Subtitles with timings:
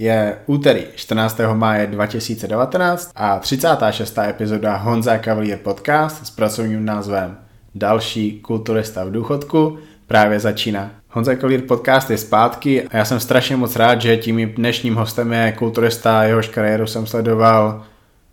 [0.00, 1.40] Je úterý 14.
[1.54, 4.18] máje 2019 a 36.
[4.18, 7.36] epizoda Honza Cavalier Podcast s pracovním názvem
[7.74, 10.90] Další kulturista v důchodku právě začíná.
[11.10, 15.32] Honza Cavalier Podcast je zpátky a já jsem strašně moc rád, že tím dnešním hostem
[15.32, 17.82] je kulturista, jehož kariéru jsem sledoval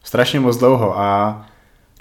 [0.03, 1.41] strašně moc dlouho a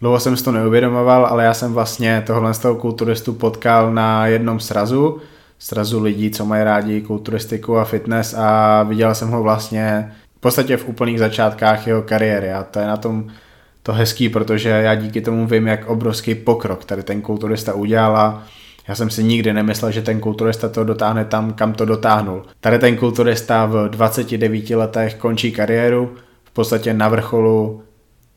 [0.00, 4.26] dlouho jsem si to neuvědomoval, ale já jsem vlastně tohle z toho kulturistu potkal na
[4.26, 5.20] jednom srazu,
[5.58, 10.76] srazu lidí, co mají rádi kulturistiku a fitness a viděl jsem ho vlastně v podstatě
[10.76, 13.26] v úplných začátkách jeho kariéry a to je na tom
[13.82, 18.42] to hezký, protože já díky tomu vím, jak obrovský pokrok tady ten kulturista udělal a
[18.88, 22.42] já jsem si nikdy nemyslel, že ten kulturista to dotáhne tam, kam to dotáhnul.
[22.60, 27.82] Tady ten kulturista v 29 letech končí kariéru, v podstatě na vrcholu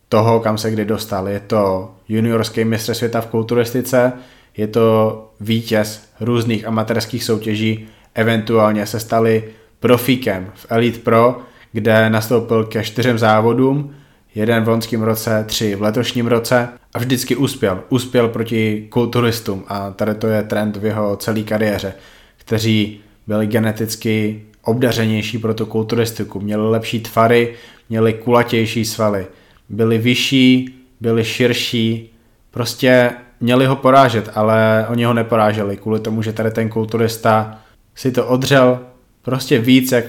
[0.10, 1.28] toho, kam se kdy dostal.
[1.28, 4.14] Je to juniorský mistr světa v kulturistice,
[4.60, 9.44] je to vítěz různých amatérských soutěží, eventuálně se stali
[9.80, 11.42] profíkem v Elite Pro,
[11.72, 13.96] kde nastoupil ke čtyřem závodům,
[14.36, 17.84] jeden v loňském roce, tři v letošním roce a vždycky uspěl.
[17.90, 21.94] Uspěl proti kulturistům a tady to je trend v jeho celé kariéře,
[22.38, 27.54] kteří byli geneticky obdařenější pro tu kulturistiku, měli lepší tvary,
[27.90, 29.28] měli kulatější svaly,
[29.70, 32.14] byli vyšší, byli širší,
[32.52, 37.58] prostě měli ho porážet, ale oni ho neporáželi kvůli tomu, že tady ten kulturista
[37.96, 38.80] si to odřel
[39.22, 40.06] prostě víc, jak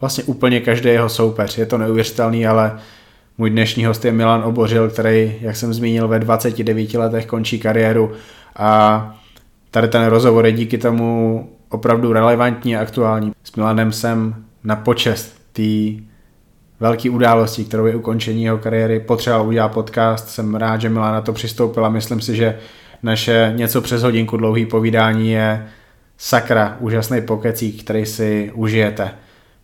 [0.00, 1.58] vlastně úplně každý jeho soupeř.
[1.58, 2.78] Je to neuvěřitelný, ale
[3.38, 8.12] můj dnešní host je Milan Obořil, který, jak jsem zmínil, ve 29 letech končí kariéru
[8.56, 9.20] a
[9.70, 13.32] tady ten rozhovor je díky tomu opravdu relevantní a aktuální.
[13.44, 15.62] S Milanem jsem na počest té
[16.80, 20.28] velké události, kterou je ukončení jeho kariéry, potřeboval udělat podcast.
[20.28, 21.88] Jsem rád, že Milan na to přistoupila.
[21.88, 22.58] Myslím si, že
[23.02, 25.66] naše něco přes hodinku dlouhý povídání je
[26.18, 29.10] sakra, úžasný pokecík, který si užijete.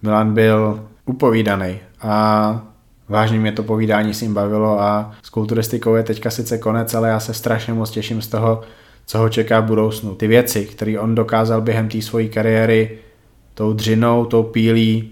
[0.02, 2.66] Milan byl upovídaný a
[3.08, 7.08] vážně mě to povídání s ním bavilo a s kulturistikou je teďka sice konec, ale
[7.08, 8.60] já se strašně moc těším z toho,
[9.06, 10.14] co ho čeká v budoucnu.
[10.14, 12.98] Ty věci, které on dokázal během té své kariéry
[13.54, 15.10] tou dřinou, tou pílí,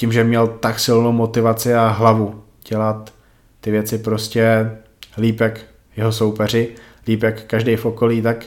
[0.00, 3.12] tím, že měl tak silnou motivaci a hlavu dělat
[3.60, 4.70] ty věci prostě
[5.18, 5.60] líp jak
[5.96, 6.68] jeho soupeři,
[7.06, 8.46] líp jak každý v okolí, tak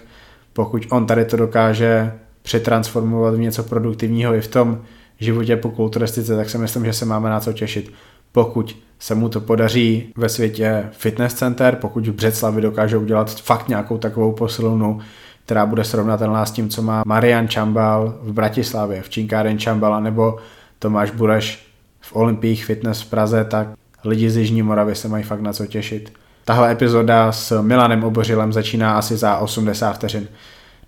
[0.54, 4.82] pokud on tady to dokáže přetransformovat v něco produktivního i v tom
[5.20, 7.94] životě po kulturistice, tak si myslím, že se máme na co těšit.
[8.32, 13.70] Pokud se mu to podaří ve světě fitness center, pokud v Břeclavi dokáže udělat fakt
[13.70, 15.00] nějakou takovou posilovnu,
[15.46, 20.40] která bude srovnatelná s tím, co má Marian Čambal v Bratislavě, v Činkáren Čambala nebo
[20.84, 21.68] Tomáš Bureš
[22.02, 23.68] v Olympích Fitness v Praze, tak
[24.04, 26.14] lidi z Jižní Moravy se mají fakt na co těšit.
[26.46, 30.28] Tahle epizoda s Milanem Obořilem začíná asi za 80 vteřin.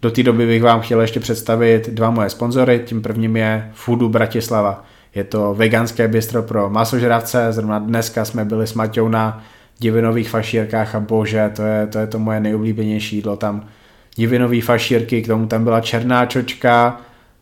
[0.01, 2.81] Do té doby bych vám chtěl ještě představit dva moje sponzory.
[2.85, 4.85] Tím prvním je Foodu Bratislava.
[5.15, 7.47] Je to veganské bistro pro masožravce.
[7.51, 9.43] Zrovna dneska jsme byli s Maťou na
[9.79, 13.37] divinových fašírkách a bože, to je to, je to moje nejoblíbenější jídlo.
[13.37, 13.65] Tam
[14.17, 17.01] divinový fašírky, k tomu tam byla černá čočka,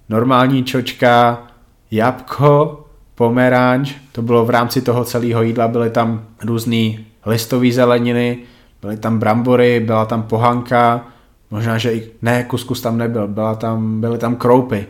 [0.09, 1.47] normální čočka,
[1.93, 6.93] jabko, pomeranč, to bylo v rámci toho celého jídla, byly tam různé
[7.25, 8.37] listové zeleniny,
[8.81, 11.07] byly tam brambory, byla tam pohanka,
[11.51, 14.85] možná, že i ne, kuskus tam nebyl, byla tam, byly tam kroupy.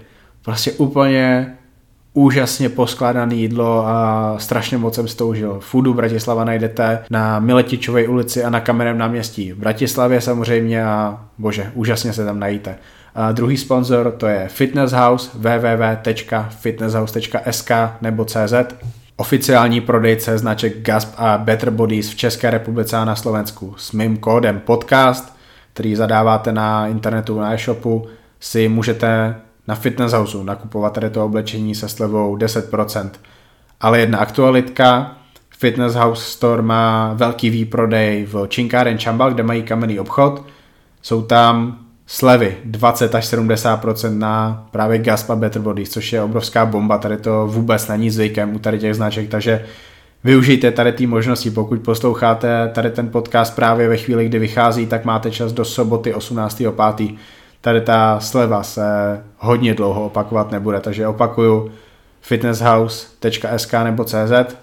[0.46, 1.56] Prostě úplně
[2.14, 5.60] úžasně poskládané jídlo a strašně moc jsem stoužil.
[5.60, 11.72] Foodu Bratislava najdete na Miletičové ulici a na Kamenem náměstí v Bratislavě samozřejmě a bože,
[11.74, 12.76] úžasně se tam najíte.
[13.16, 18.54] A druhý sponzor to je Fitness House www.fitnesshouse.sk nebo CZ.
[19.16, 24.18] Oficiální prodejce značek Gasp a Better Bodies v České republice a na Slovensku s mým
[24.18, 25.38] kódem podcast,
[25.74, 28.08] který zadáváte na internetu na e-shopu,
[28.40, 29.36] si můžete
[29.68, 33.10] na Fitness House nakupovat tady to oblečení se slevou 10%.
[33.82, 35.18] Ale jedna aktualitka,
[35.58, 40.46] Fitness House Store má velký výprodej v Činkáren Čambal, kde mají kamenný obchod.
[41.02, 46.98] Jsou tam slevy 20 až 70% na právě Gaspa Better Bodies, což je obrovská bomba,
[46.98, 49.66] tady to vůbec není zvykem u tady těch značek, takže
[50.24, 55.06] využijte tady té možnosti, pokud posloucháte tady ten podcast právě ve chvíli, kdy vychází, tak
[55.06, 57.18] máte čas do soboty 18.5.
[57.62, 58.84] Tady ta sleva se
[59.38, 61.72] hodně dlouho opakovat nebude, takže opakuju
[62.22, 64.56] fitnesshouse.sk nebo cz,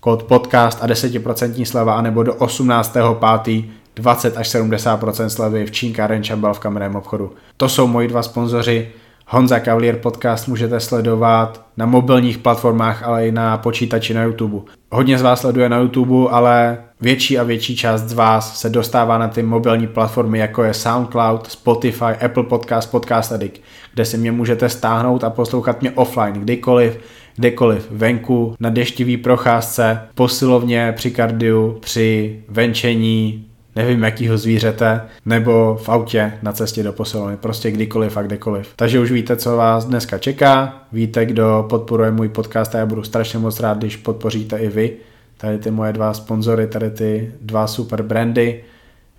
[0.00, 3.64] kód podcast a 10% sleva, anebo do 18.5
[3.96, 7.32] 20 až 70% slevy v Čínkáren Čambal v kamenném obchodu.
[7.56, 8.88] To jsou moji dva sponzoři.
[9.26, 14.58] Honza Cavalier podcast můžete sledovat na mobilních platformách, ale i na počítači na YouTube.
[14.90, 19.18] Hodně z vás sleduje na YouTube, ale větší a větší část z vás se dostává
[19.18, 23.60] na ty mobilní platformy, jako je SoundCloud, Spotify, Apple Podcast, Podcast Addict,
[23.94, 26.98] kde si mě můžete stáhnout a poslouchat mě offline, kdykoliv,
[27.36, 33.49] kdekoliv, venku, na deštivý procházce, posilovně, při kardiu, při venčení,
[33.82, 38.72] nevím jakýho zvířete, nebo v autě na cestě do posilovny, prostě kdykoliv a kdekoliv.
[38.76, 43.02] Takže už víte, co vás dneska čeká, víte, kdo podporuje můj podcast a já budu
[43.02, 44.92] strašně moc rád, když podpoříte i vy.
[45.36, 48.64] Tady ty moje dva sponzory, tady ty dva super brandy.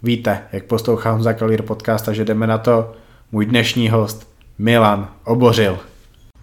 [0.03, 2.93] Víte, jak poslouchám Honza Kalír podcast, takže jdeme na to.
[3.31, 5.90] Můj dnešní host Milan Obořil.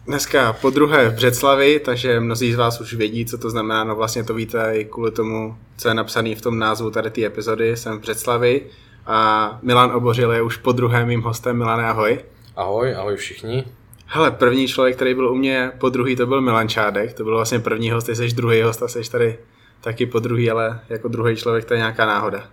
[0.08, 3.84] Dneska po druhé v Břeclavi, takže mnozí z vás už vědí, co to znamená.
[3.84, 7.24] No vlastně to víte i kvůli tomu, co je napsané v tom názvu tady té
[7.24, 7.76] epizody.
[7.76, 8.66] Jsem v Břeclavi
[9.06, 11.56] a Milan Obořil je už po druhé mým hostem.
[11.56, 12.18] Milane, ahoj.
[12.56, 13.64] Ahoj, ahoj všichni.
[14.06, 17.14] Hele, první člověk, který byl u mě po druhý, to byl Milan Čádek.
[17.14, 19.38] To byl vlastně první host, ty jsi druhý host a jsi tady
[19.80, 22.44] taky po druhý, ale jako druhý člověk to je nějaká náhoda.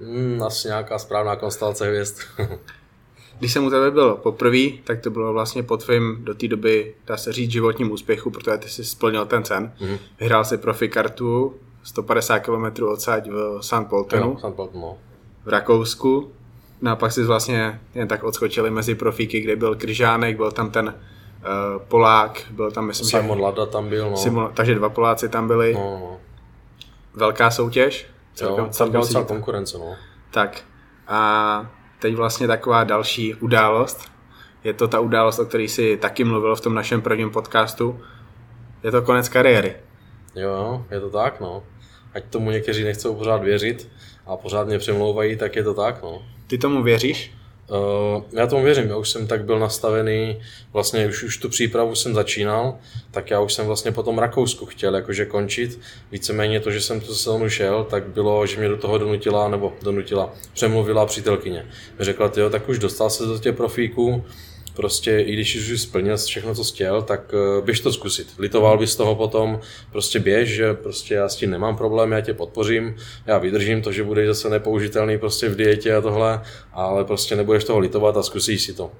[0.00, 2.18] Hmm, asi nějaká správná konstelace hvězd.
[3.38, 6.94] Když jsem u tebe byl poprvé, tak to bylo vlastně po tvým do té doby,
[7.06, 9.72] dá se říct, životním úspěchu, protože ty jsi splnil ten cen.
[9.80, 9.98] Mm-hmm.
[10.20, 13.88] Vyhrál si profi kartu 150 km odsaď v St.
[13.88, 14.36] Poltenu.
[14.38, 14.54] St.
[14.56, 14.98] Polten, no.
[15.44, 16.32] V Rakousku.
[16.80, 20.70] No a pak si vlastně jen tak odskočili mezi profíky, kde byl Kryžánek, byl tam
[20.70, 23.44] ten uh, Polák, byl tam, myslím, Simon že...
[23.44, 24.16] Lada tam byl, no.
[24.16, 25.74] Simon, takže dva Poláci tam byli.
[25.74, 26.16] No, no.
[27.14, 28.06] Velká soutěž.
[28.34, 29.96] Celkem, jo, celkem celá konkurence, no.
[30.30, 30.62] Tak.
[31.08, 34.12] A teď vlastně taková další událost.
[34.64, 38.00] Je to ta událost, o které si taky mluvil v tom našem prvním podcastu.
[38.82, 39.76] Je to konec kariéry.
[40.34, 41.62] Jo, je to tak, no.
[42.14, 43.88] Ať tomu někteří nechcou pořád věřit
[44.26, 46.22] a pořád mě přemlouvají, tak je to tak, no.
[46.46, 47.34] Ty tomu věříš?
[47.68, 50.40] Uh, já tomu věřím, já už jsem tak byl nastavený,
[50.72, 52.78] vlastně už, už tu přípravu jsem začínal,
[53.10, 55.80] tak já už jsem vlastně po tom Rakousku chtěl jakože končit.
[56.12, 59.72] Víceméně to, že jsem tu sezónu šel, tak bylo, že mě do toho donutila, nebo
[59.82, 61.66] donutila, přemluvila přítelkyně.
[62.00, 64.24] Řekla, jo, tak už dostal se do těch profíků,
[64.76, 68.28] prostě i když už splnil všechno, co chtěl, tak eh, běž to zkusit.
[68.38, 69.60] Litoval bys toho potom,
[69.92, 72.96] prostě běž, že prostě já s tím nemám problém, já tě podpořím,
[73.26, 76.40] já vydržím to, že budeš zase nepoužitelný prostě v dietě a tohle,
[76.72, 78.90] ale prostě nebudeš toho litovat a zkusíš si to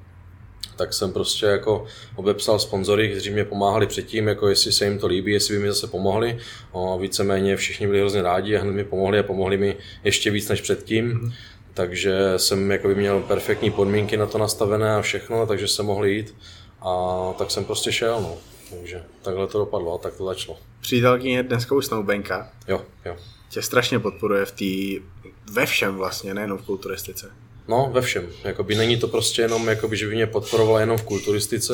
[0.76, 1.84] tak jsem prostě jako
[2.17, 5.69] obepsal sponzory, kteří mě pomáhali předtím, jako jestli se jim to líbí, jestli by mi
[5.69, 6.38] zase pomohli.
[6.73, 10.49] O, víceméně všichni byli hrozně rádi a hned mi pomohli a pomohli mi ještě víc
[10.49, 11.14] než předtím.
[11.14, 11.32] Mm-hmm
[11.76, 16.34] takže jsem jakoby měl perfektní podmínky na to nastavené a všechno, takže jsem mohl jít
[16.81, 18.37] a tak jsem prostě šel, no.
[18.70, 20.58] Takže takhle to dopadlo a tak to začalo.
[20.81, 22.50] Přítelkyně dneska už snowbanka.
[22.69, 23.17] Jo, jo.
[23.49, 25.05] Tě strašně podporuje v té,
[25.52, 27.31] ve všem vlastně, nejenom v kulturistice.
[27.68, 28.26] No, ve všem.
[28.44, 31.72] Jakoby není to prostě jenom, jakoby, že by mě podporovala jenom v kulturistice,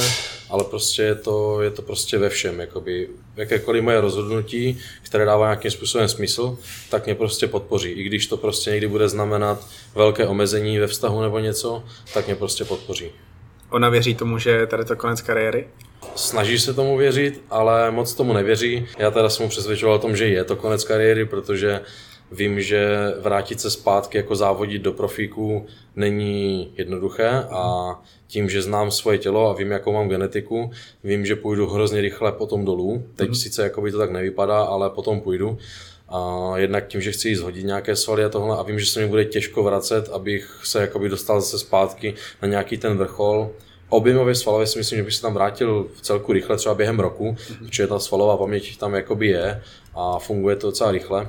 [0.51, 2.61] ale prostě je to, je to prostě ve všem.
[2.61, 6.59] Jakoby, jakékoliv moje rozhodnutí, které dává nějakým způsobem smysl,
[6.91, 7.91] tak mě prostě podpoří.
[7.91, 11.85] I když to prostě někdy bude znamenat velké omezení ve vztahu nebo něco,
[12.15, 13.11] tak mě prostě podpoří.
[13.71, 15.69] Ona věří tomu, že je tady to konec kariéry?
[16.15, 18.87] Snaží se tomu věřit, ale moc tomu nevěří.
[18.99, 21.81] Já teda jsem mu přesvědčoval o tom, že je to konec kariéry, protože
[22.33, 22.89] Vím, že
[23.21, 27.95] vrátit se zpátky jako závodit do profíků není jednoduché a
[28.27, 30.71] tím, že znám svoje tělo a vím, jakou mám genetiku,
[31.05, 33.03] vím, že půjdu hrozně rychle potom dolů.
[33.17, 33.43] Teď mm-hmm.
[33.43, 35.59] sice jako by to tak nevypadá, ale potom půjdu.
[36.09, 39.01] A jednak tím, že chci jít zhodit nějaké svaly a tohle a vím, že se
[39.01, 43.51] mi bude těžko vracet, abych se jakoby dostal zase zpátky na nějaký ten vrchol.
[43.89, 47.33] Objemově svalově si myslím, že bych se tam vrátil v celku rychle, třeba během roku,
[47.33, 47.67] mm-hmm.
[47.67, 49.63] protože ta svalová paměť tam jakoby je
[49.95, 51.29] a funguje to docela rychle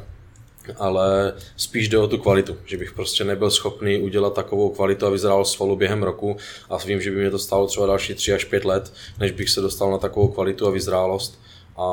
[0.77, 5.09] ale spíš jde o tu kvalitu, že bych prostě nebyl schopný udělat takovou kvalitu a
[5.09, 6.37] vyzrál svalu během roku.
[6.69, 9.49] A vím, že by mě to stálo třeba další 3 až 5 let, než bych
[9.49, 11.39] se dostal na takovou kvalitu a vyzrálost.
[11.77, 11.85] A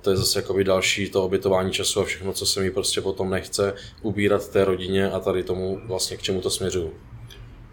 [0.00, 3.30] to je zase jakoby další to obětování času a všechno, co se mi prostě potom
[3.30, 6.92] nechce ubírat té rodině a tady tomu vlastně k čemu to směřuju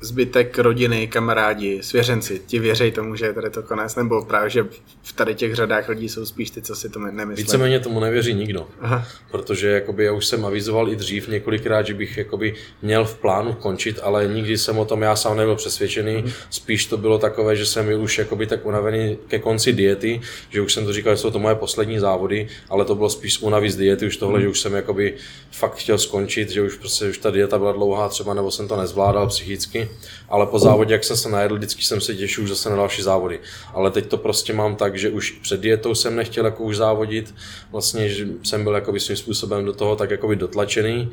[0.03, 4.63] zbytek rodiny, kamarádi, svěřenci ti věří tomu, že je tady to konec, nebo právě, že
[5.03, 7.43] v tady těch řadách lidí jsou spíš ty, co si to nemyslí?
[7.43, 9.07] Víceméně tomu nevěří nikdo, Aha.
[9.31, 13.53] protože jakoby, já už jsem avizoval i dřív několikrát, že bych jakoby, měl v plánu
[13.53, 16.31] končit, ale nikdy jsem o tom já sám nebyl přesvědčený, mhm.
[16.49, 20.61] spíš to bylo takové, že jsem byl už jakoby, tak unavený ke konci diety, že
[20.61, 23.71] už jsem to říkal, že jsou to moje poslední závody, ale to bylo spíš unavy
[23.71, 24.43] z diety, už tohle, mhm.
[24.43, 25.13] že už jsem jakoby,
[25.51, 28.77] fakt chtěl skončit, že už prostě už ta dieta byla dlouhá třeba, nebo jsem to
[28.77, 29.89] nezvládal psychicky
[30.29, 33.01] ale po závodě, jak jsem se najedl, vždycky jsem se těšil už zase na další
[33.01, 33.39] závody.
[33.73, 37.35] Ale teď to prostě mám tak, že už před dietou jsem nechtěl jako už závodit,
[37.71, 41.11] vlastně že jsem byl jakoby svým způsobem do toho tak jakoby dotlačený,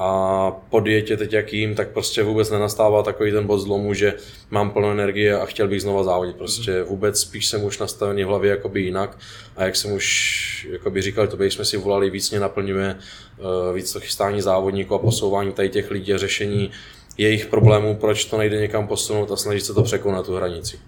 [0.00, 4.14] a po dietě teď jak jím, tak prostě vůbec nenastává takový ten bod zlomu, že
[4.50, 6.36] mám plno energie a chtěl bych znova závodit.
[6.36, 9.18] Prostě vůbec spíš jsem už nastavený v hlavě jakoby jinak.
[9.56, 13.92] A jak jsem už jakoby říkal, to jsme si volali, víc mě naplňuje eh, víc
[13.92, 16.70] to chystání závodníků a posouvání tady těch lidí a řešení
[17.18, 20.80] jejich problémů, proč to nejde někam posunout a snažit se to překonat tu hranici.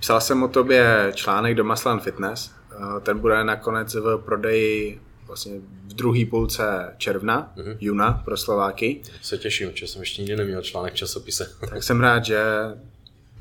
[0.00, 2.50] Psal jsem o tobě článek do Maslan Fitness.
[2.72, 5.52] Eh, ten bude nakonec v prodeji vlastně
[5.88, 7.76] v druhé půlce června, mm-hmm.
[7.80, 9.02] juna pro Slováky.
[9.22, 11.50] Se těším, že jsem ještě nikdy neměl článek v časopise.
[11.70, 12.40] tak jsem rád, že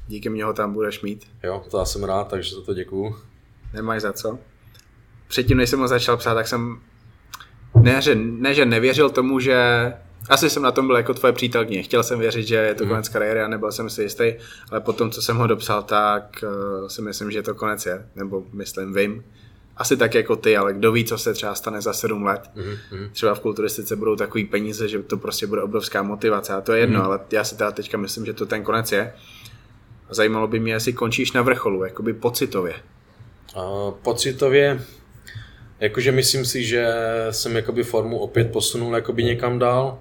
[0.07, 1.27] díky mě ho tam budeš mít.
[1.43, 3.15] Jo, to já jsem rád, takže za to děkuju.
[3.73, 4.39] Nemáš za co.
[5.27, 6.81] Předtím, než jsem ho začal psát, tak jsem
[7.81, 9.93] ne, že, ne, že nevěřil tomu, že
[10.29, 11.83] asi jsem na tom byl jako tvoje přítelkyně.
[11.83, 12.89] Chtěl jsem věřit, že je to mhm.
[12.89, 14.33] konec kariéry a nebyl jsem si jistý,
[14.71, 18.05] ale potom, co jsem ho dopsal, tak uh, si myslím, že to konec je.
[18.15, 19.23] Nebo myslím, vím.
[19.77, 22.49] Asi tak jako ty, ale kdo ví, co se třeba stane za sedm let.
[22.55, 23.09] Mm-hmm.
[23.11, 26.79] Třeba v kulturistice budou takový peníze, že to prostě bude obrovská motivace a to je
[26.79, 27.05] jedno, mm-hmm.
[27.05, 29.13] ale já si teda teďka myslím, že to ten konec je.
[30.09, 32.73] Zajímalo by mě, jestli končíš na vrcholu, jakoby pocitově.
[33.55, 34.81] Uh, pocitově
[35.79, 36.87] Jakože myslím si, že
[37.31, 39.99] jsem jakoby formu opět posunul jakoby někam dál.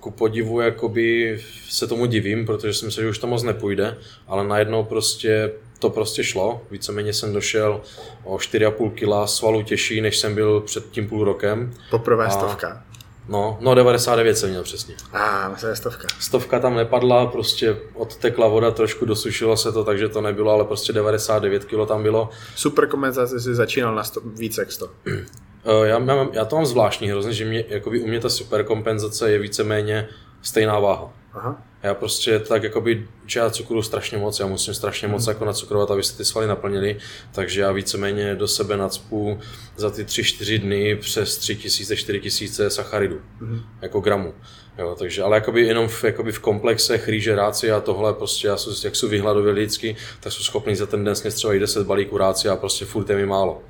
[0.00, 1.38] Ku podivu jakoby
[1.68, 5.90] se tomu divím, protože jsem se, že už to moc nepůjde, ale najednou prostě to
[5.90, 6.62] prostě šlo.
[6.70, 7.80] Víceméně jsem došel
[8.24, 11.74] o 4,5 kg svalu těžší, než jsem byl před tím půl rokem.
[11.90, 12.84] Poprvé stovka.
[13.30, 14.94] No, no 99 jsem měl přesně.
[15.12, 16.08] A, ah, je stovka.
[16.20, 20.92] Stovka tam nepadla, prostě odtekla voda, trošku dosušilo se to, takže to nebylo, ale prostě
[20.92, 22.30] 99 kg tam bylo.
[22.54, 24.90] Super kompenzace si začínal na 100, více jak 100.
[25.64, 28.64] Eh, já, já, já, to mám zvláštní hrozně, že mě, jakoby u mě ta super
[28.64, 30.08] kompenzace je víceméně
[30.42, 31.12] stejná váha.
[31.32, 31.62] Aha.
[31.82, 35.90] Já prostě tak jakoby, že já cukru strašně moc, já musím strašně moc jako nacukrovat,
[35.90, 36.98] aby se ty svaly naplnily,
[37.32, 39.38] takže já víceméně do sebe nacpu
[39.76, 43.60] za ty 3-4 dny přes 3000-4000 sacharidů, mm.
[43.82, 44.34] jako gramů.
[44.78, 48.56] Jo, takže, ale jakoby jenom v, jakoby v komplexech rýže, ráci a tohle, prostě já
[48.56, 51.86] jsou, jak jsou vyhladově lidsky, tak jsou schopni za ten den sněst třeba i 10
[51.86, 53.62] balíků ráci a prostě furt je mi málo.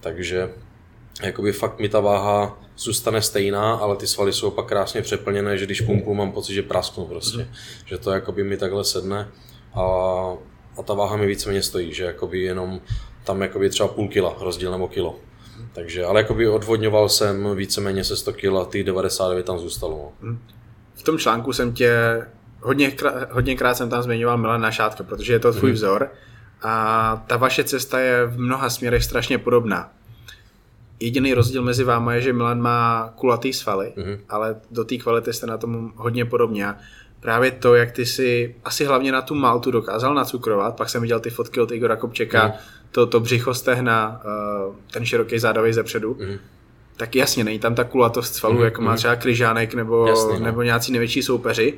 [0.00, 0.50] Takže
[1.22, 5.66] jakoby fakt mi ta váha zůstane stejná, ale ty svaly jsou pak krásně přeplněné, že
[5.66, 7.38] když pumpu, mám pocit, že prasknu prostě.
[7.38, 7.46] Mm.
[7.84, 9.28] Že to jakoby mi takhle sedne
[9.74, 9.82] a,
[10.78, 12.80] a ta váha mi víceméně stojí, že jakoby jenom
[13.24, 15.18] tam jakoby třeba půl kila rozdíl nebo kilo.
[15.72, 19.96] Takže, ale jakoby odvodňoval jsem víceméně se 100 kg, ty 99 tam zůstalo.
[19.96, 20.28] No.
[20.28, 20.38] Mhm.
[20.94, 22.22] V tom článku jsem tě,
[22.60, 22.92] hodně,
[23.30, 25.74] hodněkrát jsem tam zmiňoval Milana Šátka, protože je to tvůj mm.
[25.74, 26.10] vzor
[26.62, 29.92] a ta vaše cesta je v mnoha směrech strašně podobná.
[31.00, 34.18] Jediný rozdíl mezi váma je, že Milan má kulatý svaly, mm-hmm.
[34.28, 36.66] ale do té kvality jste na tom hodně podobně.
[36.66, 36.76] A
[37.20, 41.20] právě to, jak ty si asi hlavně na tu Maltu dokázal nacukrovat, pak jsem viděl
[41.20, 42.52] ty fotky od Igora Kopčeka, mm.
[42.90, 44.20] to, to břicho stehna,
[44.68, 46.38] uh, ten široký zádavý zepředu, mm.
[46.96, 48.64] tak jasně, není tam ta kulatost svalů, mm.
[48.64, 48.98] jako má mhm.
[48.98, 50.44] třeba Kryžánek nebo, jasně, no.
[50.44, 51.74] nebo nějací největší soupeři,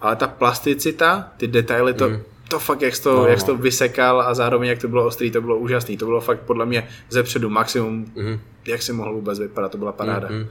[0.00, 3.46] ale ta plasticita, ty detaily, to, mm to fakt, jak jsi to, no, jak jsi
[3.46, 5.96] to vysekal a zároveň jak to bylo ostrý, to bylo úžasný.
[5.96, 8.38] To bylo fakt podle mě ze předu maximum, mm-hmm.
[8.66, 10.28] jak si mohl vůbec vypadat, to byla paráda.
[10.28, 10.46] Mm-hmm.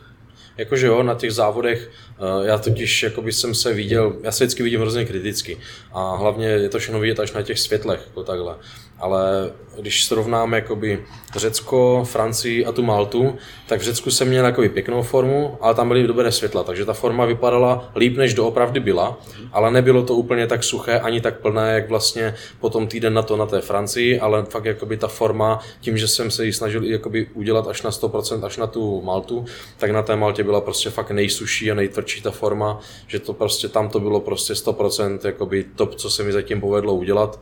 [0.58, 4.64] Jakože jo, na těch závodech, eh, já totiž jakoby jsem se viděl, já se vždycky
[4.64, 5.58] vidím hrozně kriticky
[5.94, 8.56] a hlavně je to všechno vidět až na těch světlech, jako takhle
[9.00, 11.04] ale když srovnáme jakoby
[11.36, 13.36] Řecko, Francii a tu Maltu,
[13.68, 16.94] tak v Řecku jsem měl jakoby pěknou formu, ale tam byly dobré světla, takže ta
[16.94, 19.18] forma vypadala líp, než doopravdy byla,
[19.52, 23.38] ale nebylo to úplně tak suché ani tak plné, jak vlastně potom týden na to
[23.38, 27.28] na té Francii, ale fakt jakoby ta forma, tím, že jsem se ji snažil jakoby
[27.34, 29.46] udělat až na 100%, až na tu Maltu,
[29.78, 33.68] tak na té Maltě byla prostě fakt nejsuší a nejtvrdší ta forma, že to prostě
[33.68, 37.40] tam to bylo prostě 100% jakoby top, co se mi zatím povedlo udělat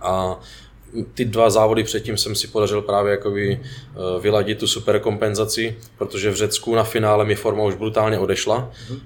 [0.00, 0.40] a
[1.14, 6.30] ty dva závody předtím jsem si podařil právě jakoby eh, vyladit tu super kompenzaci, protože
[6.30, 9.00] v Řecku na finále mi forma už brutálně odešla, mm.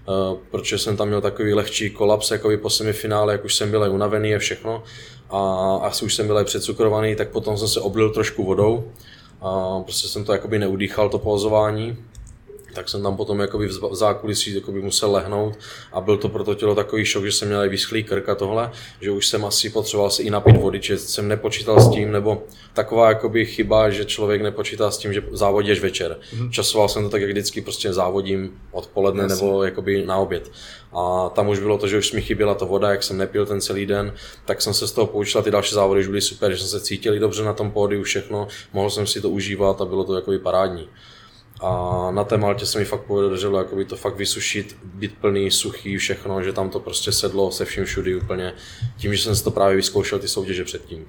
[0.50, 4.34] protože jsem tam měl takový lehčí kolaps jakoby po semifinále, jak už jsem byl unavený
[4.34, 4.82] a všechno.
[5.30, 8.84] A asi už jsem byl předcukrovaný, tak potom jsem se oblil trošku vodou.
[9.40, 11.96] A prostě jsem to jakoby neudýchal to pozování
[12.74, 15.58] tak jsem tam potom jakoby v zákulisí jakoby musel lehnout
[15.92, 18.34] a byl to pro to tělo takový šok, že jsem měl i vyschlý krk a
[18.34, 22.12] tohle, že už jsem asi potřeboval si i napít vody, že jsem nepočítal s tím,
[22.12, 26.18] nebo taková jakoby chyba, že člověk nepočítá s tím, že závodíš večer.
[26.36, 26.50] Mm-hmm.
[26.50, 29.46] Časoval jsem to tak, jak vždycky prostě závodím odpoledne Jasně.
[29.46, 30.50] nebo jakoby na oběd.
[30.92, 33.60] A tam už bylo to, že už mi chyběla ta voda, jak jsem nepil ten
[33.60, 34.14] celý den,
[34.44, 36.80] tak jsem se z toho poučil ty další závody už byly super, že jsem se
[36.80, 40.38] cítil dobře na tom pódiu, všechno, mohl jsem si to užívat a bylo to jakoby
[40.38, 40.88] parádní.
[41.62, 45.96] A na té Maltě se mi fakt podařilo jakoby to fakt vysušit, být plný, suchý,
[45.96, 48.52] všechno, že tam to prostě sedlo se vším všudy úplně,
[48.96, 51.06] tím, že jsem si to právě vyzkoušel ty soutěže předtím.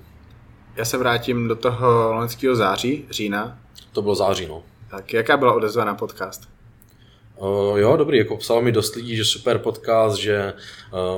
[0.76, 3.60] Já se vrátím do toho loňského září, října.
[3.92, 4.64] To bylo září, no.
[4.90, 6.50] Tak jaká byla odezva na podcast?
[7.44, 10.54] Uh, jo, dobrý, jako psalo mi dost lidí, že super podcast, že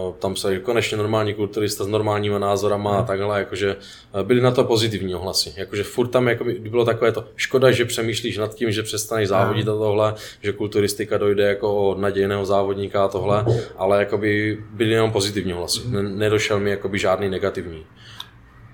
[0.06, 3.06] uh, tam se konečně normální kulturista s normálníma názorama a hmm.
[3.06, 5.54] takhle, jakože uh, byly na to pozitivní ohlasy.
[5.58, 9.28] Jakože furt tam jako by bylo takové to, škoda, že přemýšlíš nad tím, že přestaneš
[9.28, 13.46] závodit a tohle, že kulturistika dojde jako od nadějného závodníka a tohle,
[13.78, 15.82] ale jakoby byly jenom pozitivní ohlasy.
[16.02, 17.86] Nedošel mi jakoby žádný negativní.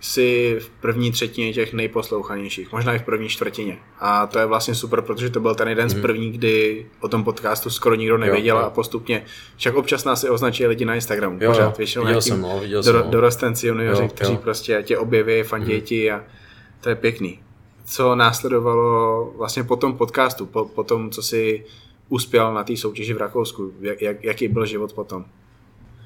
[0.01, 3.77] Si v první třetině těch nejposlouchanějších, možná i v první čtvrtině.
[4.00, 5.89] A to je vlastně super, protože to byl ten jeden mm.
[5.89, 8.67] z první, kdy o tom podcastu skoro nikdo nevěděl jo, jo.
[8.67, 9.25] a postupně,
[9.58, 12.93] však občas nás i označí lidi na Instagramu, jo, pořád většinou viděl jsem, viděl do,
[12.93, 13.03] no.
[13.10, 14.39] dorostenci junioři, kteří jo.
[14.43, 16.15] prostě tě objeví, fanděti mm.
[16.15, 16.24] a
[16.81, 17.39] to je pěkný.
[17.86, 21.65] Co následovalo vlastně po tom podcastu, po, po tom, co si
[22.10, 25.25] uspěl na té soutěži v Rakousku, jak, jak, jaký byl život potom?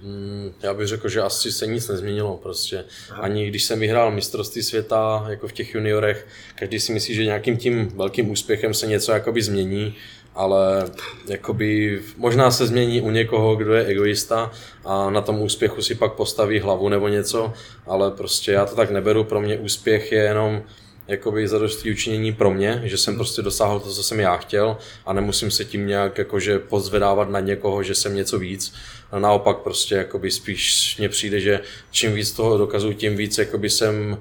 [0.02, 2.86] Hmm, já bych řekl, že asi se nic nezměnilo prostě.
[3.12, 7.58] Ani když jsem vyhrál mistrovství světa jako v těch juniorech, každý si myslí, že nějakým
[7.58, 9.96] tím velkým úspěchem se něco jakoby změní,
[10.36, 10.86] ale
[11.28, 14.52] jakoby možná se změní u někoho, kdo je egoista
[14.86, 17.54] a na tom úspěchu si pak postaví hlavu nebo něco,
[17.86, 20.64] ale prostě já to tak neberu, pro mě úspěch je jenom
[21.08, 25.14] jakoby zadosti učinění pro mě, že jsem prostě dosáhl to, co jsem já chtěl a
[25.14, 28.74] nemusím se tím nějak jakože pozvedávat na někoho, že jsem něco víc.
[29.16, 31.60] A naopak prostě jakoby spíš mně přijde, že
[31.92, 34.18] čím víc toho dokazuju, tím víc jakoby jsem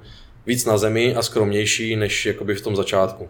[0.47, 3.29] víc na zemi a skromnější, než jakoby v tom začátku.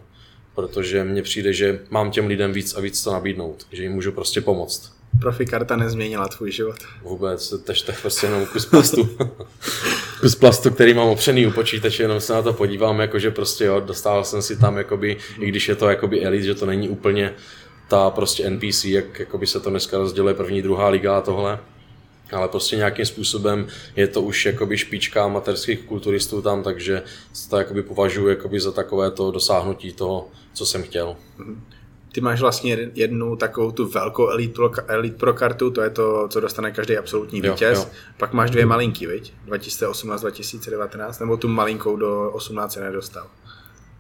[0.54, 4.12] Protože mně přijde, že mám těm lidem víc a víc to nabídnout, že jim můžu
[4.12, 4.92] prostě pomoct.
[5.20, 6.76] Profi karta nezměnila tvůj život.
[7.02, 9.18] Vůbec, tež to je prostě jenom kus plastu.
[10.20, 13.80] kus plastu, který mám opřený u počítače, jenom se na to podívám, jakože prostě jo,
[13.80, 17.34] dostával jsem si tam, jakoby, i když je to jakoby elite, že to není úplně
[17.88, 21.58] ta prostě NPC, jak jakoby se to dneska rozděluje první, druhá liga a tohle.
[22.32, 27.02] Ale prostě nějakým způsobem je to už jakoby špička amatérských kulturistů tam, takže
[27.50, 31.16] to jakoby považuji jakoby za takové to dosáhnutí toho, co jsem chtěl.
[32.12, 36.28] Ty máš vlastně jednu takovou tu velkou Elite Pro, Elite Pro kartu, to je to,
[36.28, 37.78] co dostane každý absolutní vítěz.
[37.78, 37.90] Jo, jo.
[38.16, 39.32] Pak máš dvě malinký, viď?
[39.48, 43.26] 2018-2019, nebo tu malinkou do 18 nedostal.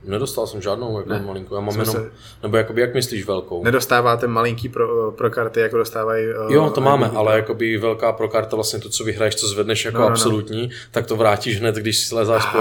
[0.04, 1.22] Nedostal jsem žádnou jako ne.
[1.26, 2.10] malinkou, já mám jenom, se...
[2.42, 3.64] nebo jakoby, jak myslíš velkou?
[3.64, 6.26] Nedostáváte malinký pro, pro karty, jako dostávají...
[6.46, 9.84] Uh, jo, to máme, ale jakoby velká pro karta, vlastně to, co vyhraješ, co zvedneš
[9.84, 10.12] jako no, no, no.
[10.12, 10.68] absolutní, no.
[10.90, 12.58] tak to vrátíš hned, když si slezáš po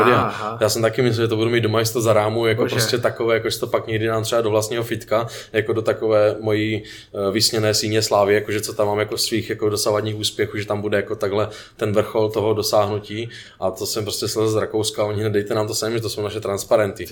[0.59, 2.75] Já jsem taky myslel, že to budu mít doma, to za rámu, jako Bože.
[2.75, 6.83] prostě takové, jako to pak někdy nám třeba do vlastního fitka, jako do takové mojí
[7.31, 10.97] vysněné síně slávy, jakože co tam mám jako svých jako dosavadních úspěchů, že tam bude
[10.97, 15.33] jako takhle ten vrchol toho dosáhnutí a to jsem prostě slez z Rakouska, oni hned
[15.33, 17.05] dejte nám to sami, že to jsou naše transparenty.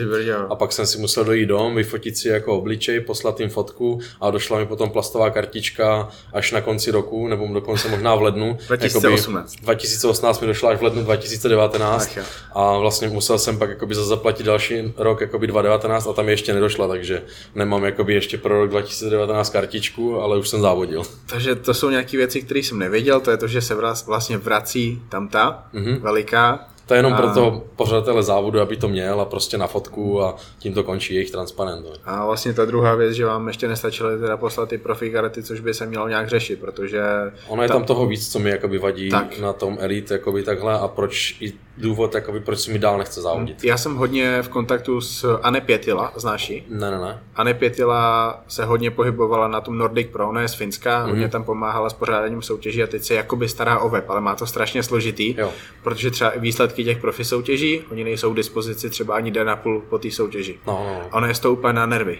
[0.49, 4.31] A pak jsem si musel dojít dom, vyfotit si jako obličej, poslat jim fotku a
[4.31, 8.57] došla mi potom plastová kartička až na konci roku, nebo dokonce možná v lednu.
[8.67, 9.53] 2018.
[9.53, 13.95] Jakoby, 2018 mi došla až v lednu 2019 Ach, a vlastně musel jsem pak jakoby
[13.95, 17.21] zaplatit další rok jakoby 2019 a tam ještě nedošla, takže
[17.55, 21.03] nemám jakoby ještě pro rok 2019 kartičku, ale už jsem závodil.
[21.25, 25.01] Takže to jsou nějaké věci, které jsem nevěděl, to je to, že se vlastně vrací
[25.09, 25.99] tam ta mm-hmm.
[25.99, 27.17] veliká to je jenom a...
[27.17, 31.13] pro toho pořadatele závodu, aby to měl a prostě na fotku a tím to končí
[31.13, 31.85] jejich transparent.
[32.05, 35.59] A vlastně ta druhá věc, že vám ještě nestačily teda poslat ty profi karty, což
[35.59, 37.01] by se mělo nějak řešit, protože...
[37.47, 39.39] Ono je tam, tam toho víc, co mi jakoby vadí tak.
[39.39, 43.21] na tom Elite jakoby takhle a proč i důvod, jakoby, proč si mi dál nechce
[43.21, 43.63] závodit.
[43.63, 46.65] Já jsem hodně v kontaktu s Anne Pětila, znáš ji?
[46.69, 47.19] Ne, ne, ne.
[47.35, 51.09] Anne Pětila se hodně pohybovala na tom Nordic Pro, ona je z Finska, mm-hmm.
[51.09, 54.35] hodně tam pomáhala s pořádáním soutěží a teď se jakoby stará o web, ale má
[54.35, 55.51] to strašně složitý, jo.
[55.83, 59.81] protože třeba výsledky těch profi soutěží, oni nejsou k dispozici třeba ani den a půl
[59.89, 60.59] po té soutěži.
[60.67, 60.93] No, no.
[60.93, 61.09] no.
[61.11, 62.19] Ona je z toho úplně na nervy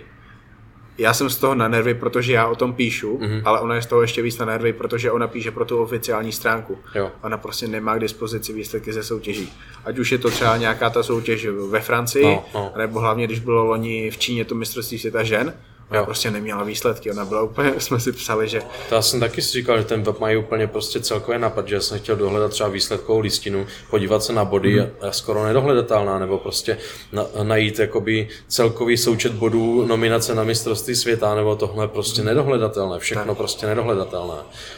[1.01, 3.41] já jsem z toho na nervy, protože já o tom píšu, mm-hmm.
[3.45, 6.31] ale ona je z toho ještě víc na nervy, protože ona píše pro tu oficiální
[6.31, 6.77] stránku.
[6.95, 7.11] Jo.
[7.23, 9.53] Ona prostě nemá k dispozici výsledky ze soutěží.
[9.85, 12.73] Ať už je to třeba nějaká ta soutěž ve Francii, no, no.
[12.77, 15.53] nebo hlavně, když bylo loni v Číně to mistrovství světa žen,
[15.91, 16.05] jo.
[16.05, 18.61] prostě neměla výsledky, ona byla úplně, jsme si psali, že...
[18.89, 21.81] To já jsem taky si říkal, že ten web mají úplně prostě celkově napad, že
[21.81, 24.87] jsem chtěl dohledat třeba výsledkovou listinu, podívat se na body mm.
[25.01, 26.77] a skoro nedohledatelná, nebo prostě
[27.11, 32.27] na, najít jakoby celkový součet bodů nominace na mistrovství světa, nebo tohle prostě mm.
[32.27, 33.37] nedohledatelné, všechno tak.
[33.37, 34.37] prostě nedohledatelné.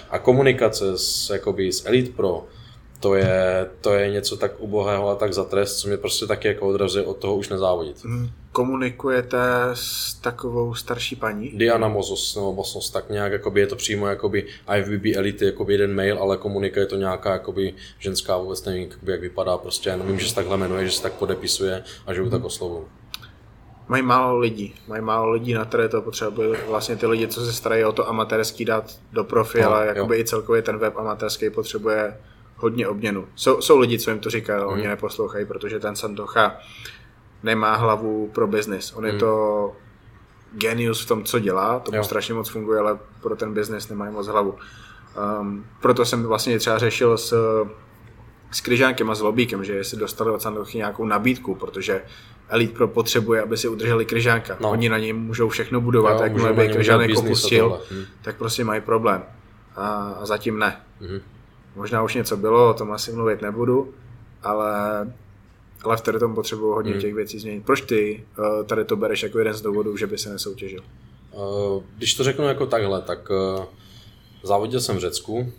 [0.09, 2.45] A komunikace s, jakoby, s Elite Pro,
[3.03, 6.47] to je, to je něco tak ubohého a tak za trest, co mě prostě taky
[6.47, 8.03] jako odrazuje od toho už nezávodit.
[8.03, 8.29] Mm.
[8.51, 9.37] Komunikujete
[9.73, 11.49] s takovou starší paní?
[11.49, 14.45] Diana Mozos, nebo Mozos, tak nějak jakoby je to přímo jakoby
[14.77, 19.21] IFBB Elite, jakoby jeden mail, ale komunikuje to nějaká jakoby ženská, vůbec nevím, jakoby, jak
[19.21, 22.29] vypadá, prostě jenom vím, že se takhle jmenuje, že se tak podepisuje a že ho
[22.29, 22.45] tak mhm.
[22.45, 22.83] oslovují.
[23.87, 27.53] Mají málo lidí, mají málo lidí, na které to potřebují vlastně ty lidi, co se
[27.53, 30.21] starají o to amatérský dát do profi, no, ale jakoby jo.
[30.21, 32.13] i celkově ten web amatérský potřebuje
[32.63, 33.27] hodně obměnu.
[33.35, 34.79] Jsou, jsou lidi, co jim to říkají, ale mm.
[34.79, 36.57] oni neposlouchají, protože ten Santocha
[37.43, 38.93] nemá hlavu pro biznis.
[38.95, 39.09] On mm.
[39.09, 39.71] je to
[40.53, 44.11] genius v tom, co dělá, to mu strašně moc funguje, ale pro ten biznis nemá
[44.11, 44.55] moc hlavu.
[45.39, 47.33] Um, proto jsem vlastně třeba řešil s,
[48.51, 52.01] s Kryžánkem a s Lobíkem, že jestli dostali od Sandochy nějakou nabídku, protože
[52.49, 54.57] Elite Pro potřebuje, aby si udrželi Kryžánka.
[54.59, 54.69] No.
[54.69, 58.03] Oni na něj můžou všechno budovat, jo, jakmile by Kryžánek opustil, hmm.
[58.21, 59.23] tak prostě mají problém.
[59.75, 60.81] A, a zatím ne.
[61.01, 61.19] Hmm.
[61.75, 63.93] Možná už něco bylo, o tom asi mluvit nebudu,
[64.43, 64.73] ale
[65.83, 67.01] ale v tady tom potřebuju hodně Hmm.
[67.01, 67.65] těch věcí změnit.
[67.65, 70.81] Proč ty uh, tady to bereš jako jeden z důvodů, že by se nesoutěžil?
[71.33, 73.65] Eh, Když to řeknu jako takhle, tak eh,
[74.43, 75.51] závodil jsem v Řecku.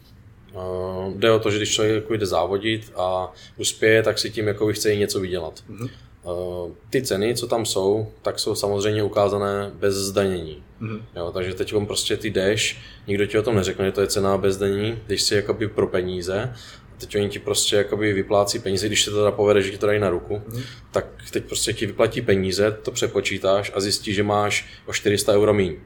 [0.55, 4.49] Eh, Jde o to, že když člověk jako jde závodit a uspěje, tak si tím
[4.49, 5.65] jako chce i něco vydělat.
[5.69, 5.89] Mhm.
[6.27, 10.63] Eh, Ty ceny, co tam jsou, tak jsou samozřejmě ukázané bez zdanění.
[10.81, 11.03] Mhm.
[11.17, 14.39] Jo, takže teď prostě ty jdeš, nikdo ti o tom neřekne, že to je cena
[14.39, 16.53] bez zdanění, jdeš si jakoby pro peníze,
[16.99, 19.87] teď oni ti prostě jakoby vyplácí peníze, když se to teda povede, že ti to
[19.87, 20.43] dají na ruku,
[20.91, 25.55] tak teď prostě ti vyplatí peníze, to přepočítáš a zjistíš, že máš o 400 euro
[25.55, 25.77] míň.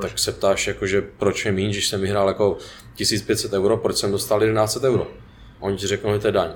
[0.00, 2.56] Tak se ptáš, jakože proč je míň, když jsem vyhrál jako
[2.94, 5.06] 1500 euro, proč jsem dostal 1100 euro.
[5.60, 6.50] Oni ti řeknou, že to je daň.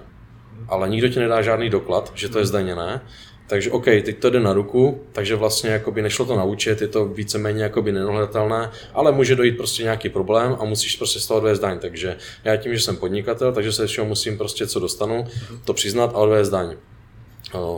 [0.69, 3.01] Ale nikdo ti nedá žádný doklad, že to je zdaněné.
[3.47, 6.89] Takže OK, teď to jde na ruku, takže vlastně jakoby nešlo to na účet, je
[6.89, 11.39] to víceméně jakoby nenohledatelné, ale může dojít prostě nějaký problém a musíš prostě z toho
[11.39, 11.79] odvést daň.
[11.79, 15.27] Takže já tím, že jsem podnikatel, takže se všeho musím prostě, co dostanu,
[15.65, 16.77] to přiznat a odvést daň.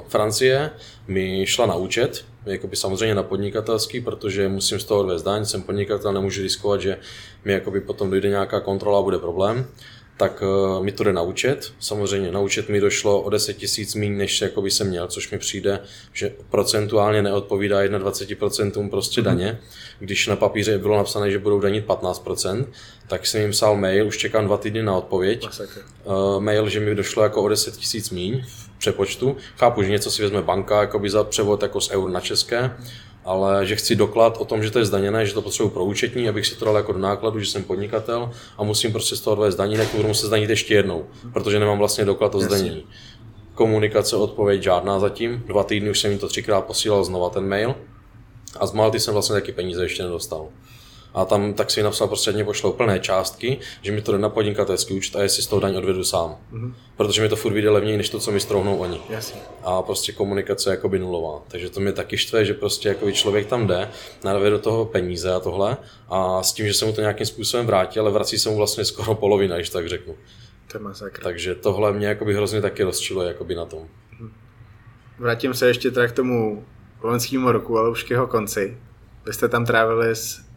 [0.09, 0.71] Francie
[1.09, 5.63] mi šla na účet, jakoby samozřejmě na podnikatelský, protože musím z toho odvést daň, jsem
[5.63, 6.99] podnikatel, nemůžu riskovat, že
[7.45, 9.67] mi jakoby potom dojde nějaká kontrola a bude problém
[10.19, 11.73] tak uh, mi to jde na účet.
[11.81, 15.39] Samozřejmě na účet mi došlo o 10 tisíc méně, než jakoby jsem měl, což mi
[15.39, 15.81] přijde,
[16.13, 19.59] že procentuálně neodpovídá 21% prostě daně.
[19.99, 22.67] Když na papíře bylo napsané, že budou danit 15%,
[23.07, 25.49] tak jsem jim psal mail, už čekám dva týdny na odpověď.
[26.05, 29.37] Uh, mail, že mi došlo jako o 10 tisíc míň v přepočtu.
[29.57, 32.71] Chápu, že něco si vezme banka jakoby za převod jako z eur na české,
[33.29, 36.29] ale že chci doklad o tom, že to je zdaněné, že to potřebuji pro účetní,
[36.29, 39.33] abych si to dal jako do nákladu, že jsem podnikatel a musím prostě z toho
[39.33, 42.85] odvést daní, tak budu muset zdanit ještě jednou, protože nemám vlastně doklad o zdanění.
[43.55, 45.43] Komunikace, odpověď žádná zatím.
[45.47, 47.75] Dva týdny už jsem jim to třikrát posílal znova ten mail
[48.61, 50.49] a z Malty jsem vlastně taky peníze ještě nedostal.
[51.15, 54.29] A tam tak si napsal ať mě pošlou plné částky, že mi to jde na
[54.29, 56.37] podnikatelský účet a jestli z toho daň odvedu sám.
[56.53, 56.75] Mm-hmm.
[56.97, 59.41] Protože mi to furt vyjde levněji, než to, co mi strouhnou oni Jasně.
[59.63, 61.43] a prostě komunikace je jakoby nulová.
[61.49, 63.89] Takže to mě taky štve, že prostě jakoby člověk tam jde,
[64.25, 65.77] narve do toho peníze a tohle
[66.09, 68.85] a s tím, že se mu to nějakým způsobem vrátí, ale vrací se mu vlastně
[68.85, 70.15] skoro polovina, když tak řeknu.
[70.73, 71.23] To je masakr.
[71.23, 73.89] Takže tohle mě jakoby hrozně taky rozčiluje jakoby na tom.
[75.19, 76.65] Vrátím se ještě teda k tomu
[77.03, 78.79] loňskému roku, ale už k jeho konci.
[79.27, 80.48] Vy jste tam trávili s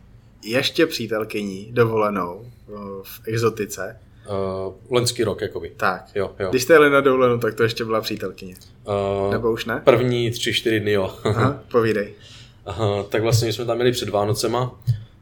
[0.43, 3.99] ještě přítelkyní dovolenou o, v exotice.
[4.29, 5.71] Uh, loňský rok jakoby.
[5.77, 6.05] Tak.
[6.15, 6.49] Jo, jo.
[6.49, 8.55] Když jste jeli na dovolenou, tak to ještě byla přítelkyně.
[8.87, 9.81] Uh, Nebo už ne?
[9.85, 11.15] první tři, čtyři dny, jo.
[11.23, 12.13] Aha, povídej.
[12.65, 14.81] Aha, tak vlastně my jsme tam měli před Vánocema,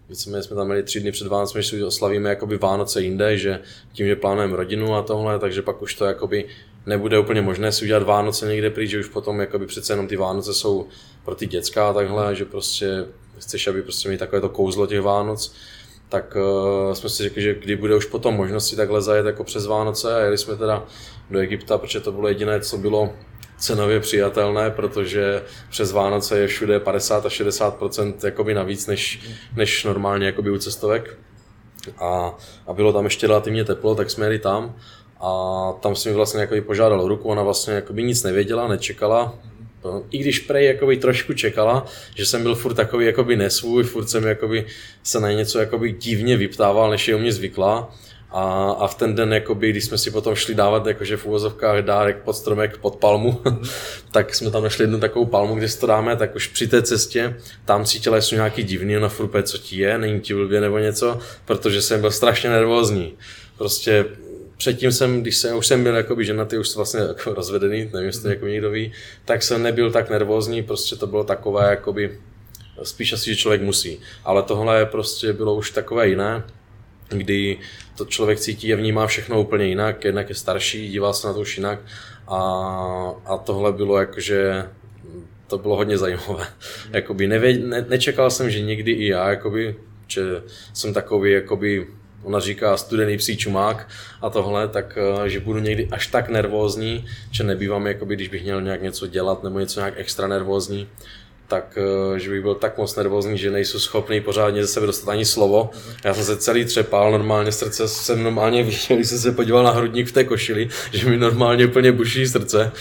[0.09, 3.59] Víceméně jsme tam měli tři dny před Vánocem, že oslavíme jakoby Vánoce jinde, že
[3.93, 6.45] tím, že plánujeme rodinu a tohle, takže pak už to jakoby
[6.85, 10.15] nebude úplně možné si udělat Vánoce někde pryč, že už potom jakoby přece jenom ty
[10.15, 10.87] Vánoce jsou
[11.25, 13.05] pro ty děcka a takhle, že prostě
[13.39, 15.53] chceš, aby prostě mít takové to kouzlo těch Vánoc,
[16.09, 19.65] tak uh, jsme si řekli, že kdy bude už potom možnosti takhle zajet jako přes
[19.65, 20.85] Vánoce a jeli jsme teda
[21.29, 23.13] do Egypta, protože to bylo jediné, co bylo
[23.57, 29.19] cenově přijatelné, protože přes Vánoce je všude 50 až 60% jakoby navíc než,
[29.55, 31.17] než normálně jakoby u cestovek.
[31.97, 34.75] A, a bylo tam ještě relativně teplo, tak jsme jeli tam
[35.19, 39.35] a tam jsem mi vlastně požádal ruku, ona vlastně nic nevěděla, nečekala,
[39.85, 44.09] No, I když prej jakoby trošku čekala, že jsem byl furt takový jakoby nesvůj, furt
[44.09, 44.65] jsem jakoby
[45.03, 47.95] se na něco jakoby divně vyptával, než je u mě zvyklá.
[48.31, 51.81] A, a v ten den, jakoby, když jsme si potom šli dávat jakože v úvozovkách
[51.81, 53.41] dárek pod stromek, pod palmu,
[54.11, 56.81] tak jsme tam našli jednu takovou palmu, kde si to dáme, tak už při té
[56.81, 60.77] cestě tam cítila, jsou nějaký divný, ona furt co ti je, není ti blbě nebo
[60.77, 63.13] něco, protože jsem byl strašně nervózní.
[63.57, 64.05] Prostě
[64.59, 68.07] předtím jsem, když jsem, už jsem byl jakoby ženatý, už jsem vlastně jako rozvedený, nevím,
[68.07, 68.91] jestli to jako někdo ví,
[69.25, 72.19] tak jsem nebyl tak nervózní, prostě to bylo takové jakoby,
[72.83, 73.99] spíš asi, že člověk musí.
[74.23, 76.43] Ale tohle prostě bylo už takové jiné,
[77.09, 77.57] kdy
[77.97, 81.39] to člověk cítí a vnímá všechno úplně jinak, jednak je starší, dívá se na to
[81.39, 81.79] už jinak
[82.27, 82.39] a,
[83.25, 84.65] a tohle bylo jakože
[85.47, 86.47] to bylo hodně zajímavé.
[86.91, 89.75] Jakoby nevě, ne, nečekal jsem, že někdy i já, jakoby,
[90.07, 90.21] že
[90.73, 91.87] jsem takový, jakoby,
[92.23, 93.87] ona říká studený psí čumák
[94.21, 98.43] a tohle, tak eh, že budu někdy až tak nervózní, že nebývám, jakoby, když bych
[98.43, 100.87] měl nějak něco dělat nebo něco nějak extra nervózní,
[101.47, 105.11] tak eh, že bych byl tak moc nervózní, že nejsou schopný pořádně ze sebe dostat
[105.11, 105.69] ani slovo.
[106.03, 109.71] Já jsem se celý třepal, normálně srdce jsem normálně viděl, když jsem se podíval na
[109.71, 112.71] hrudník v té košili, že mi normálně úplně buší srdce.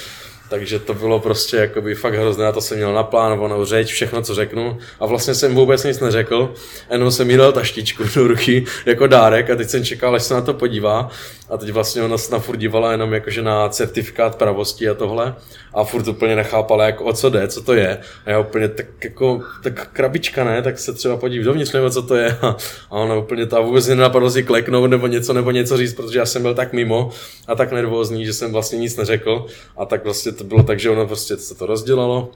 [0.49, 4.35] Takže to bylo prostě jakoby fakt hrozné, já to jsem měl naplánovanou řeč, všechno, co
[4.35, 4.79] řeknu.
[5.01, 6.55] A vlastně jsem vůbec nic neřekl,
[6.91, 10.35] jenom jsem jí dal taštičku do ruky jako dárek a teď jsem čekal, až se
[10.35, 11.11] na to podívá.
[11.51, 15.35] A teď vlastně ona se na furt dívala jenom jakože na certifikát pravosti a tohle.
[15.75, 17.99] a furt úplně nechápala, jako o co jde, co to je.
[18.27, 22.03] A já úplně tak jako, tak krabička, ne, tak se třeba podív dovnitř, nebo co
[22.03, 22.39] to je.
[22.43, 22.47] A,
[22.91, 26.27] a ona úplně ta vůbec nenapadlo si kleknout nebo něco, nebo něco říct, protože já
[26.27, 27.11] jsem byl tak mimo
[27.47, 29.47] a tak nervózní, že jsem vlastně nic neřekl.
[29.77, 32.31] A tak vlastně to bylo tak, že ono prostě se to rozdělalo.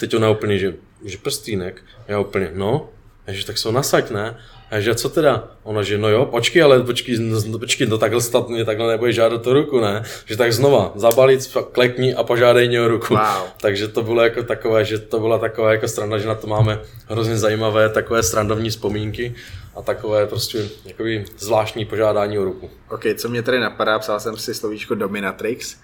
[0.00, 1.82] Teď ona úplně, že, že prstýnek.
[2.08, 2.88] Já úplně, no,
[3.28, 4.36] že tak ho nasaď, ne?
[4.70, 5.48] A že co teda?
[5.62, 9.12] Ona, že no jo, počkej, ale počkej, no, počkej, no takhle stát mě takhle nebude
[9.12, 10.02] žádat tu ruku, ne?
[10.26, 13.14] Že tak znova, zabalit, klekni a požádej mě o ruku.
[13.14, 13.22] Wow.
[13.60, 16.80] Takže to bylo jako takové, že to byla taková jako strana, že na to máme
[17.08, 19.34] hrozně zajímavé takové strandovní vzpomínky
[19.74, 22.70] a takové prostě jakoby zvláštní požádání o ruku.
[22.90, 25.76] OK, co mě tady napadá, psal jsem si slovíčko Dominatrix.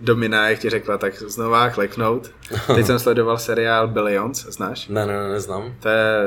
[0.00, 2.32] Domina, jak ti řekla, tak znova kleknout.
[2.74, 4.88] Teď jsem sledoval seriál Billions, znáš?
[4.88, 5.74] Ne, ne, ne, neznám.
[5.80, 6.22] To je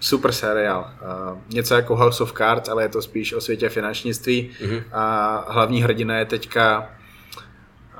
[0.00, 0.90] super seriál.
[1.30, 4.50] Uh, něco jako House of Cards, ale je to spíš o světě finančnictví.
[4.60, 4.82] Mm-hmm.
[4.92, 6.90] A hlavní hrdina je teďka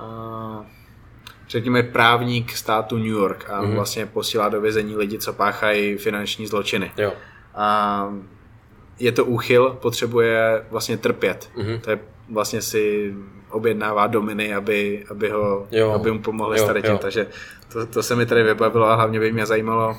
[0.02, 0.64] uh,
[1.48, 3.74] řekněme právník státu New York a mm-hmm.
[3.74, 6.92] vlastně posílá do vězení lidi, co páchají finanční zločiny.
[6.96, 7.12] Jo.
[7.54, 8.08] A
[8.98, 11.50] je to úchyl, potřebuje vlastně trpět.
[11.56, 11.80] Mhm.
[11.80, 11.98] To je
[12.30, 13.14] vlastně si
[13.54, 15.92] objednává dominy, aby, aby, ho, Jo.
[15.92, 16.90] aby mu pomohli Jo, s tady tím.
[16.90, 16.98] jo.
[16.98, 17.26] Takže
[17.72, 19.96] to, to se mi tady vybavilo a hlavně by mě zajímalo,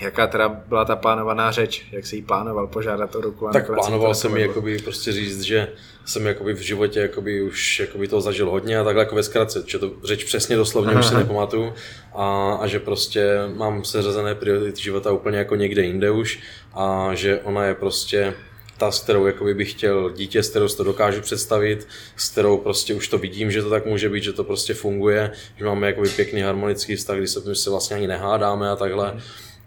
[0.00, 3.48] jaká teda byla ta plánovaná řeč, jak si jí plánoval požádat o ruku.
[3.48, 4.50] A Tak to plánoval jsem nepovedlo.
[4.50, 5.68] jakoby prostě říct, že
[6.04, 9.62] jsem jakoby v životě jakoby už jakoby toho zažil hodně a takhle jako ve zkratce,
[9.66, 11.20] že to řeč přesně doslovně už si Aha.
[11.22, 11.72] nepamatuju
[12.14, 16.38] a, a, že prostě mám seřazené priority života úplně jako někde jinde už
[16.74, 18.34] a že ona je prostě
[18.78, 22.58] ta, s kterou jakoby bych chtěl dítě, s kterou si to dokážu představit, s kterou
[22.58, 25.86] prostě už to vidím, že to tak může být, že to prostě funguje, že máme
[25.86, 29.20] jakoby pěkný harmonický vztah, kdy se, my se vlastně ani nehádáme a takhle.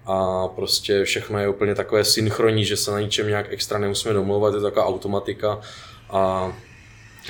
[0.05, 4.53] A prostě všechno je úplně takové synchronní, že se na ničem nějak extra nemusíme domlouvat,
[4.53, 5.59] je to taková automatika.
[6.09, 6.53] A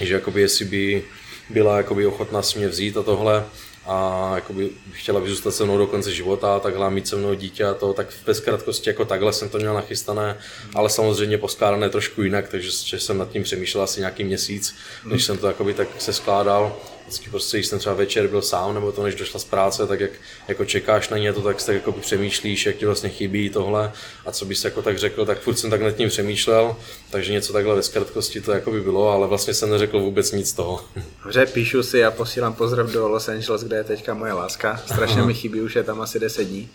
[0.01, 1.03] že jakoby jestli by
[1.49, 3.45] byla jakoby ochotná si mě vzít a tohle
[3.87, 7.33] a jakoby chtěla by zůstat se mnou do konce života a takhle mít se mnou
[7.33, 10.37] dítě a to, tak ve zkratkosti jako takhle jsem to měl nachystané,
[10.75, 15.25] ale samozřejmě poskládané trošku jinak, takže že jsem nad tím přemýšlel asi nějaký měsíc, než
[15.25, 16.75] jsem to jakoby tak se skládal.
[17.07, 19.99] Vždycky prostě, když jsem třeba večer byl sám, nebo to než došla z práce, tak
[19.99, 20.11] jak
[20.47, 23.91] jako čekáš na ně to, tak si tak jako přemýšlíš, jak ti vlastně chybí tohle
[24.25, 26.75] a co bys jako tak řekl, tak furt jsem tak nad tím přemýšlel,
[27.09, 30.53] takže něco takhle ve zkratkosti to jako by bylo, ale vlastně jsem neřekl vůbec nic
[30.53, 30.85] toho.
[31.23, 34.81] Dobře, píšu si a posílám pozdrav do Los Angeles, kde je teďka moje láska.
[34.85, 36.69] Strašně mi chybí, už je tam asi 10 dní.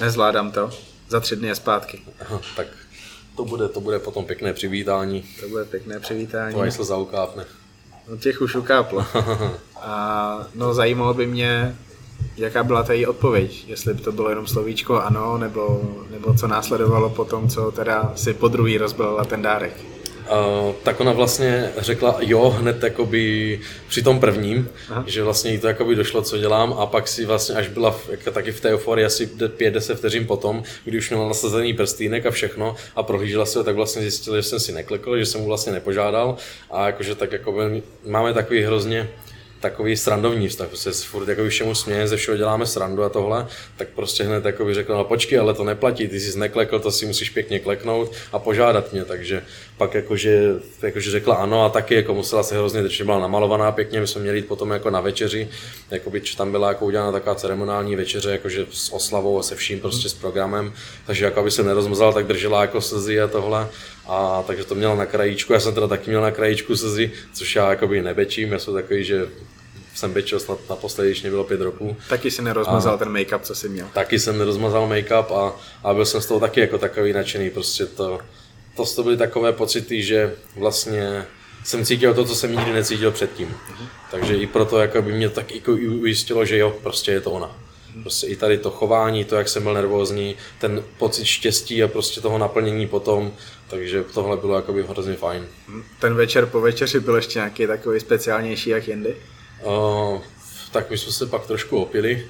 [0.00, 0.70] Nezvládám to.
[1.08, 2.02] Za tři dny je zpátky.
[2.20, 2.66] Aha, tak
[3.36, 5.24] to bude, to bude potom pěkné přivítání.
[5.40, 6.54] To bude pěkné přivítání.
[6.54, 7.44] To se zaukápne.
[8.08, 9.06] No těch už ukáplo.
[9.82, 11.76] A no zajímalo by mě,
[12.36, 13.64] jaká byla ta její odpověď.
[13.68, 18.12] Jestli by to bylo jenom slovíčko ano, nebo, nebo co následovalo po tom, co teda
[18.14, 19.72] si po druhý rozbalila ten dárek.
[20.26, 25.04] Uh, tak ona vlastně řekla jo hned jakoby při tom prvním, Aha.
[25.06, 28.08] že vlastně jí to jakoby došlo, co dělám a pak si vlastně až byla v,
[28.08, 32.30] jako taky v té euforii asi 5-10 vteřin potom, kdy už měla nasazený prstýnek a
[32.30, 35.72] všechno a prohlížela se tak vlastně zjistila, že jsem si neklekl, že jsem mu vlastně
[35.72, 36.36] nepožádal
[36.70, 37.70] a jakože tak jako
[38.06, 39.08] máme takový hrozně
[39.60, 43.88] takový srandovní vztah, prostě furt jako všemu směje, ze všeho děláme srandu a tohle, tak
[43.88, 47.30] prostě hned jako řekl, no počkej, ale to neplatí, ty jsi neklekl, to si musíš
[47.30, 49.42] pěkně kleknout a požádat mě, takže
[49.76, 54.00] pak jakože, jakože řekla ano a taky jako musela se hrozně držet, byla namalovaná pěkně,
[54.00, 55.48] my jsme měli jít potom jako na večeři,
[55.90, 59.80] jakoby č- tam byla jako udělána taková ceremoniální večeře, jakože s oslavou a se vším
[59.80, 60.72] prostě s programem,
[61.06, 63.68] takže jako aby se nerozmazala, tak držela jako slzy a tohle
[64.06, 67.56] a takže to měla na krajíčku, já jsem teda taky měl na krajíčku slzy, což
[67.56, 69.26] já jakoby nebečím, já jsem takový, že
[69.94, 71.96] jsem bečil snad naposledy, když mě bylo pět roků.
[72.08, 73.86] Taky si nerozmazal ten make-up, co jsi měl.
[73.92, 77.50] Taky jsem nerozmazal make-up a, a byl jsem z toho taky jako takový nadšený.
[77.50, 78.18] Prostě to,
[78.76, 81.26] to, to byly takové pocity, že vlastně
[81.64, 83.56] jsem cítil to, co jsem nikdy necítil předtím.
[84.10, 87.30] Takže i proto jako by mě tak jako i ujistilo, že jo, prostě je to
[87.30, 87.56] ona.
[88.02, 92.20] Prostě i tady to chování, to, jak jsem byl nervózní, ten pocit štěstí a prostě
[92.20, 93.32] toho naplnění potom,
[93.68, 95.46] takže tohle bylo jakoby hrozně fajn.
[96.00, 99.16] Ten večer po večeři byl ještě nějaký takový speciálnější jak jindy.
[99.64, 100.20] Uh,
[100.76, 102.26] tak my jsme se pak trošku opili,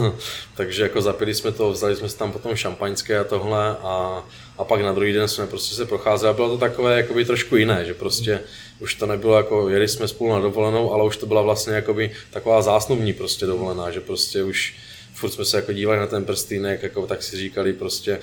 [0.56, 4.24] takže jako zapili jsme to, vzali jsme si tam potom šampaňské a tohle a,
[4.58, 7.56] a pak na druhý den jsme prostě se procházeli a bylo to takové jakoby trošku
[7.56, 8.40] jiné, že prostě
[8.80, 12.10] už to nebylo jako, jeli jsme spolu na dovolenou, ale už to byla vlastně jakoby
[12.30, 14.74] taková zásnubní prostě dovolená, že prostě už
[15.14, 18.18] furt jsme se jako dívali na ten prstýnek, jako tak si říkali prostě,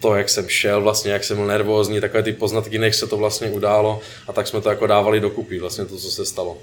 [0.00, 3.16] to, jak jsem šel, vlastně, jak jsem byl nervózní, takové ty poznatky, než se to
[3.16, 6.58] vlastně událo a tak jsme to jako dávali dokupy, vlastně to, co se stalo.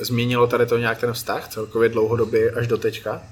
[0.00, 3.22] Změnilo tady to nějak ten vztah celkově dlouhodobě až do teďka?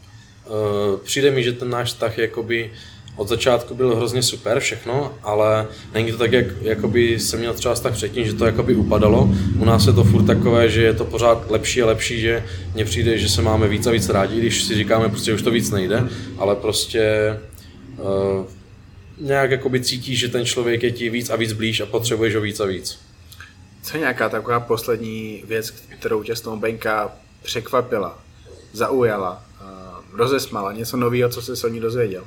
[0.46, 2.70] Uh, přijde mi, že ten náš vztah jakoby
[3.16, 7.74] od začátku byl hrozně super všechno, ale není to tak, jak jakoby jsem měl třeba
[7.74, 9.28] tak předtím, že to jakoby upadalo.
[9.58, 12.44] U nás je to furt takové, že je to pořád lepší a lepší, že
[12.74, 15.50] mně přijde, že se máme víc a víc rádi, když si říkáme, prostě už to
[15.50, 17.36] víc nejde, ale prostě
[17.98, 18.46] uh,
[19.20, 22.40] nějak jakoby cítíš, že ten člověk je ti víc a víc blíž a potřebuješ ho
[22.40, 22.98] víc a víc.
[23.82, 28.18] Co je nějaká taková poslední věc, kterou tě Benka překvapila,
[28.72, 32.24] zaujala, uh, rozesmala, něco nového, co jsi se o ní dozvěděl?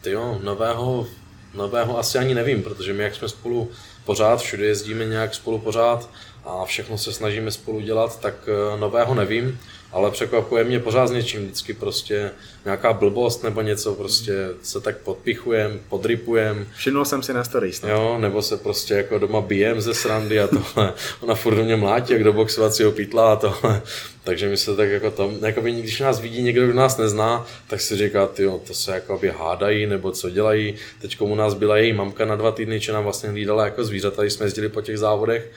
[0.00, 1.06] Ty jo, nového,
[1.54, 3.70] nového asi ani nevím, protože my jak jsme spolu
[4.04, 6.10] pořád, všude jezdíme nějak spolu pořád
[6.44, 9.60] a všechno se snažíme spolu dělat, tak eh, nového nevím
[9.92, 12.30] ale překvapuje mě pořád s něčím, vždycky prostě
[12.64, 16.66] nějaká blbost nebo něco, prostě se tak podpichujem, podripujem.
[16.76, 17.82] Všimnul jsem si na stories.
[17.82, 17.88] No.
[17.88, 20.92] Jo, nebo se prostě jako doma bijem ze srandy a tohle.
[21.20, 23.82] Ona furt do mě mlátí, jak do boxovacího pítla a tohle.
[24.24, 27.80] Takže my se tak jako to, jakoby, když nás vidí někdo, kdo nás nezná, tak
[27.80, 30.74] si říká, ty to se jakoby hádají, nebo co dělají.
[31.00, 34.22] Teď u nás byla její mamka na dva týdny, že nám vlastně hlídala jako zvířata,
[34.22, 35.50] když jsme jezdili po těch závodech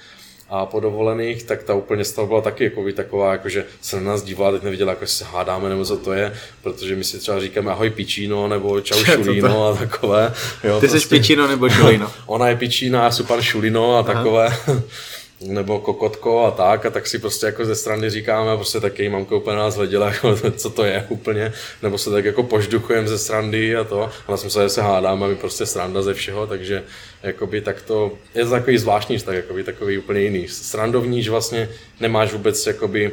[0.51, 3.65] a po dovolených, tak ta úplně z toho byla taky jako by taková, jako že
[3.81, 6.33] se na nás dívala, teď neviděla, jako se hádáme nebo co to je,
[6.63, 10.33] protože my si třeba říkáme ahoj pičíno nebo čau šulíno a takové.
[10.63, 10.99] Jo, Ty prostě...
[10.99, 12.11] jsi pičíno nebo šulíno?
[12.25, 12.55] Ona je
[13.11, 14.23] jsem pan šulíno a Aha.
[15.41, 19.35] Nebo kokotko a tak, a tak si prostě jako ze strany říkáme, prostě taky mamka
[19.35, 23.75] úplně nás hleděla, jako, co to je úplně, nebo se tak jako požduchujeme ze srandy
[23.75, 26.83] a to, a jsme se, že se hádáme, my prostě sranda ze všeho, takže
[27.23, 30.47] jakoby tak to, je to takový zvláštní tak jakoby takový úplně jiný.
[30.47, 33.11] Srandovní, že vlastně nemáš vůbec jakoby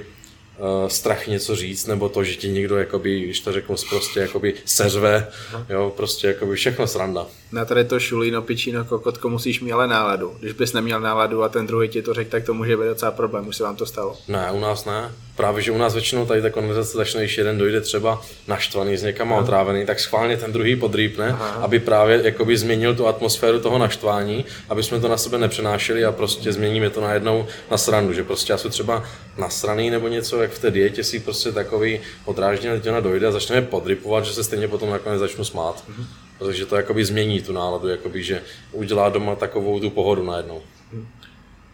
[0.58, 4.54] uh, strach něco říct, nebo to, že ti někdo, jakoby, když to řeknu prostě, jakoby
[4.64, 5.28] seřve,
[5.68, 7.26] jo, prostě jakoby všechno sranda.
[7.52, 10.36] Na tady to šulíno, pičíno, kokotko musíš mít ale náladu.
[10.40, 13.10] Když bys neměl náladu a ten druhý ti to řekl, tak to může být docela
[13.10, 13.48] problém.
[13.48, 14.16] Už se vám to stalo?
[14.28, 15.12] Ne, u nás ne.
[15.38, 19.02] Právě, že u nás většinou tady ta konverzace začne, když jeden dojde třeba naštvaný z
[19.02, 21.48] někam a otrávený, tak schválně ten druhý podrýpne, Aha.
[21.48, 26.12] aby právě jakoby změnil tu atmosféru toho naštvání, aby jsme to na sebe nepřenášeli a
[26.12, 29.04] prostě změníme to najednou na srandu, že prostě já jsem třeba
[29.36, 33.32] nasraný nebo něco, jak v té dietě si prostě takový odrážděný teď ona dojde a
[33.32, 35.84] začneme podrypovat, že se stejně potom nakonec začnu smát.
[35.88, 36.06] Mhm.
[36.38, 40.62] Protože to jakoby změní tu náladu, jakoby, že udělá doma takovou tu pohodu najednou.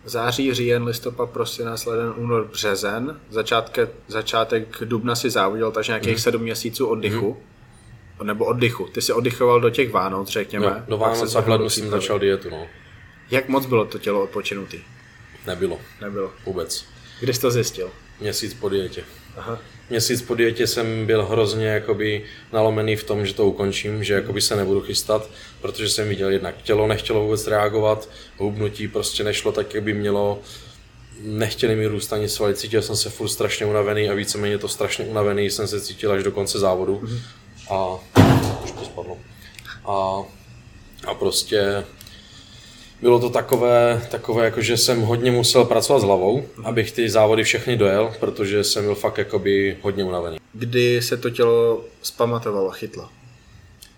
[0.05, 3.21] Září, říjen, listopad, prosinec, leden, únor, březen.
[3.31, 6.19] Začátke, začátek dubna si závodil, takže nějakých mm.
[6.19, 7.37] sedm měsíců oddychu.
[8.21, 8.27] Mm.
[8.27, 8.89] Nebo oddychu.
[8.93, 10.67] Ty jsi oddychoval do těch Vánoc, řekněme.
[10.67, 12.67] No, do Vánoc a v lednu jsem začal dietu, no.
[13.31, 14.81] Jak moc bylo to tělo odpočinutý?
[15.47, 15.79] Nebylo.
[16.01, 16.33] Nebylo.
[16.47, 16.85] Vůbec.
[17.21, 17.91] Kdy jsi to zjistil?
[18.21, 19.05] Měsíc po dietě.
[19.37, 19.59] Aha
[19.91, 24.41] měsíc po dietě jsem byl hrozně jakoby nalomený v tom, že to ukončím, že jakoby
[24.41, 25.31] se nebudu chystat,
[25.65, 30.39] protože jsem viděl jednak tělo nechtělo vůbec reagovat, hubnutí prostě nešlo tak, jak by mělo,
[31.21, 35.05] nechtěli mi růst ani svaly, cítil jsem se furt strašně unavený a víceméně to strašně
[35.05, 37.21] unavený jsem se cítil až do konce závodu mm-hmm.
[37.71, 37.99] a
[38.65, 39.19] už to spadlo.
[39.87, 40.23] A,
[41.07, 41.85] a prostě
[43.03, 47.45] bylo to takové, takové jako, že jsem hodně musel pracovat s hlavou, abych ty závody
[47.45, 50.37] všechny dojel, protože jsem byl fakt jakoby hodně unavený.
[50.53, 53.09] Kdy se to tělo zpamatovalo, chytlo?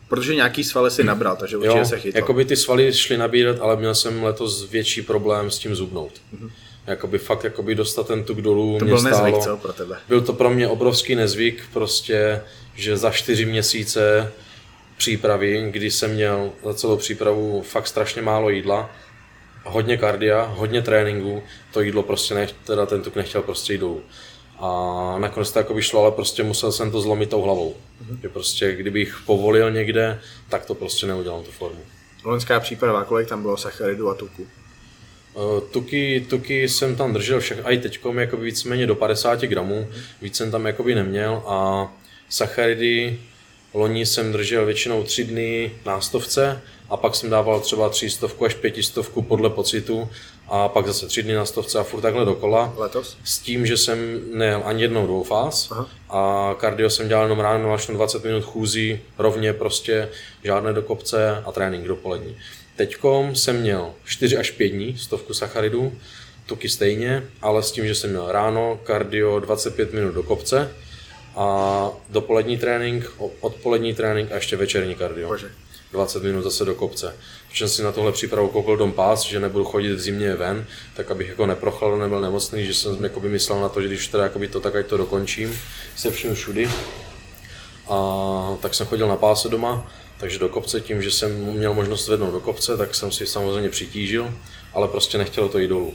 [0.09, 2.19] Protože nějaký svaly si nabral, takže určitě jo, se chytlo.
[2.19, 6.13] Jakoby ty svaly šly nabírat, ale měl jsem letos větší problém s tím zubnout.
[6.13, 6.51] Mm-hmm.
[6.87, 9.25] Jakoby fakt jakoby dostat ten tuk dolů to mě byl stálo.
[9.25, 9.97] nezvyk, co pro tebe?
[10.09, 12.43] Byl to pro mě obrovský nezvyk, prostě,
[12.75, 14.33] že za čtyři měsíce
[14.97, 18.91] přípravy, kdy jsem měl za celou přípravu fakt strašně málo jídla,
[19.65, 21.43] hodně kardia, hodně tréninku,
[21.73, 24.03] to jídlo prostě nech, teda ten tuk nechtěl prostě jít dolů.
[24.59, 27.75] A nakonec to jako vyšlo, ale prostě musel jsem to zlomit tou hlavou.
[27.75, 28.21] Mm-hmm.
[28.23, 31.81] Že prostě kdybych povolil někde, tak to prostě neudělám tu formu.
[32.25, 34.47] Loňská příprava, kolik tam bylo sacharidu a tuku?
[35.35, 39.89] Uh, tuky, tuky jsem tam držel všech, i teďkom jako víceméně do 50 gramů,
[40.23, 41.89] víc jsem tam jakoby neměl a
[42.29, 43.19] sacharidy
[43.77, 48.55] Loni jsem držel většinou tři dny na stovce a pak jsem dával třeba třístovku až
[48.55, 50.09] pětistovku podle pocitu
[50.49, 52.75] a pak zase tři dny na stovce a furt takhle dokola.
[52.77, 53.17] Letos?
[53.25, 55.89] S tím, že jsem nejel ani jednou dvoufáz Aha.
[56.09, 60.09] a kardio jsem dělal jenom ráno až 20 minut chůzí, rovně prostě
[60.45, 62.37] žádné do kopce a trénink dopolední.
[62.77, 65.93] Teďkom jsem měl 4 až 5 dní stovku sacharidů,
[66.47, 70.71] tuky stejně, ale s tím, že jsem měl ráno kardio 25 minut do kopce,
[71.37, 75.29] a dopolední trénink, odpolední trénink a ještě večerní kardio.
[75.29, 75.51] Bože.
[75.93, 77.15] 20 minut zase do kopce.
[77.57, 81.11] Protože si na tohle přípravu koupil dom pás, že nebudu chodit v zimě ven, tak
[81.11, 84.49] abych jako neprochladl, nebyl nemocný, že jsem jako myslel na to, že když teda jakoby
[84.49, 85.59] to tak, ať to dokončím
[85.97, 86.71] se vším všudy.
[87.89, 92.09] A tak jsem chodil na páse doma, takže do kopce tím, že jsem měl možnost
[92.09, 94.35] vednout do kopce, tak jsem si samozřejmě přitížil,
[94.75, 95.95] ale prostě nechtělo to jít dolů.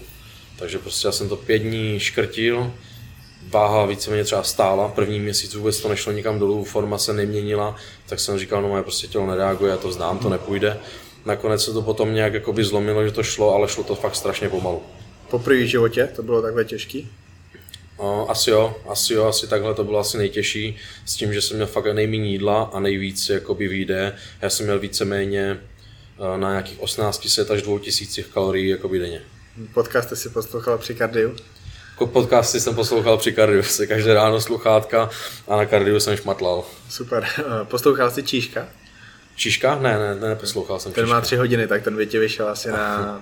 [0.59, 2.73] Takže prostě já jsem to pět dní škrtil,
[3.49, 7.75] váha víceméně třeba stála, první měsíc vůbec to nešlo nikam dolů, forma se neměnila,
[8.05, 10.79] tak jsem říkal, no moje prostě tělo nereaguje, já to znám, to nepůjde.
[11.25, 14.49] Nakonec se to potom nějak jakoby zlomilo, že to šlo, ale šlo to fakt strašně
[14.49, 14.83] pomalu.
[15.29, 17.09] Po první životě to bylo takhle těžký?
[18.27, 21.67] asi jo, asi jo, asi takhle to bylo asi nejtěžší, s tím, že jsem měl
[21.67, 24.15] fakt nejméně jídla a nejvíc jakoby výjde.
[24.41, 25.59] Já jsem měl víceméně
[26.35, 29.21] eh, na nějakých 1800 až 2000 kalorií jakoby denně.
[29.73, 31.35] Podcasty si poslouchal při kardiu?
[32.05, 35.09] Podcasty jsem poslouchal při kardiu, se každé ráno sluchátka
[35.47, 36.63] a na kardiu jsem šmatlal.
[36.89, 37.27] Super.
[37.63, 38.67] Poslouchal jsi Číška?
[39.35, 39.75] Číška?
[39.79, 41.15] Ne, ne, ne, neposlouchal jsem Ten Číška.
[41.15, 43.21] má tři hodiny, tak ten by ti vyšel asi na,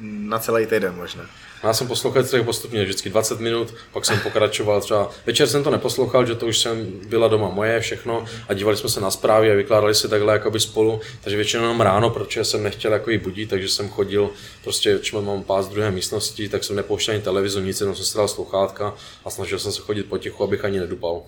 [0.00, 1.24] na celý týden možná.
[1.62, 5.70] Já jsem poslouchal celý postupně, vždycky 20 minut, pak jsem pokračoval třeba, večer jsem to
[5.70, 9.52] neposlouchal, že to už jsem byla doma moje všechno a dívali jsme se na zprávy
[9.52, 13.50] a vykládali si takhle jakoby spolu, takže většinou jenom ráno, protože jsem nechtěl jako budit,
[13.50, 14.30] takže jsem chodil,
[14.64, 18.34] prostě když mám pás druhé místnosti, tak jsem nepouštěl ani televizi, nic, jenom jsem si
[18.34, 18.94] sluchátka
[19.24, 21.22] a snažil jsem se chodit potichu, abych ani nedupal.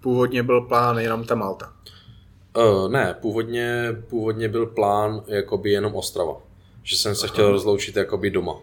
[0.00, 1.72] Původně byl plán jenom ta Malta.
[2.56, 6.36] Uh, ne, původně, původně byl plán jakoby jenom Ostrava.
[6.82, 7.32] Že jsem se Aha.
[7.32, 8.54] chtěl rozloučit jakoby doma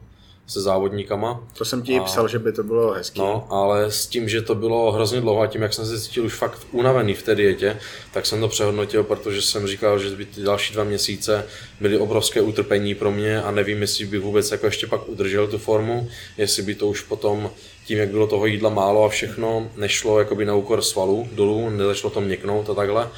[0.52, 1.44] se závodníkama.
[1.58, 3.20] To jsem ti a, psal, že by to bylo hezké.
[3.20, 6.26] No, ale s tím, že to bylo hrozně dlouho a tím, jak jsem se cítil
[6.26, 7.78] už fakt unavený v té dietě,
[8.14, 11.46] tak jsem to přehodnotil, protože jsem říkal, že by ty další dva měsíce
[11.80, 15.58] byly obrovské utrpení pro mě a nevím, jestli by vůbec jako ještě pak udržel tu
[15.58, 17.52] formu, jestli by to už potom
[17.86, 22.14] tím, jak bylo toho jídla málo a všechno, nešlo jakoby na úkor svalů dolů, nezačalo
[22.14, 23.10] to měknout a takhle,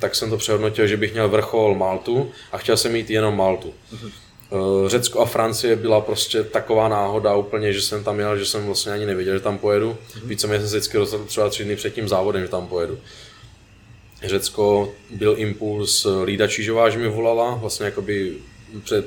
[0.00, 3.74] tak jsem to přehodnotil, že bych měl vrchol Maltu a chtěl jsem mít jenom Maltu.
[3.94, 4.29] Eh,
[4.86, 8.92] Řecko a Francie byla prostě taková náhoda úplně, že jsem tam jel, že jsem vlastně
[8.92, 9.90] ani nevěděl, že tam pojedu.
[9.90, 10.26] Mm-hmm.
[10.26, 12.98] Víceméně jsem se vždycky rozhodl třeba tři dny před tím závodem, že tam pojedu.
[14.22, 18.36] Řecko byl impuls Lída Čížová, že mi volala, vlastně jakoby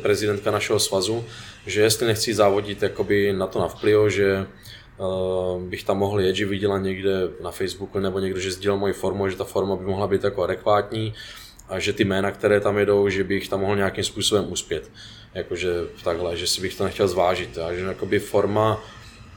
[0.01, 1.25] prezidentka našeho svazu,
[1.65, 4.47] že jestli nechci závodit jakoby na to na vplyv, že
[4.97, 7.11] uh, bych tam mohl jet, že viděla někde
[7.43, 10.43] na Facebooku nebo někdo, že sdílel moji formu, že ta forma by mohla být jako
[10.43, 11.13] adekvátní
[11.69, 14.89] a že ty jména, které tam jedou, že bych tam mohl nějakým způsobem uspět
[15.33, 15.73] jakože
[16.03, 18.83] takhle, že si bych to nechtěl zvážit, a že jakoby forma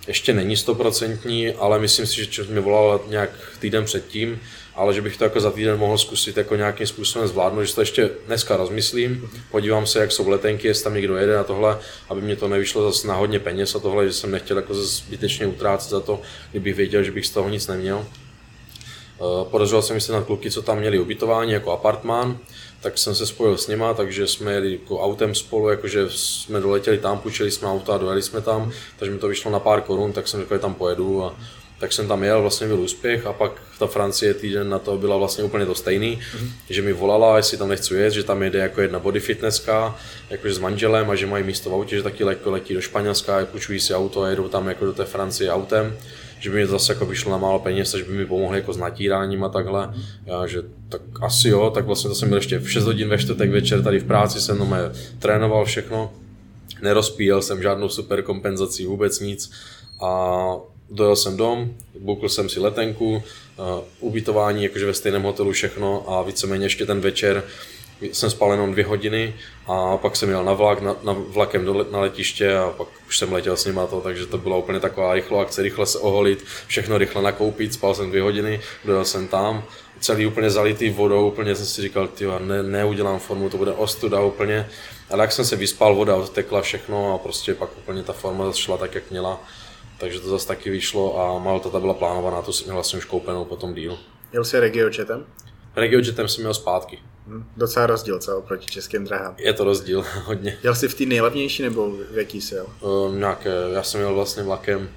[0.06, 3.30] ještě není stoprocentní, ale myslím si, že mě volal nějak
[3.60, 4.40] týden předtím,
[4.74, 7.80] ale že bych to jako za týden mohl zkusit jako nějakým způsobem zvládnout, že to
[7.80, 11.78] ještě dneska rozmyslím, podívám se, jak jsou letenky, jestli tam někdo jede a tohle,
[12.08, 15.46] aby mě to nevyšlo zase na hodně peněz a tohle, že jsem nechtěl jako zbytečně
[15.46, 18.06] utrácet za to, kdybych věděl, že bych z toho nic neměl.
[19.16, 22.38] Eh, podařilo se mi se na kluky, co tam měli ubytování jako apartmán,
[22.80, 26.98] tak jsem se spojil s nima, takže jsme jeli jako autem spolu, jakože jsme doletěli
[26.98, 30.12] tam, půjčili jsme auta a dojeli jsme tam, takže mi to vyšlo na pár korun,
[30.12, 31.36] tak jsem řekl, že tam pojedu a
[31.80, 35.16] tak jsem tam jel, vlastně byl úspěch a pak ta Francie týden na to byla
[35.16, 36.50] vlastně úplně to stejný, mm-hmm.
[36.70, 39.98] že mi volala, jestli tam nechci jet, že tam jede jako jedna body fitnesska,
[40.30, 43.46] jakože s manželem a že mají místo v autě, že taky letí, letí do Španělska,
[43.46, 45.96] půjčují si auto a jedou tam jako do té Francie autem
[46.46, 48.76] že by mi zase jako vyšlo na málo peněz, že by mi pomohli jako s
[48.76, 49.94] natíráním a takhle.
[50.26, 53.18] Já, že tak asi jo, tak vlastně to jsem byl ještě v 6 hodin ve
[53.18, 54.68] čtvrtek večer tady v práci, jsem no
[55.18, 56.12] trénoval všechno,
[56.82, 59.50] nerozpíjel jsem žádnou super kompenzaci, vůbec nic
[60.00, 60.36] a
[60.90, 61.70] dojel jsem dom,
[62.00, 63.22] bukl jsem si letenku, uh,
[64.00, 67.44] ubytování jakože ve stejném hotelu všechno a víceméně ještě ten večer
[68.00, 69.34] jsem spal jenom dvě hodiny
[69.66, 73.18] a pak jsem jel na vlak, na, na vlakem do, na letiště a pak už
[73.18, 76.44] jsem letěl s nima to, takže to byla úplně taková rychlá akce, rychle se oholit,
[76.66, 79.64] všechno rychle nakoupit, spal jsem dvě hodiny, dojel jsem tam,
[80.00, 84.20] celý úplně zalitý vodou, úplně jsem si říkal, ty ne, neudělám formu, to bude ostuda
[84.20, 84.68] úplně,
[85.10, 88.76] ale jak jsem se vyspal, voda odtekla všechno a prostě pak úplně ta forma šla
[88.76, 89.40] tak, jak měla,
[89.98, 93.04] takže to zase taky vyšlo a Malta ta byla plánovaná, to jsem měl vlastně už
[93.04, 93.98] koupenou potom díl.
[94.32, 95.26] Jel jsi regiojetem?
[95.76, 96.98] Regiojetem jsem měl zpátky.
[97.26, 99.34] Hm, docela rozdíl, co oproti českým drahám.
[99.38, 100.58] Je to rozdíl, hodně.
[100.62, 102.66] Jel jsi v té nejlevnější nebo v jaký jsi jel?
[102.80, 104.88] Uh, nějaké, já jsem jel vlastně vlakem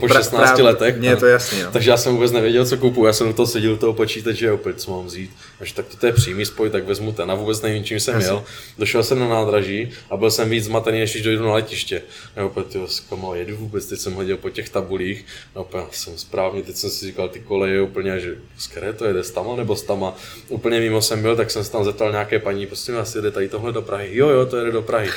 [0.00, 0.96] po 16 Pra, letech.
[0.96, 1.68] Mně je to jasný, jo.
[1.72, 3.06] Takže já jsem vůbec nevěděl, co kupu.
[3.06, 5.30] Já jsem u toho seděl u toho počítače opět, co mám vzít.
[5.60, 8.44] Až tak to je přímý spoj, tak vezmu ten a vůbec nevím, čím jsem jel.
[8.78, 12.02] Došel jsem na nádraží a byl jsem víc zmatený, než když dojdu na letiště.
[12.36, 15.26] A opět, jo, komu jedu vůbec, teď jsem hodil po těch tabulích.
[15.54, 19.04] A opět jsem správně, teď jsem si říkal, ty koleje úplně, že z které to
[19.04, 20.14] jede, stama nebo stama.
[20.48, 23.48] Úplně mimo jsem byl, tak jsem se tam zeptal nějaké paní, prostě asi jede tady
[23.48, 24.08] tohle do Prahy.
[24.12, 25.10] Jo, jo, to jede do Prahy.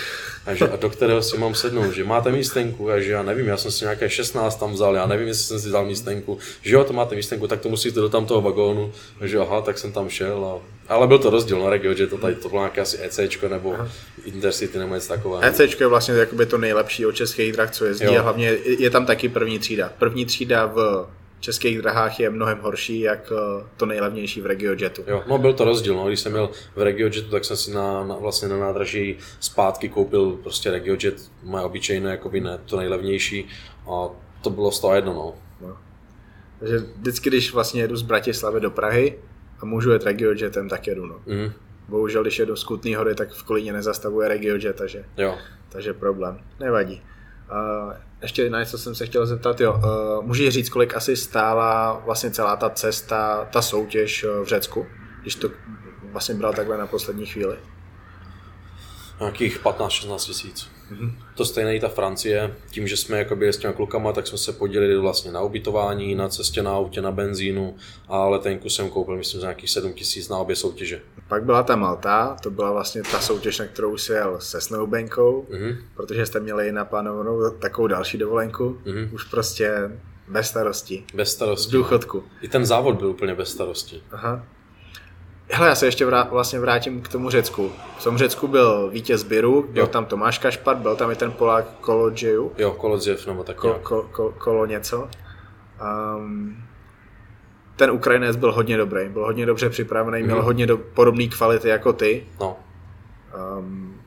[0.45, 3.47] A, že, a do kterého si mám sednout, že máte místenku, a že já nevím,
[3.47, 6.75] já jsem si nějaké 16 tam vzal, já nevím, jestli jsem si vzal místenku, že
[6.75, 9.91] jo, to máte místenku, tak to musíte do tam toho vagónu, že aha, tak jsem
[9.91, 12.81] tam šel a ale byl to rozdíl na regio, že to tady to bylo nějaké
[12.81, 13.19] asi EC
[13.49, 13.89] nebo Aha.
[14.25, 15.45] Intercity nebo něco takového.
[15.45, 18.19] EC je vlastně jakoby to nejlepší o českých drah, co jezdí jo.
[18.19, 19.91] a hlavně je tam taky první třída.
[19.99, 21.07] První třída v
[21.39, 25.03] českých drahách je mnohem horší, jak eh, to nejlevnější v RegioJetu.
[25.07, 26.07] Jo, no byl to rozdíl, no.
[26.07, 30.31] když jsem měl v RegioJetu, tak jsem si na, na, vlastně na nádraží zpátky koupil
[30.31, 33.47] prostě RegioJet, moje obyčejné, jakoby ne, to nejlevnější
[33.91, 34.09] a
[34.41, 35.33] to bylo z toho jedno, no.
[35.67, 35.77] no.
[36.59, 39.19] Takže vždycky, když vlastně jedu z Bratislavy do Prahy
[39.59, 41.05] a můžu jet regiojetem, tak jedu.
[41.05, 41.15] No.
[41.25, 41.51] Mm.
[41.87, 45.37] Bohužel, když jedu z Kutný hory, tak v Kolíně nezastavuje regiojet, takže, Jo.
[45.69, 46.39] takže problém.
[46.59, 47.01] Nevadí.
[47.51, 49.73] Uh, ještě na něco jsem se chtěl zeptat, jo.
[49.73, 54.87] Uh, můžeš říct, kolik asi stála vlastně celá ta cesta, ta soutěž uh, v Řecku,
[55.21, 55.49] když to
[56.03, 57.57] vlastně bral takhle na poslední chvíli?
[59.19, 60.78] Nějakých 15-16 tisíc.
[60.91, 61.11] Mhm.
[61.35, 62.55] To stejné i ta Francie.
[62.71, 66.15] Tím, že jsme jako byli s těma klukama, tak jsme se podělili vlastně na ubytování,
[66.15, 67.75] na cestě na autě, na benzínu
[68.07, 71.01] a letenku jsem koupil, myslím, za nějakých 7 tisíc na obě soutěže.
[71.27, 75.45] Pak byla ta Malta, to byla vlastně ta soutěž, na kterou si jel se snowbankou,
[75.49, 75.75] Mhm.
[75.95, 79.09] protože jste měli naplánovanou takovou další dovolenku, Mhm.
[79.13, 79.91] už prostě
[80.27, 81.71] bez starostí, Bez z starosti.
[81.71, 82.23] důchodku.
[82.41, 84.01] I ten závod byl úplně bez starosti.
[84.11, 84.43] Aha.
[85.51, 87.71] Hele, já se ještě vrá, vlastně vrátím k tomu Řecku.
[87.99, 89.87] V tom Řecku byl vítěz Biru, byl Jo.
[89.87, 94.09] tam Tomáš Kašpar, byl tam i ten Polák Kolodžeju, Jo, Kolodziev nebo tak ko, ko,
[94.11, 95.09] ko, kolo něco.
[96.17, 96.57] Um,
[97.75, 100.45] ten Ukrajinec byl hodně dobrý, byl hodně dobře připravený, měl Mhm.
[100.45, 102.27] hodně do, podobné kvality jako ty.
[102.39, 102.57] No,
[103.59, 104.01] Um,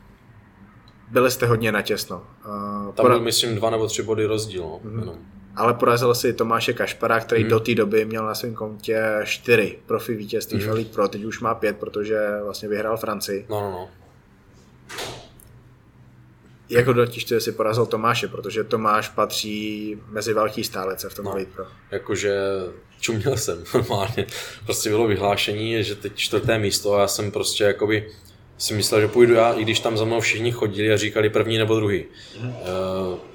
[1.11, 2.22] byli jste hodně natěsno.
[2.47, 4.62] Uh, tam byl, myslím, dva nebo tři body rozdíl.
[4.62, 4.99] No, Mhm.
[5.01, 5.14] jenom.
[5.57, 7.50] Ale porazil si Tomáše Kašpara, který Mhm.
[7.50, 11.40] do té doby měl na svém kontě čtyři profi vítězství v Elite Pro, teď už
[11.40, 13.46] má pět, protože vlastně vyhrál Francii.
[13.50, 13.88] No, no, no.
[16.68, 21.32] Jako dotiž si porazil Tomáše, protože Tomáš patří mezi velký stálece v tom No.
[21.32, 21.64] Elite Pro.
[21.90, 22.36] Jakože
[23.00, 24.26] čuměl jsem normálně.
[24.64, 28.11] Prostě bylo vyhlášení, že teď čtvrté místo a já jsem prostě jakoby
[28.62, 31.58] si myslel, že půjdu já, i když tam za mnou všichni chodili a říkali první
[31.58, 32.04] nebo druhý.
[32.40, 32.54] Mm.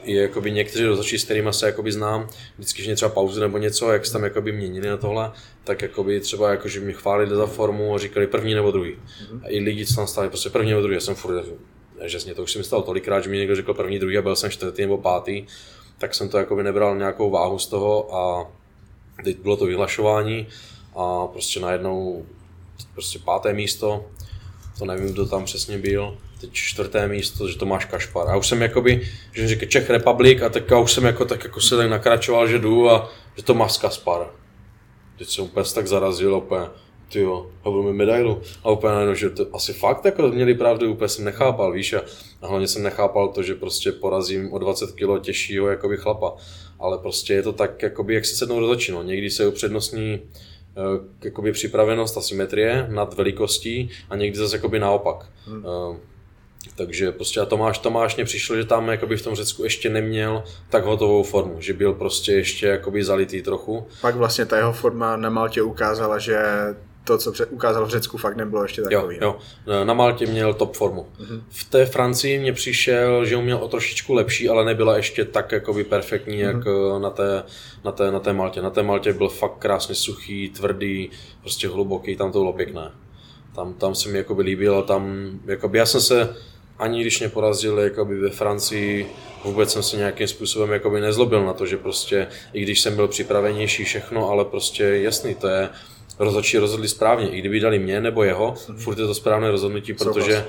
[0.04, 3.58] I jakoby někteří rozhodčí, s kterými se jakoby znám, vždycky, že mě třeba pauzu nebo
[3.58, 5.32] něco, jak se tam jakoby měnili na tohle,
[5.64, 8.96] tak jakoby třeba jakože mě chválili za formu a říkali první nebo druhý.
[9.32, 9.42] Mm.
[9.44, 11.46] A i lidi, co tam stáli, prostě první nebo druhý, já jsem furt
[12.06, 14.50] že to už mi stalo tolikrát, že mi někdo řekl první, druhý a byl jsem
[14.50, 15.46] čtvrtý nebo pátý,
[15.98, 18.52] tak jsem to jakoby nebral nějakou váhu z toho a
[19.24, 20.48] teď bylo to vyhlašování
[20.96, 22.26] a prostě najednou
[22.94, 24.06] prostě páté místo,
[24.80, 28.30] to nevím, kdo tam přesně byl, teď čtvrté místo, že to máš Kašpar.
[28.30, 31.62] A už jsem jakoby, že říká Czech Republic a tak už jsem jako, tak jako
[31.62, 34.28] se tak nakračoval, že jdu a že to máš Kaspar.
[35.18, 36.66] Teď jsem úplně tak zarazil, úplně,
[37.12, 38.42] ty jo, a mi medailu.
[38.64, 42.02] A úplně najednou, že to asi fakt jako měli pravdu, úplně jsem nechápal, víš, a,
[42.42, 46.36] a hlavně jsem nechápal to, že prostě porazím o 20 kg těžšího jakoby chlapa.
[46.80, 49.04] Ale prostě je to tak, jakoby, jak se sednou rozhodčí, no.
[49.04, 50.22] Někdy se upřednostní
[51.24, 55.26] jakoby připravenost a symetrie nad velikostí a někdy zase jakoby naopak.
[55.46, 55.64] Hmm.
[56.76, 60.44] Takže prostě a Tomáš, Tomáš mě přišlo, že tam jakoby v tom Řecku ještě neměl
[60.70, 63.88] tak hotovou formu, že byl prostě ještě jakoby zalitý trochu.
[64.02, 66.40] Pak vlastně ta jeho forma na Maltě ukázala, že
[67.08, 69.18] to, co ukázal v Řecku, fakt nebylo ještě Jo, takový.
[69.22, 69.36] jo.
[69.84, 71.06] Na Maltě měl top formu.
[71.20, 71.42] Mm-hmm.
[71.50, 75.52] V té Francii mě přišel, že on měl o trošičku lepší, ale nebyla ještě tak
[75.52, 76.58] jakoby perfektní, mm-hmm.
[76.58, 77.44] jak na té,
[77.86, 78.62] na, té, na té Maltě.
[78.62, 81.10] Na té Maltě byl fakt krásně suchý, tvrdý,
[81.42, 82.92] prostě hluboký, tam to bylo pěkné.
[83.56, 86.36] Tam, tam se mi jakoby líbilo, tam, jakoby já jsem se,
[86.80, 89.12] ani když mě porazili jakoby ve Francii,
[89.44, 93.08] vůbec jsem se nějakým způsobem jakoby nezlobil na to, že prostě, i když jsem byl
[93.08, 95.70] připravenější všechno, ale prostě jasný, to je,
[96.20, 97.30] rozhodčí rozhodli správně.
[97.30, 100.46] I kdyby dali mě nebo jeho, furt je to správné rozhodnutí, protože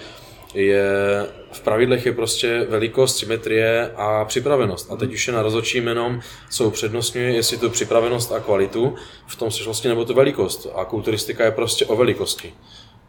[0.55, 4.93] je, v pravidlech je prostě velikost, symetrie a připravenost.
[4.93, 8.95] A teď už je na rozhodčím jenom, co upřednostňuje, jestli tu připravenost a kvalitu,
[9.27, 10.67] v tom sešlosti nebo tu velikost.
[10.75, 12.53] A kulturistika je prostě o velikosti.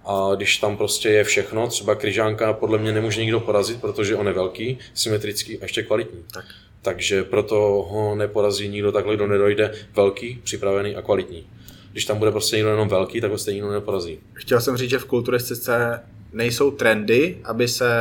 [0.05, 4.27] A když tam prostě je všechno, třeba kryžánka podle mě nemůže nikdo porazit, protože on
[4.27, 6.23] je velký, symetrický a ještě kvalitní.
[6.33, 6.45] Tak.
[6.81, 7.55] Takže proto
[7.89, 11.47] ho neporazí nikdo takhle, kdo nedojde velký, připravený a kvalitní.
[11.91, 14.19] Když tam bude prostě někdo jenom velký, tak ho stejně nikdo neporazí.
[14.33, 15.99] Chtěl jsem říct, že v kulturistice
[16.33, 17.91] nejsou trendy, aby se,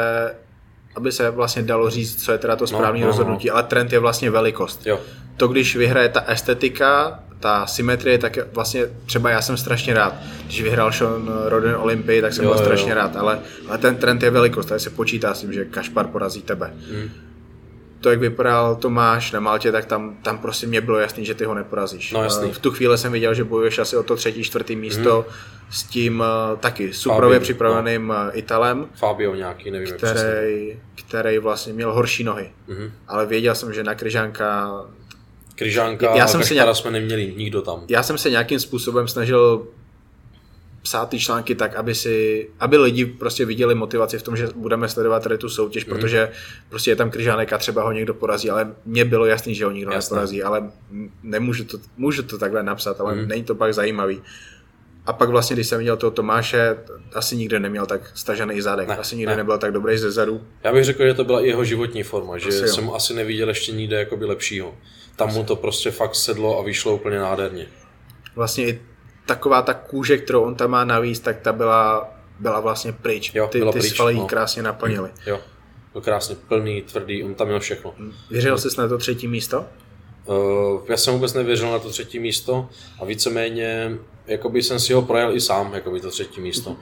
[0.97, 3.11] aby se vlastně dalo říct, co je teda to správné no, no.
[3.13, 4.87] rozhodnutí, ale trend je vlastně velikost.
[4.87, 5.01] Jo,
[5.37, 10.15] To, když vyhraje ta estetika, ta symetrie, tak je vlastně třeba já jsem strašně rád.
[10.45, 12.97] Když vyhrál Sean Roden Olympii, tak jsem Jo, byl strašně jo.
[12.97, 16.43] rád, ale, ale ten trend je velikost, tady se počítá s tím, že Kašpar porazí
[16.43, 16.73] tebe.
[16.91, 17.11] Mm.
[18.01, 21.45] To, jak vypadal Tomáš na Maltě, tak tam, tam prostě mě bylo jasný, že ty
[21.45, 22.13] ho neporazíš.
[22.13, 22.51] No, jasný.
[22.51, 25.27] Eh, V tu chvíli jsem viděl, že bojuješ asi o to třetí, čtvrtý místo
[25.71, 28.15] s tím eh, taky suprově Fabio, připraveným no.
[28.39, 30.15] Italem, Fabio nějaký, nevím jak přesně.
[30.31, 32.51] který, který vlastně měl horší nohy.
[32.69, 32.93] Mhm.
[33.09, 34.71] Ale věděl jsem, že na Kryžánka
[35.55, 37.85] Kryžánka Já jsem Kašpara nějak- jsme neměli, nikdo tam.
[37.89, 39.67] já jsem se nějakým způsobem snažil
[40.89, 44.89] psát ty články tak, aby, si, aby lidi prostě viděli motivaci v tom, že budeme
[44.89, 45.93] sledovat tady tu soutěž, mm.
[45.93, 46.31] protože
[46.69, 49.71] prostě je tam Kryžánek a třeba ho někdo porazí, ale mně bylo jasný, že ho
[49.71, 50.15] nikdo Jasné.
[50.15, 50.71] neporazí, ale
[51.23, 53.29] nemůžu to, můžu to takhle napsat, ale mm.
[53.29, 54.23] není to pak zajímavý.
[55.07, 56.77] A pak vlastně, když jsem viděl toho Tomáše,
[57.15, 59.37] asi nikde neměl tak stažený zadek, Ne, asi nikde ne.
[59.37, 60.41] nebyl tak dobrý ze zadu.
[60.65, 62.67] Já bych řekl, že to byla i jeho životní forma, že Asi jo.
[62.67, 64.75] jsem asi neviděl ještě nikde jakoby lepšího.
[65.17, 67.67] tam mu to prostě fakt sedlo a vyšlo úplně nádherně.
[68.35, 68.81] Vlastně i
[69.29, 72.11] taková ta kůže, kterou on tam má navíc, tak ta byla,
[72.41, 73.35] byla vlastně pryč.
[73.35, 74.27] Jo, ty byla ty pryč, svaly no.
[74.27, 75.11] krásně naplnily.
[75.27, 75.41] Jo,
[75.93, 77.95] byl krásně plný, tvrdý, on tam měl všechno.
[78.31, 79.67] Věřil jsi na to třetí místo?
[80.27, 82.69] Uh, já jsem vůbec nevěřil na to třetí místo
[83.01, 86.77] a víceméně jakoby jsem si ho projel i sám, jakoby to třetí místo.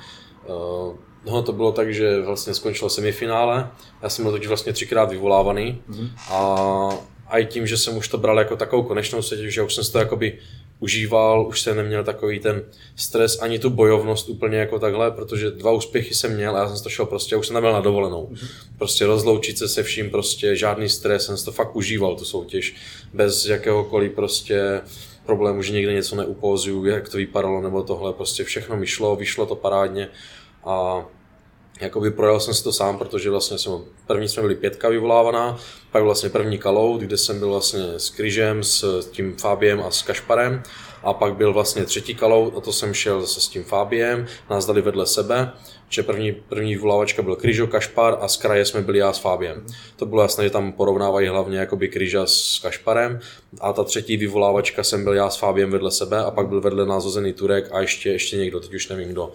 [0.47, 3.71] Uh, no to bylo tak, že vlastně skončilo semifinále,
[4.03, 5.83] já jsem byl totiž vlastně třikrát vyvolávaný
[6.31, 6.89] a,
[7.29, 9.85] a i tím, že jsem už to bral jako takovou konečnou soutěž, že už jsem
[9.85, 10.39] si to jakoby
[10.81, 12.63] užíval, už jsem neměl takový ten
[12.97, 16.83] stres, ani tu bojovnost úplně jako takhle, protože dva úspěchy jsem měl a já jsem
[16.83, 18.31] to šel prostě, už jsem tam byl na dovolenou.
[18.79, 22.75] Prostě rozloučit se se vším, prostě žádný stres, jsem to fakt užíval, tu soutěž,
[23.15, 24.81] bez jakéhokoliv prostě
[25.27, 29.47] problému, že někde něco neupózuju, jak to vypadalo nebo tohle, prostě všechno mi šlo, vyšlo
[29.47, 30.09] to parádně
[30.65, 31.07] a
[31.81, 33.73] jakoby projel jsem si to sám, protože vlastně jsem,
[34.07, 35.59] první jsme byli pětka vyvolávaná,
[35.93, 40.03] pak vlastně první kalout, kde jsem byl vlastně s Kryžem, s tím Fabiem a s
[40.03, 40.63] Kašparem.
[41.03, 44.67] A pak byl vlastně třetí kalout a to jsem šel zase s tím Fabiem, nás
[44.67, 45.53] dali vedle sebe,
[45.89, 49.67] že první, první vyvolávačka byl Kryžo, Kašpar a z kraje jsme byli já s Fabiem.
[49.97, 53.21] To bylo jasné, že tam porovnávají hlavně jakoby Kryža s Kašparem.
[53.61, 56.87] A ta třetí vyvolávačka jsem byl já s Fabiem vedle sebe a pak byl vedle
[56.87, 57.05] nás
[57.35, 59.33] Turek a ještě, ještě někdo, teď už nevím kdo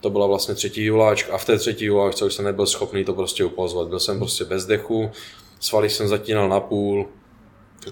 [0.00, 3.14] to byla vlastně třetí juláčka a v té třetí juláčce už jsem nebyl schopný to
[3.14, 3.88] prostě upozvat.
[3.88, 5.10] Byl jsem prostě bez dechu,
[5.60, 7.08] svaly jsem zatínal na půl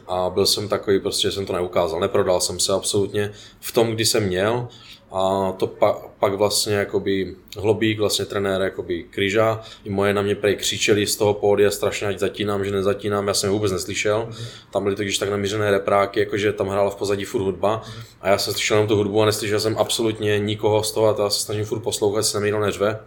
[0.07, 2.01] a byl jsem takový prostě, že jsem to neukázal.
[2.01, 4.69] Neprodal jsem se absolutně v tom, kdy jsem měl
[5.17, 10.35] a to pa, pak vlastně jakoby Hlobík, vlastně trenér jakoby Kryža, i moje na mě
[10.35, 14.29] prej křičeli z toho pódia strašně, ať zatínám, že nezatínám, já jsem je vůbec neslyšel.
[14.71, 17.83] Tam byly totiž tak namířené repráky, jakože tam hrála v pozadí furt hudba.
[18.21, 21.15] A já jsem slyšel jenom tu hudbu a neslyšel jsem absolutně nikoho z toho a
[21.15, 23.01] to já se snažím furt poslouchat, se mi neřve.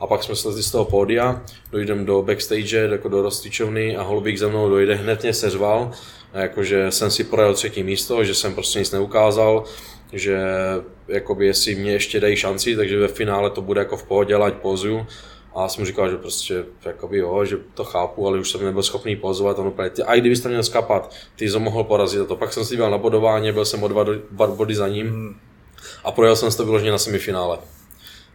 [0.00, 1.42] A pak jsme slezli z toho pódia,
[1.72, 5.90] dojdeme do backstage, jako do roztyčovny a Holubík ze mnou dojde, hned mě seřval,
[6.34, 9.64] jakože jsem si projel třetí místo, že jsem prostě nic neukázal,
[10.12, 10.40] že
[11.08, 14.54] jakoby jestli mě ještě dají šanci, takže ve finále to bude jako v pohodě, ať
[14.54, 15.06] pozuju.
[15.54, 18.82] A já jsem říkal, že prostě jakoby jo, že to chápu, ale už jsem nebyl
[18.82, 19.58] schopný pozovat.
[19.58, 22.36] A, úplně, ty, a i kdybyste měl skapat, ty jsi mohl porazit a to.
[22.36, 25.36] Pak jsem si díval na bodování, byl jsem o dva, dva body za ním
[26.04, 27.58] a projel jsem to vyloženě na semifinále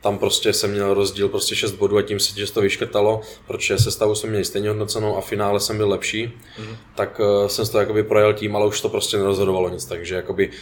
[0.06, 3.78] tam prostě jsem měl rozdíl prostě 6 bodů a tím se že to vyškrtalo, protože
[3.78, 6.78] se stavu jsem měl stejně hodnocenou a v finále jsem byl lepší, mm.
[6.96, 10.48] tak uh, jsem to jakoby projel tím, ale už to prostě nerozhodovalo nic, takže jakoby
[10.48, 10.54] uh,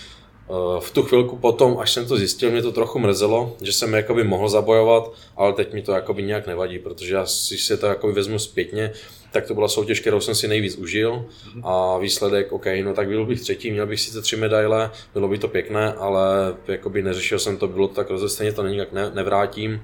[0.80, 4.24] v tu chvilku potom, až jsem to zjistil, mě to trochu mrzelo, že jsem jakoby
[4.24, 8.14] mohl zabojovat, ale teď mi to jakoby nějak nevadí, protože já si si to jakoby
[8.14, 8.92] vezmu zpětně,
[9.32, 11.26] tak to byla soutěž, kterou jsem si nejvíc užil
[11.64, 15.38] a výsledek, OK, no tak byl bych třetí, měl bych sice tři medaile, bylo by
[15.38, 19.84] to pěkné, ale jakoby neřešil jsem to, bylo to tak rozestejně, to nějak ne, nevrátím,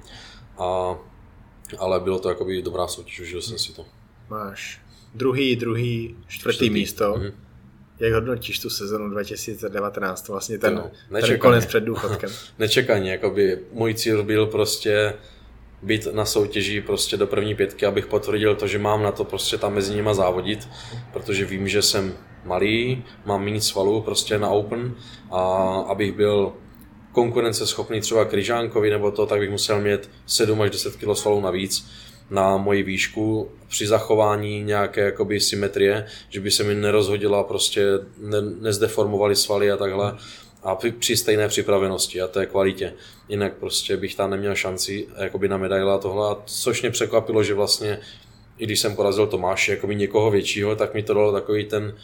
[0.58, 0.98] a,
[1.78, 3.84] ale bylo to jakoby dobrá soutěž, užil jsem si to.
[4.30, 4.80] Máš
[5.14, 6.70] druhý, druhý, čtvrtý, čtvrtý.
[6.70, 7.04] místo.
[7.04, 7.32] Mm-hmm.
[8.00, 10.90] Jak hodnotíš tu sezonu 2019, vlastně ten, no,
[11.20, 12.30] ten konec před důchodkem?
[12.58, 15.14] nečekaně, jakoby můj cíl byl prostě
[15.82, 19.58] být na soutěži prostě do první pětky, abych potvrdil to, že mám na to prostě
[19.58, 20.68] tam mezi nima závodit,
[21.12, 24.94] protože vím, že jsem malý, mám méně svalů prostě na Open
[25.30, 25.40] a
[25.88, 26.52] abych byl
[27.12, 31.90] konkurenceschopný třeba Kryžánkovi nebo to, tak bych musel mít 7 až 10 kg svalů navíc
[32.30, 37.86] na moji výšku při zachování nějaké jakoby symetrie, že by se mi nerozhodila prostě,
[38.18, 40.16] ne, nezdeformovaly svaly a takhle
[40.62, 42.92] a při, při stejné připravenosti a té kvalitě.
[43.28, 47.42] Jinak prostě bych tam neměl šanci jakoby na medaile a tohle, a což mě překvapilo,
[47.42, 47.98] že vlastně
[48.58, 51.94] i když jsem porazil Tomáše, jakoby někoho většího, tak mi to dalo takový ten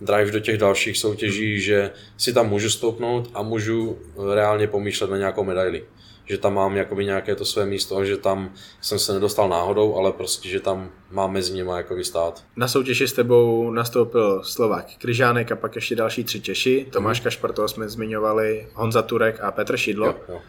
[0.00, 3.98] drive do těch dalších soutěží, že si tam můžu stoupnout a můžu
[4.34, 5.84] reálně pomýšlet na nějakou medaili.
[6.24, 10.12] Že tam mám jakoby nějaké to své místo, že tam jsem se nedostal náhodou, ale
[10.12, 12.44] prostě, že tam mám mezi nimi jakoby stát.
[12.56, 16.86] Na soutěži s tebou nastoupil Slovák Kryžánek a pak ještě další tři Češi.
[16.90, 17.24] Tomáš mm.
[17.24, 20.06] Kašpar, toho jsme zmiňovali, Honza Turek a Petr Šidlo.
[20.06, 20.40] Jo, jo.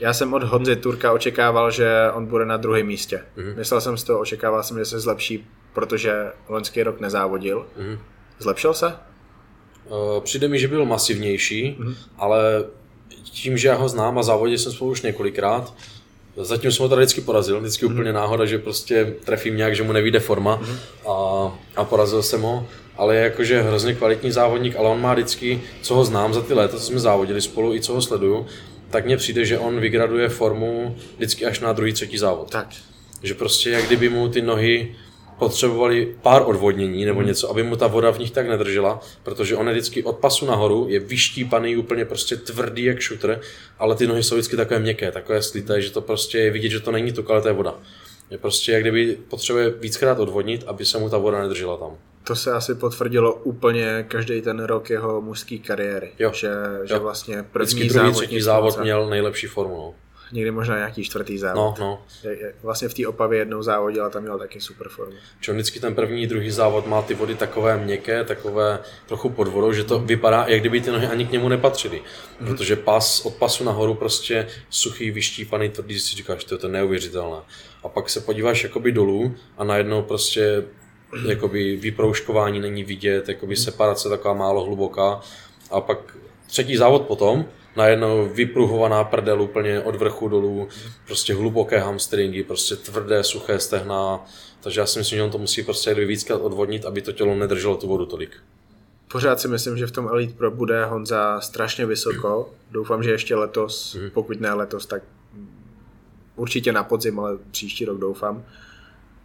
[0.00, 3.24] Já jsem od Honzy Turka očekával, že on bude na druhém místě.
[3.36, 3.56] Mm.
[3.56, 7.66] Myslel jsem z toho, očekával jsem, že se zlepší, protože loňský rok nezávodil.
[7.76, 7.98] Mm.
[8.38, 8.96] Zlepšil se?
[9.88, 11.94] Uh, přijde mi, že byl masivnější, mm.
[12.18, 12.64] ale
[13.42, 15.74] tím, že já ho znám a závodil jsem spolu už několikrát,
[16.36, 17.92] zatím jsem ho tady vždycky porazil, vždycky mm.
[17.92, 20.76] úplně náhoda, že prostě trefím nějak, že mu nevíde forma mm.
[21.08, 22.66] a, a porazil jsem ho,
[22.96, 26.54] ale je jakože hrozně kvalitní závodník, ale on má vždycky, co ho znám za ty
[26.54, 28.46] léta, co jsme závodili spolu i co ho sleduju,
[28.90, 32.50] tak mně přijde, že on vygraduje formu vždycky až na druhý, třetí závod.
[32.50, 32.66] Tak.
[33.22, 34.94] Že prostě jak kdyby mu ty nohy
[35.38, 39.66] potřebovali pár odvodnění nebo něco, aby mu ta voda v nich tak nedržela, protože on
[39.68, 43.40] je vždycky od pasu nahoru, je vyštípaný úplně prostě tvrdý jak šutr,
[43.78, 46.80] ale ty nohy jsou vždycky takové měkké, takové slité, že to prostě je vidět, že
[46.80, 47.74] to není tuk, ale to je voda.
[48.30, 51.90] Je prostě jak kdyby potřebuje víckrát odvodnit, aby se mu ta voda nedržela tam.
[52.24, 56.10] to se asi potvrdilo úplně každý ten rok jeho mužské kariéry.
[56.18, 56.30] Jo.
[56.34, 56.50] Že,
[56.84, 57.00] že Jo.
[57.00, 59.76] vlastně první Vždycky druhý, závod, třetí závod měl nejlepší formu.
[59.76, 59.94] No,
[60.32, 61.78] Někdy možná nějaký čtvrtý závod.
[61.78, 61.86] no.
[61.86, 61.98] no.
[62.62, 65.16] Vlastně v té Opavě jednou závodil a tam měl taky super formu.
[65.40, 69.72] Čo vždycky ten první, druhý závod má ty vody takové měkké, takové trochu pod vodou,
[69.72, 72.02] že to vypadá, jak kdyby ty nohy ani k němu nepatřily.
[72.38, 77.38] Protože pas, od pasu nahoru prostě suchý, vyštípaný, tvrdý, si říkáš, to je to neuvěřitelné.
[77.82, 80.64] A pak se podíváš jakoby dolů a najednou prostě
[81.28, 85.20] jakoby vyprouškování není vidět, jakoby separace taková málo hluboká.
[85.70, 86.16] A pak
[86.46, 87.44] třetí závod potom,
[87.78, 90.68] najednou vypruhovaná prdel úplně od vrchu dolů,
[91.06, 94.24] prostě hluboké hamstringy, prostě tvrdé, suché stehna,
[94.60, 97.76] takže já si myslím, že on to musí prostě víckrát odvodnit, aby to tělo nedrželo
[97.76, 98.30] tu vodu tolik.
[99.12, 102.50] Pořád si myslím, že v tom Elite Pro bude Honza strašně vysoko.
[102.70, 104.10] Doufám, že ještě letos, Mhm.
[104.10, 105.02] pokud ne letos, tak
[106.36, 108.44] určitě na podzim, ale příští rok doufám.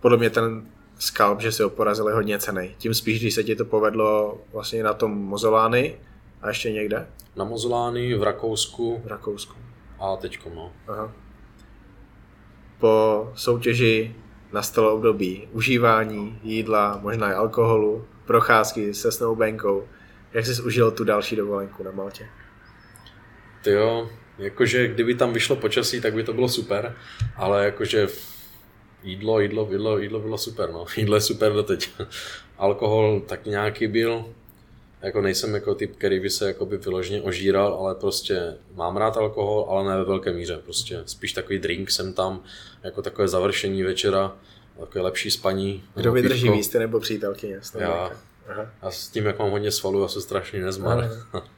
[0.02, 0.66] Podle mě ten
[1.00, 2.76] skalp, že si ho porazili hodně cenej.
[2.78, 5.96] Tím spíš, když se ti to povedlo vlastně na tom Mozolány
[6.44, 9.56] a ještě někde Na Mozolány, v Rakousku v Rakousku.
[10.00, 10.72] a teďko, no.
[10.88, 11.12] Aha.
[12.80, 14.16] Po soutěži
[14.54, 19.88] nastalo období užívání jídla, možná i alkoholu, procházky se snowbankou.
[20.34, 22.28] Jak jsi užil tu další dovolenku na Maltě?
[23.64, 26.96] Ty jo, jakože kdyby tam vyšlo počasí, tak by to bylo super,
[27.36, 28.08] ale jakože
[29.04, 30.86] jídlo, jídlo, jídlo, jídlo bylo super, no.
[30.98, 31.90] Jídlo je super doteď.
[32.58, 34.26] Alkohol tak nějaký byl,
[35.04, 39.66] jako nejsem jako typ, který by se jakoby vyloženě ožíral, ale prostě mám rád alkohol,
[39.70, 42.44] ale ne ve velké míře, prostě spíš takový drink jsem tam,
[42.84, 44.36] jako takové završení večera,
[44.80, 45.84] takové lepší spaní.
[45.96, 46.58] Kdo vydrží pivko.
[46.58, 47.60] víc, ty nebo přítelkyně?
[47.62, 48.18] snowbanka?
[48.50, 48.72] Aha.
[48.82, 51.10] A s tím, jak mám hodně svalů, já jsem strašný nezmar.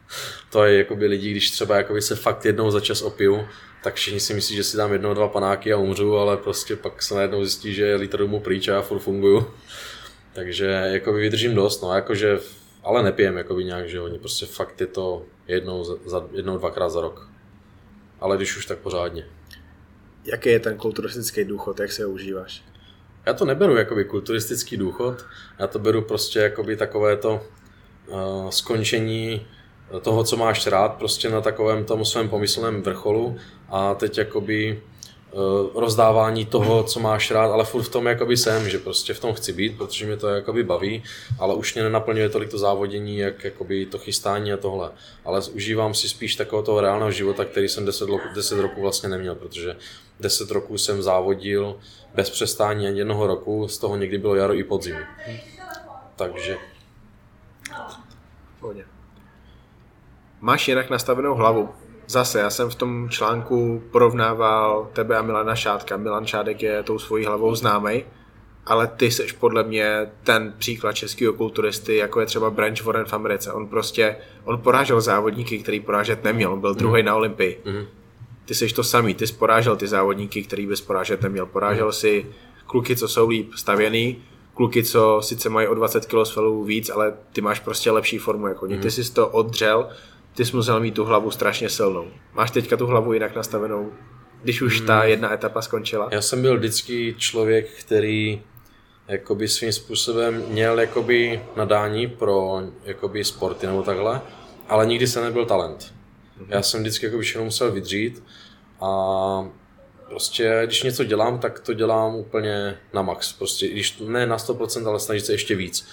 [0.51, 3.47] to je jakoby lidi, když třeba jakoby se fakt jednou za čas opiju,
[3.83, 7.03] tak všichni si myslí, že si dám jednou, dva panáky a umřu, ale prostě pak
[7.03, 9.47] se najednou zjistí, že je litr mu pryč a já furt funguju.
[10.33, 12.39] Takže jakoby vydržím dost, no, jakože,
[12.85, 17.01] ale nepijem jakoby nějak, že oni prostě fakt je to jednou, za, jednou, dvakrát za
[17.01, 17.29] rok.
[18.19, 19.27] Ale když už tak pořádně.
[20.25, 22.63] Jaký je ten kulturistický důchod, jak si ho užíváš?
[23.25, 25.25] Já to neberu jakoby kulturistický důchod,
[25.59, 27.41] já to beru prostě jakoby takové to
[28.07, 29.47] uh, skončení
[30.01, 33.37] toho, co máš rád, prostě na takovém tom svém pomyslném vrcholu
[33.69, 34.83] a teď jakoby
[35.75, 39.33] rozdávání toho, co máš rád, ale furt v tom jakoby jsem, že prostě v tom
[39.33, 41.03] chci být, protože mě to jakoby baví,
[41.39, 44.91] ale už mě nenaplňuje tolik to závodění, jak jakoby to chystání a tohle.
[45.25, 49.09] Ale užívám si spíš takového toho reálného života, který jsem 10, roku, 10 roku vlastně
[49.09, 49.75] neměl, protože
[50.19, 51.79] 10 roků jsem závodil
[52.13, 54.97] bez přestání ani jednoho roku, z toho někdy bylo jaro i podzim.
[56.15, 56.57] Takže.
[60.41, 61.84] Máš jinak nastavenou hlavu.
[62.07, 65.97] Zase, já jsem v tom článku porovnával tebe a Milana Šádka.
[65.97, 68.03] Milan Šádek je tou svojí hlavou známý,
[68.65, 73.13] ale ty seš podle mě ten příklad českého kulturisty, jako je třeba Branch Warren v
[73.13, 73.51] Americe.
[73.51, 76.53] On prostě, on porážel závodníky, který porážet neměl.
[76.53, 77.61] On byl druhý na Olympii.
[77.65, 77.85] Mhm.
[78.45, 81.45] Ty seš to samý, ty jsi porážel ty závodníky, který bys porážet neměl.
[81.45, 82.25] Porážel si
[82.65, 87.13] kluky, co jsou líp stavěný, kluky, co sice mají o 20 kg svalů víc, ale
[87.33, 88.77] ty máš prostě lepší formu jako oni.
[88.77, 89.89] Ty jsi to oddřel,
[90.35, 92.07] ty jsi musel mít tu hlavu strašně silnou.
[92.33, 93.91] Máš teďka tu hlavu jinak nastavenou,
[94.43, 96.09] když už ta jedna etapa skončila?
[96.11, 98.41] já jsem byl vždycky člověk, který
[99.07, 104.21] jakoby svým způsobem měl jakoby nadání pro jakoby sporty nebo takhle,
[104.69, 105.93] ale nikdy jsem nebyl talent.
[106.47, 108.23] Já jsem vždycky jakoby všechno musel vydřít
[108.81, 109.49] a
[110.09, 113.33] prostě když něco dělám, tak to dělám úplně na max.
[113.33, 115.87] Prostě když ne na 100%, ale snažit se ještě víc,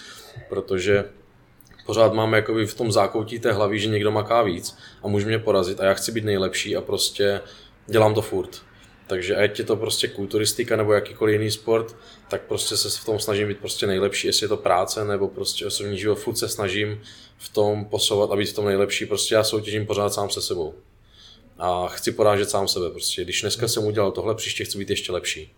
[0.49, 1.05] protože
[1.87, 5.39] pořád máme jakoby v tom zákoutí té hlavy, že někdo maká víc a může mě
[5.39, 7.41] porazit a já chci být nejlepší a prostě
[7.87, 8.63] dělám to furt.
[9.07, 11.97] Takže ať je to prostě kulturistika nebo jakýkoliv jiný sport,
[12.29, 15.67] tak prostě se v tom snažím být prostě nejlepší, jestli je to práce nebo prostě
[15.67, 17.01] osobní život, furt se snažím
[17.39, 20.75] v tom posouvat a být v tom nejlepší, prostě já soutěžím pořád sám se sebou.
[21.59, 25.13] A chci porážet sám sebe, prostě když dneska jsem udělal tohle, příště chci být ještě
[25.13, 25.53] lepší.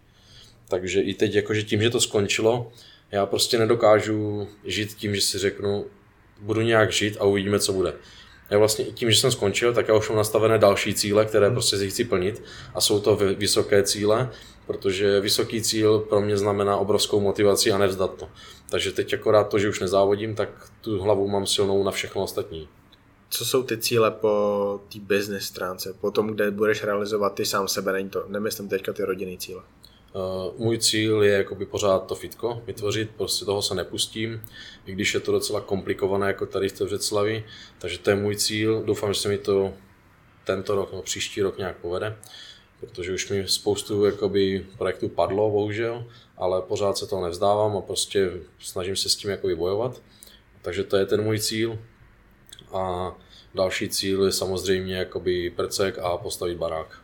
[0.69, 2.73] Takže i teď jakože tím, že to skončilo,
[3.11, 5.87] já prostě nedokážu žít tím, že si řeknu,
[6.45, 7.95] budu nějak žít a uvidíme, co bude.
[8.51, 11.51] Já vlastně i tím, že jsem skončil, tak já už mám nastavené další cíle, které
[11.51, 12.43] prostě si chci plnit
[12.75, 14.31] a jsou to vy- vysoké cíle,
[14.67, 18.29] protože vysoký cíl pro mě znamená obrovskou motivaci a nevzdat to.
[18.71, 20.49] Takže teď akorát to, že už nezávodím, tak
[20.81, 22.69] tu hlavu mám silnou na všechno ostatní.
[23.31, 27.69] Co jsou ty cíle po té business stránce, po tom, kde budeš realizovat ty sám
[27.69, 29.63] sebe, není to, nemyslím teďka ty rodinný cíle.
[30.15, 34.45] Uh, můj cíl je jakoby pořád to fitko vytvořit, prostě toho se nepustím,
[34.87, 37.45] i když je to docela komplikované jako tady v té Břeclavi,
[37.79, 39.73] takže to je můj cíl, doufám, že se mi to
[40.45, 42.17] tento rok nebo příští rok nějak povede,
[42.81, 46.05] protože už mi spoustu jakoby, projektů padlo, bohužel,
[46.37, 50.03] ale pořád se toho nevzdávám a prostě snažím se s tím jakoby bojovat.
[50.63, 51.79] Takže to je ten můj cíl.
[52.73, 53.15] A
[53.55, 57.03] další cíl je samozřejmě jakoby prcek a postavit barák.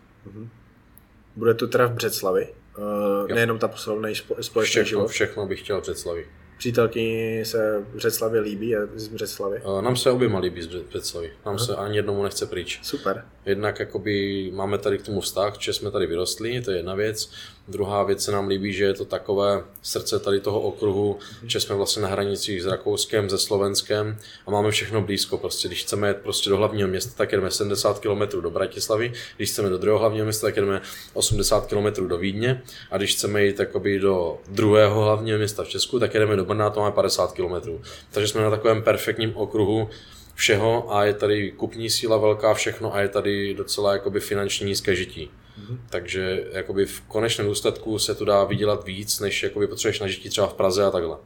[1.37, 2.60] Bude to teda v Břeclavi?
[2.81, 4.09] Uh, nejenom ta poslovná
[4.41, 5.09] společný Všechno, život.
[5.09, 6.27] všechno bych chtěl předslavit.
[6.59, 9.63] Přítelkyni se v Břeclavě líbí, je z Břeclavy.
[9.79, 11.33] Eh, Nám se oběma líbí z Bře- Břeclavi.
[11.47, 12.79] Nám se ani jednomu nechce pryč.
[12.83, 13.25] Super.
[13.47, 17.31] Jednak jakoby máme tady k tomu vztah, že jsme tady vyrostli, to je jedna věc.
[17.71, 21.75] Druhá věc se nám líbí, že je to takové srdce tady toho okruhu, že jsme
[21.75, 25.39] vlastně na hranicích s Rakouskem, se Slovenskem a máme všechno blízko.
[25.39, 29.51] Prostě, když chceme jet prostě do hlavního města, tak jedeme 70 km do Bratislavy, když
[29.51, 30.81] chceme do druhého hlavního města, tak jedeme
[31.13, 35.99] 80 km do Vídně a když chceme jít jakoby do druhého hlavního města v Česku,
[35.99, 37.79] tak jedeme do Brna, to máme 50 km.
[38.11, 39.89] Takže jsme na takovém perfektním okruhu,
[40.35, 44.97] všeho a je tady kupní síla velká, všechno a je tady docela jakoby finanční nízké
[44.97, 45.31] žití.
[45.61, 45.79] Mm-hmm.
[45.91, 50.29] Takže jakoby v konečném důsledku se tu dá vydělat víc, než jakoby potřebuješ na žití
[50.29, 51.17] třeba v Praze a takhle.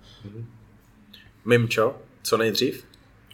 [1.45, 2.85] Mimčo, co nejdřív?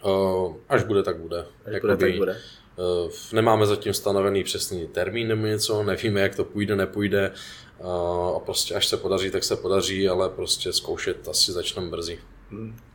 [0.05, 1.45] Uh, až bude, tak bude.
[1.65, 2.37] Až bude, tak bude.
[2.75, 7.31] Uh, nemáme zatím stanovený přesný termín nebo něco, nevíme, jak to půjde, nepůjde.
[7.79, 12.19] Uh, a prostě až se podaří, tak se podaří, ale prostě zkoušet asi začneme brzy.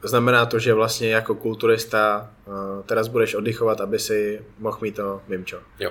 [0.04, 2.54] Znamená to, že vlastně jako kulturista uh,
[2.86, 5.60] teraz budeš oddychovat, aby si mohl mít to mimčo.
[5.80, 5.90] Jo,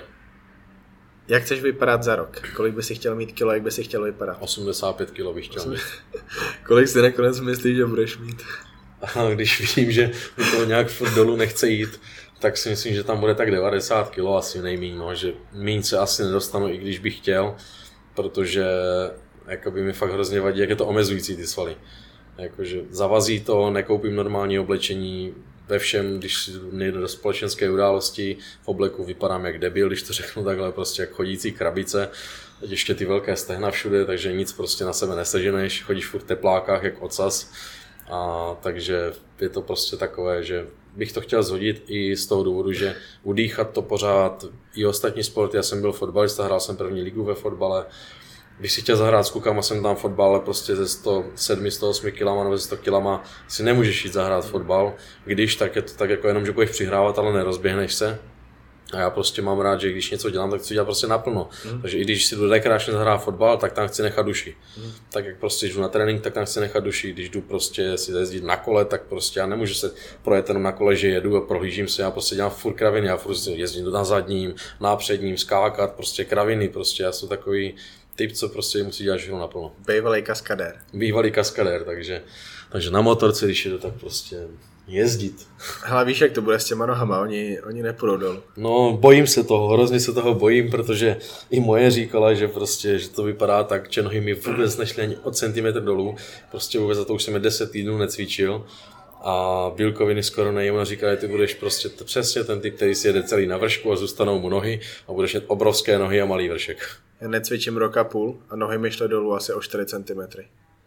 [1.28, 2.41] Jak chceš vypadat za rok?
[2.55, 4.38] Kolik by si chtěl mít kilo, jak by si chtěl vypadat?
[4.39, 5.80] 85 kg bych chtěl mít.
[6.63, 8.41] Kolik si nakonec myslíš, že budeš mít?
[9.01, 12.01] A když vidím, že mi to nějak furt dolů nechce jít,
[12.39, 15.97] tak si myslím, že tam bude tak 90 kg asi nejmíň, no, že míň se
[15.97, 17.55] asi nedostanu, i když bych chtěl,
[18.15, 18.65] protože
[19.47, 21.78] jakoby mi fakt hrozně vadí, jak je to omezující ty svaly.
[22.38, 25.34] Jakože zavazí to, nekoupím normální oblečení,
[25.68, 30.43] ve všem, když nejdu do společenské události, v obleku vypadám jak debil, když to řeknu
[30.43, 32.09] takhle, prostě jak chodící krabice,
[32.59, 36.28] teď ještě ty velké stehna všude, takže nic prostě na sebe neseženeš, chodíš furt v
[36.28, 37.51] teplákách jak ocas,
[38.11, 42.72] a takže je to prostě takové, že bych to chtěl zhodit i z toho důvodu,
[42.74, 44.45] že udýchat to pořád,
[44.76, 47.86] i ostatní sporty, já jsem byl fotbalista, hrál jsem první ligu ve fotbale,
[48.59, 52.43] když si chtěl zahrát s klukama, jsem tam fotbal, ale prostě ze 107, 108 kilama
[52.43, 54.93] nebo ze 100 kilama si nemůžeš jít zahrát fotbal.
[55.25, 58.19] Když, tak je to tak jako jenom, že budeš přihrávat, ale nerozběhneš se.
[58.93, 61.49] A já prostě mám rád, že když něco dělám, tak chci dělat prostě naplno.
[61.71, 61.81] Mm.
[61.81, 64.55] Takže i když si jdu rekreačně zahrát fotbal, tak tam chci nechat duši.
[64.77, 64.91] Mm.
[65.09, 67.13] Tak jak prostě jdu na trénink, tak tam chci nechat duši.
[67.13, 69.91] Když jdu prostě si jezdit na kole, tak prostě já nemůžu se
[70.23, 73.17] projet jenom na kole, že jedu a prohlížím se, já prostě dělám furt kraviny, já
[73.17, 77.75] furt jezdím na zadním, na předním, skákat, prostě kraviny, prostě já jsem takový
[78.16, 79.72] typ, co prostě musí dělat všechno naplno.
[79.88, 80.76] Bývalý kaskadér.
[80.93, 82.22] Bývalý kaskadér, takže,
[82.72, 84.38] takže na motorce, když jedu, tak prostě
[84.88, 85.47] jezdit.
[85.84, 88.43] Hele, víš, jak to bude s těma nohama, oni, oni nepůjdou dolů.
[88.57, 91.18] No, bojím se toho, hrozně se toho bojím, protože
[91.49, 95.18] i moje říkala, že prostě, že to vypadá tak, že nohy mi vůbec nešly ani
[95.18, 96.16] o centimetr dolů,
[96.51, 98.66] prostě vůbec za to už jsem je 10 týdnů necvičil
[99.22, 102.95] a bílkoviny skoro nejím a říká, že ty budeš prostě t- přesně ten typ, který
[102.95, 106.26] si jede celý na vršku a zůstanou mu nohy a budeš mít obrovské nohy a
[106.26, 106.78] malý vršek.
[107.22, 110.22] Já necvičím roka půl a nohy mi šly dolů asi o 4 cm.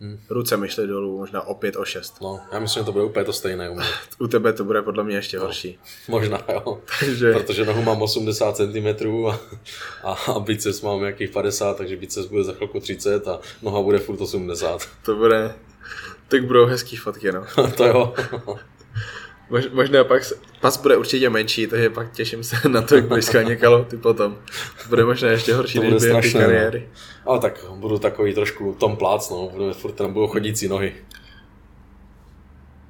[0.01, 0.19] Hmm.
[0.31, 2.21] Ruce mi šly dolů možná o 5, o 6.
[2.21, 3.85] No, já myslím, že to bude úplně to stejné u mě.
[4.19, 5.79] U tebe to bude podle mě ještě horší.
[6.09, 6.81] Možná, jo.
[7.01, 9.41] Takže- Protože nohu mám 80 cm a,
[10.03, 13.99] a, a biceps mám nějakých 50, takže biceps bude za chvilku 30 a noha bude
[13.99, 14.89] furt 80.
[15.05, 15.55] To bude...
[16.29, 17.47] Tak budou hezký fotky, no.
[17.77, 18.15] to jo.
[19.51, 23.05] Mož, možná pak, se- pas bude určitě menší, takže pak těším se na to, jak
[23.05, 24.39] budeš skáně ty potom.
[24.83, 26.47] To bude možná ještě horší, než během ty strašné, no.
[26.47, 26.89] kariéry.
[27.27, 29.49] Ale tak budu takový trošku Tom Plác, no.
[29.53, 30.95] Budeme furt tam budou chodící nohy.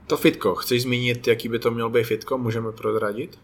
[0.06, 2.38] To fitko, chceš zmínit, jaký by to mělo být fitko?
[2.38, 3.38] Můžeme prozradit?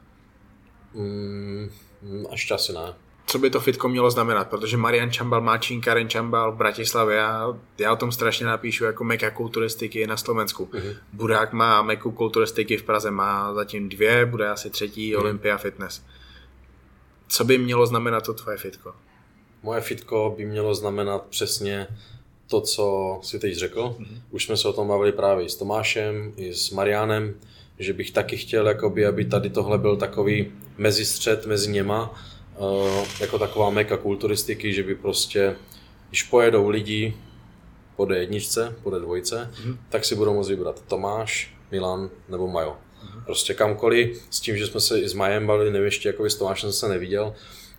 [0.95, 1.71] Mm,
[2.03, 2.95] mm, až asi ne.
[3.27, 4.49] Co by to fitko mělo znamenat?
[4.51, 9.05] Protože Marian Čambal má Karen Čambal v Bratislavě a já o tom strašně napíšu jako
[9.05, 10.65] meka kulturistiky na Slovensku.
[10.73, 10.97] Mm-hmm.
[11.13, 15.21] Budák má meku kulturistiky v Praze, má zatím dvě, bude asi třetí, mm-hmm.
[15.21, 16.03] Olympia Fitness.
[17.29, 18.95] Co by mělo znamenat to tvoje fitko?
[19.63, 21.87] Moje fitko by mělo znamenat přesně
[22.47, 23.97] to, co si teď řekl.
[23.99, 24.21] Mm-hmm.
[24.31, 27.35] Už jsme se o tom bavili právě i s Tomášem, i s Marianem,
[27.79, 32.15] že bych taky chtěl, jakoby, aby tady tohle byl takový mezistřed mezi něma,
[33.21, 35.57] jako taková meka kulturistiky, že by prostě,
[36.09, 37.17] když pojedou lidi
[37.97, 39.77] po D1, po D2, mm-hmm.
[39.89, 42.71] tak si budou moct vybrat Tomáš, Milan nebo Majo.
[42.71, 43.25] Mm-hmm.
[43.25, 46.35] Prostě kamkoliv, s tím, že jsme se i s Majem bavili, nevím ještě, jako s
[46.35, 47.35] Tomášem jsem se neviděl,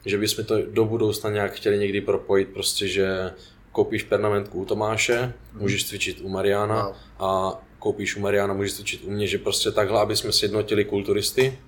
[0.06, 3.32] že bychom to do budoucna nějak chtěli někdy propojit, prostě, že
[3.72, 6.96] koupíš pernamentku u Tomáše, můžeš cvičit u Mariana Wow.
[7.20, 11.60] a koupíš u Mariana, můžeš cvičit u mě, že prostě takhle, aby jsme sjednotili kulturisty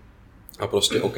[0.60, 1.18] A prostě, OK,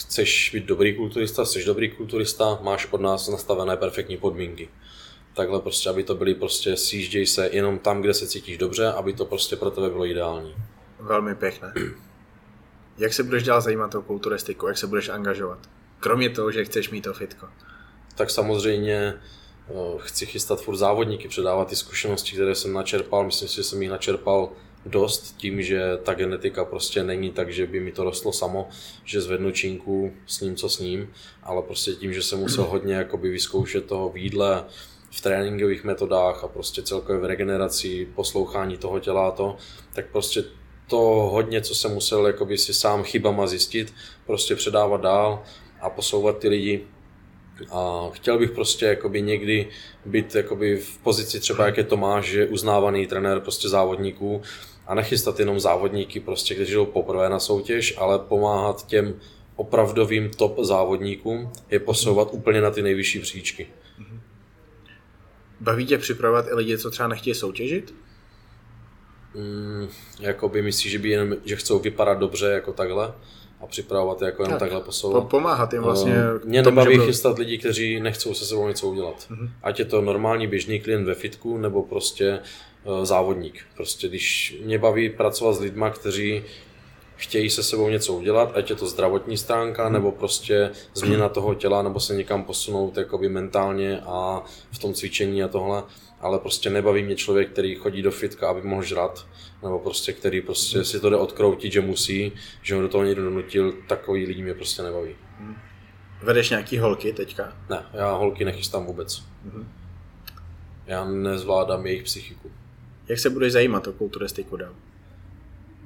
[0.00, 4.68] chceš být dobrý kulturista, jsi dobrý kulturista, máš od nás nastavené perfektní podmínky.
[5.34, 9.12] Takhle prostě, aby to byly prostě, sjížděj se jenom tam, kde se cítíš dobře, aby
[9.12, 10.54] to prostě pro tebe bylo ideální.
[11.00, 11.72] Velmi pěkné.
[12.98, 14.66] Jak se budeš dál zajímat o kulturistiku?
[14.66, 15.58] Jak se budeš angažovat?
[16.00, 17.48] Kromě toho, že chceš mít to fitko.
[18.14, 19.14] Tak samozřejmě
[19.68, 23.24] eh, chci chystat furt závodníky, předávat ty zkušenosti, které jsem načerpal.
[23.24, 24.52] Myslím si, že jsem jich načerpal
[24.86, 28.68] dost tím, že ta genetika prostě není tak, že by mi to rostlo samo,
[29.04, 31.12] že zvednu činku s ním, co s ním,
[31.42, 34.64] ale prostě tím, že jsem musel hodně jakoby vyzkoušet toho výdle
[35.10, 39.56] v tréninkových metodách a prostě celkově v regeneraci, poslouchání toho těla to,
[39.94, 40.44] tak prostě
[40.86, 40.96] to
[41.32, 43.94] hodně, co jsem musel jakoby si sám chybama zjistit,
[44.26, 45.42] prostě předávat dál
[45.80, 46.86] a posouvat ty lidi
[47.70, 49.68] a chtěl bych prostě jakoby někdy
[50.06, 54.42] být jakoby v pozici třeba, jak je to máš, že uznávaný trenér prostě závodníků
[54.86, 59.14] a nechystat jenom závodníky, prostě, kteří jdou poprvé na soutěž, ale pomáhat těm
[59.56, 63.66] opravdovým top závodníkům je posouvat úplně na ty nejvyšší příčky.
[65.60, 67.94] Baví tě připravovat i lidi, co třeba nechtějí soutěžit?
[69.34, 69.88] Mm,
[70.20, 73.12] jakoby myslíš, že, by jenom, že chcou vypadat dobře jako takhle
[73.60, 75.28] a připravovat je jako jen tak, takhle posouvat.
[75.28, 76.12] Pomáhat jim vlastně.
[76.12, 77.06] Uh, mě tomu, nebaví byl...
[77.06, 79.26] chystat lidi, kteří nechcou se sebou něco udělat.
[79.30, 79.50] Uh-huh.
[79.62, 82.40] Ať je to normální běžný klient ve fitku, nebo prostě
[82.84, 83.60] uh, závodník.
[83.76, 86.42] Prostě když mě baví pracovat s lidma, kteří
[87.16, 89.92] chtějí se sebou něco udělat, ať je to zdravotní stránka, uh-huh.
[89.92, 95.42] nebo prostě změna toho těla, nebo se někam posunout jakoby mentálně a v tom cvičení
[95.42, 95.82] a tohle
[96.20, 99.26] ale prostě nebaví mě člověk, který chodí do fitka, aby mohl žrat,
[99.62, 103.24] nebo prostě který prostě si to jde odkroutit, že musí, že ho do toho někdo
[103.24, 105.16] donutil, takový lidi mě prostě nebaví.
[105.38, 105.56] Hmm.
[106.22, 107.56] Vedeš nějaký holky teďka?
[107.70, 109.22] Ne, já holky nechystám vůbec.
[109.44, 109.68] Hmm.
[110.86, 112.50] Já nezvládám jejich psychiku.
[113.08, 114.74] Jak se budeš zajímat o kulturistiku dál?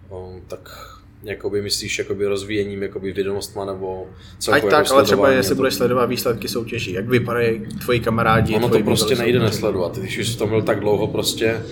[0.09, 0.89] Um, tak
[1.25, 4.07] jakoby myslíš jakoby rozvíjením jakoby vědomostma nebo
[4.53, 8.55] Ať tak, jako ale třeba jestli budeš sledovat výsledky soutěží, jak vypadají tvoji kamarádi.
[8.55, 9.55] Ono to prostě nejde soutěží.
[9.55, 11.63] nesledovat, když už v tom byl tak dlouho prostě,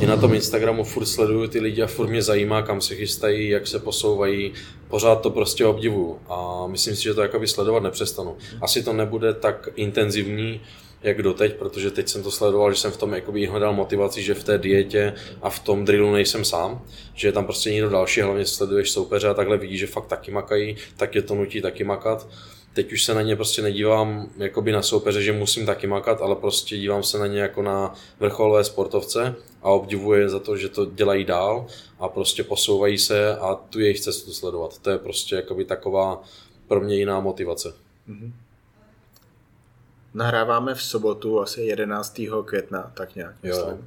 [0.00, 3.48] i na tom Instagramu furt sleduju ty lidi a furt mě zajímá, kam se chystají,
[3.48, 4.52] jak se posouvají,
[4.88, 8.36] pořád to prostě obdivuju a myslím si, že to jakoby sledovat nepřestanu.
[8.60, 10.60] Asi to nebude tak intenzivní,
[11.02, 14.34] jak doteď, protože teď jsem to sledoval, že jsem v tom jakoby hledal motivaci, že
[14.34, 16.82] v té dietě a v tom drillu nejsem sám,
[17.14, 20.30] že je tam prostě někdo další, hlavně sleduješ soupeře a takhle vidíš, že fakt taky
[20.30, 22.28] makají, tak je to nutí taky makat.
[22.74, 26.36] Teď už se na ně prostě nedívám jakoby na soupeře, že musím taky makat, ale
[26.36, 30.84] prostě dívám se na ně jako na vrcholové sportovce a obdivuji za to, že to
[30.84, 31.66] dělají dál
[31.98, 34.78] a prostě posouvají se a tu jejich cestu sledovat.
[34.78, 36.22] To je prostě jakoby taková
[36.68, 37.74] pro mě jiná motivace.
[38.08, 38.32] Mm-hmm.
[40.14, 42.20] Nahráváme v sobotu asi 11.
[42.44, 43.76] května, tak nějak myslím.
[43.76, 43.84] Jo.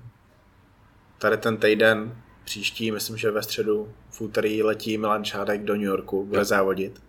[1.17, 2.15] Tady ten týden
[2.45, 6.45] příští, myslím, že ve středu v úterý letí Milan Šádek do New Yorku, bude jo.
[6.45, 7.01] závodit.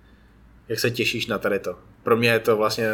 [0.68, 1.78] Jak se těšíš na tady to?
[2.02, 2.90] Pro mě je to vlastně,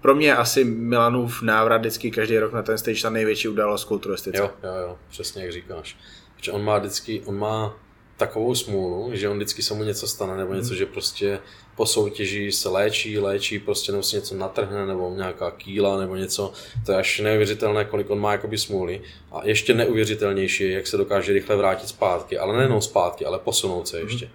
[0.00, 4.38] pro mě asi Milanův návrat vždycky každý rok na ten stage ta největší událost kulturistice.
[4.38, 5.96] Jo, jo, jo, přesně jak říkáš.
[6.36, 7.76] Protože on má vždycky, on má
[8.16, 10.76] takovou smůlu, že on vždycky se mu něco stane, nebo něco, mm.
[10.76, 11.38] že prostě
[11.76, 16.52] po soutěži se léčí, léčí, prostě nebo si něco natrhne, nebo nějaká kýla, nebo něco.
[16.86, 19.02] To je až neuvěřitelné, kolik on má jakoby smůly.
[19.32, 23.88] A ještě neuvěřitelnější je, jak se dokáže rychle vrátit zpátky, ale nejenom zpátky, ale posunout
[23.88, 24.24] se ještě.
[24.24, 24.32] Mm.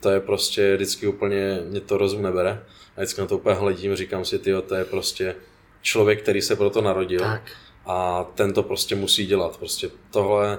[0.00, 2.62] To je prostě vždycky úplně, mě to rozum nebere.
[2.96, 5.34] A vždycky na to úplně hledím, říkám si, tyjo, to je prostě
[5.82, 7.20] člověk, který se proto narodil.
[7.20, 7.42] Tak.
[7.86, 9.56] A ten to prostě musí dělat.
[9.56, 10.58] Prostě tohle,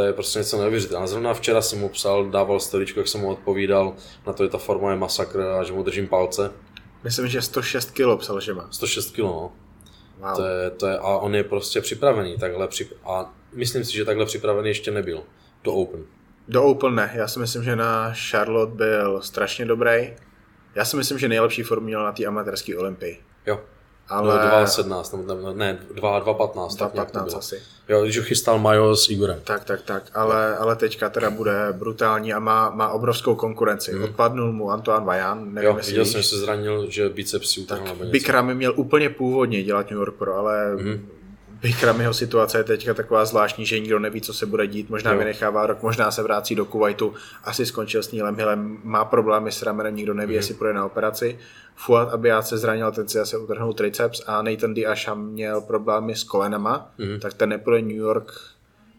[0.00, 1.08] to je prostě něco neuvěřitelného.
[1.08, 3.94] Zrovna včera jsem mu psal, dával storičku, jak jsem mu odpovídal
[4.26, 6.52] na to, že ta forma je masakr a že mu držím palce.
[7.04, 8.68] Myslím, že 106 kg psal, že má.
[8.70, 9.52] 106 kg, no.
[10.18, 10.36] Wow.
[10.36, 14.04] To je, to je, a on je prostě připravený takhle přip, a myslím si, že
[14.04, 15.22] takhle připravený ještě nebyl
[15.64, 16.04] do Open.
[16.48, 20.16] Do Open ne, já si myslím, že na Charlotte byl strašně dobrý.
[20.74, 23.18] Já si myslím, že nejlepší formu měl na té amatérské olympii.
[23.46, 23.60] Jo,
[24.10, 24.64] ale...
[24.64, 26.68] 2.17, ne, 2.15.
[26.68, 27.62] 2.15 asi.
[27.88, 29.40] Jo, když ho chystal Majo s Igorem.
[29.44, 33.92] Tak, tak, tak, ale, ale teďka teda bude brutální a má, má obrovskou konkurenci.
[33.92, 34.04] Hmm.
[34.04, 37.94] Odpadnul mu Antoine Vajan, nevím, jo, viděl jsem, že se zranil, že biceps si utrhl
[38.04, 41.08] Bikram měl úplně původně dělat New York Pro, ale hmm.
[41.60, 44.90] Bikramiho situace je teďka taková zvláštní, že nikdo neví, co se bude dít.
[44.90, 45.18] Možná jo.
[45.18, 47.14] vynechává rok, možná se vrátí do Kuwaitu.
[47.44, 50.36] Asi skončil s Nílem Hillem, má problémy s ramenem, nikdo neví, mm.
[50.36, 51.38] jestli půjde na operaci.
[51.76, 56.24] Fuad Abiat se zranil, ten si asi utrhnul triceps a Nathan Diasham měl problémy s
[56.24, 57.20] kolenama, mm.
[57.20, 58.32] tak ten nepůjde New York.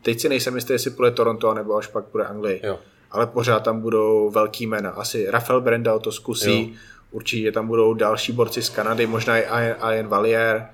[0.01, 2.61] Teď si nejsem jistý, jestli půjde Toronto, nebo až pak půjde Anglii.
[2.63, 2.79] Jo.
[3.11, 4.89] Ale pořád tam budou velký jména.
[4.89, 6.77] Asi Rafael Brendel to zkusí, jo.
[7.11, 10.69] určitě tam budou další borci z Kanady, možná i Ian, Ian Valier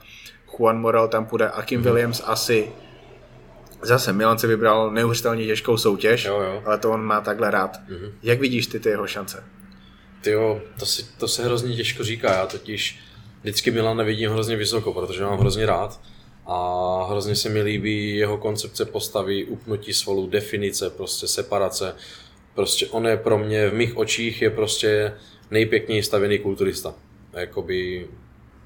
[0.60, 1.84] Juan Moral tam půjde, Akim mm-hmm.
[1.84, 2.72] Williams asi.
[3.82, 6.64] Zase Milan se vybral neuvěřitelně těžkou soutěž, jo, jo.
[6.66, 7.78] ale to on má takhle rád.
[7.78, 8.12] Mm-hmm.
[8.24, 9.43] Jak vidíš ty ty jeho šance?
[10.22, 12.99] Tyjo, to, si, to se hrozně těžko říká, já totiž
[13.41, 15.99] vždycky Milan nevidím hrozně vysoko, protože mám hrozně rád
[16.45, 21.95] a hrozně se mi líbí jeho koncepce postavy, upnutí svalů, definice, prostě separace.
[22.55, 25.14] Prostě on je pro mě, v mých očích je prostě
[25.51, 26.93] nejpěkněji stavěný kulturista.
[27.34, 28.08] Jakoby,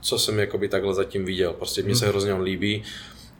[0.01, 1.53] co jsem jakoby takhle zatím viděl.
[1.53, 2.11] Prostě mně se hmm.
[2.11, 2.83] hrozně on líbí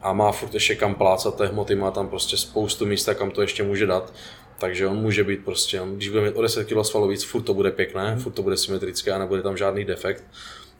[0.02, 3.40] a má furt ještě kam plácat té hmoty, má tam prostě spoustu místa, kam to
[3.40, 4.12] ještě může dát.
[4.58, 7.42] Takže on může být prostě, on, když bude mít o 10 kg svalů víc, furt
[7.42, 10.24] to bude pěkné, furt to bude symetrické a nebude tam žádný defekt.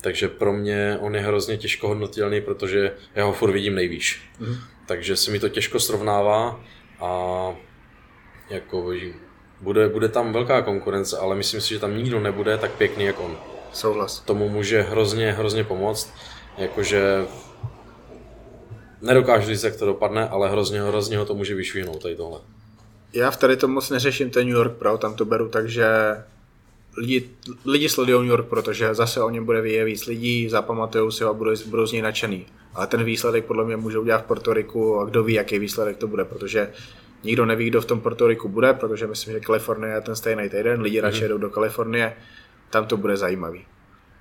[0.01, 4.23] Takže pro mě on je hrozně těžko hodnotilný, protože já ho furt vidím nejvýš.
[4.39, 4.57] Mm.
[4.87, 6.61] Takže se mi to těžko srovnává
[7.01, 7.55] a
[8.51, 8.93] jako
[9.61, 13.23] bude, bude tam velká konkurence, ale myslím si, že tam nikdo nebude tak pěkný jako
[13.23, 13.52] on.
[13.73, 14.21] Souhlas.
[14.21, 16.13] Tomu může hrozně, hrozně pomoct.
[16.59, 17.27] Jakože
[19.03, 22.41] nedokážu říct, jak to dopadne, ale hrozně, hrozně ho to může vyšvihnout tady tohle.
[23.13, 25.87] Já v tady to moc neřeším ten New York Pro, tam to beru tak, že
[26.97, 27.31] lidi,
[27.65, 31.31] lidi sledují New York, protože zase o něm bude vyjet víc lidí, zapamatují si ho
[31.31, 32.47] a budou, budou z něj nadšený.
[32.75, 36.07] Ale ten výsledek podle mě může udělat v Portoriku a kdo ví, jaký výsledek to
[36.07, 36.73] bude, protože
[37.25, 40.81] nikdo neví, kdo v tom Portoriku bude, protože myslím, že Kalifornie je ten stejný týden,
[40.81, 41.03] lidi mm-hmm.
[41.03, 42.17] radši jedou do Kalifornie,
[42.73, 43.67] tam to bude zajímavý.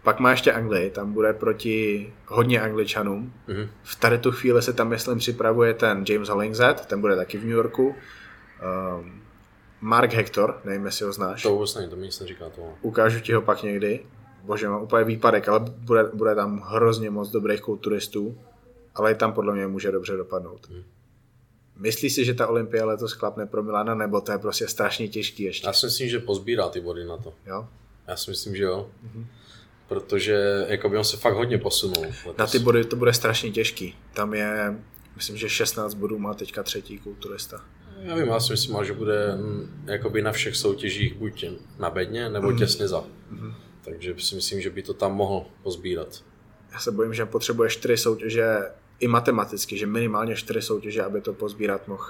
[0.03, 3.33] Pak má ještě Anglii, tam bude proti hodně Angličanům.
[3.47, 3.67] Mm-hmm.
[3.83, 7.41] V tady tu chvíli se tam, myslím, připravuje ten James Hollingshead, ten bude taky v
[7.41, 7.95] New Yorku.
[8.99, 9.21] Um,
[9.81, 11.43] Mark Hector, nevím, jestli ho znáš.
[11.43, 12.61] To vůbec není, to mi nic neříká to.
[12.81, 13.99] Ukážu ti ho pak někdy.
[14.43, 18.37] Bože, má úplně výpadek, ale bude, bude tam hrozně moc dobrých kulturistů,
[18.95, 20.69] ale i tam podle mě může dobře dopadnout.
[20.69, 20.83] Hmm.
[21.77, 25.43] Myslíš si, že ta Olympia letos klapne pro Milana, nebo to je prostě strašně těžký
[25.43, 25.67] ještě?
[25.67, 27.33] Já si myslím, že pozbírá ty body na to.
[27.45, 27.67] Jo?
[28.11, 28.89] Já si myslím, že jo.
[29.05, 29.25] Mm-hmm.
[29.87, 32.05] Protože jakoby on se fakt hodně posunul.
[32.05, 32.37] Letos.
[32.37, 33.95] Na ty body to bude strašně těžký.
[34.13, 34.79] Tam je,
[35.15, 37.65] myslím, že 16 bodů má teďka třetí kulturista.
[38.01, 41.45] Já vím, já si myslím, že bude mm, jakoby na všech soutěžích buď
[41.79, 42.57] na bedně, nebo mm.
[42.57, 43.03] těsně za.
[43.29, 43.53] Mm.
[43.81, 46.23] Takže si myslím, že by to tam mohl pozbírat.
[46.73, 48.57] Já se bojím, že potřebuje čtyři soutěže
[48.99, 52.05] i matematicky, že minimálně čtyři soutěže, aby to pozbírat mohl.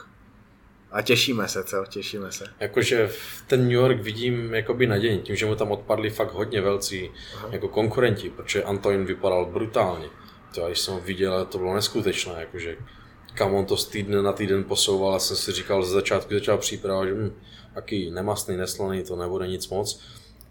[0.91, 1.85] A těšíme se, co?
[1.89, 2.45] Těšíme se.
[2.59, 3.11] Jakože
[3.47, 7.49] ten New York vidím jakoby naději, tím, že mu tam odpadli fakt hodně velcí Aha.
[7.51, 10.07] jako konkurenti, protože Antoine vypadal brutálně.
[10.55, 12.77] To, když jsem ho viděl, to bylo neskutečné, jakože
[13.33, 15.13] kam on to z týdne na týden posouval.
[15.13, 17.33] Já jsem si říkal, ze začátku začal příprava, že hm,
[17.73, 20.01] taký nemastný, neslaný, to nebude nic moc.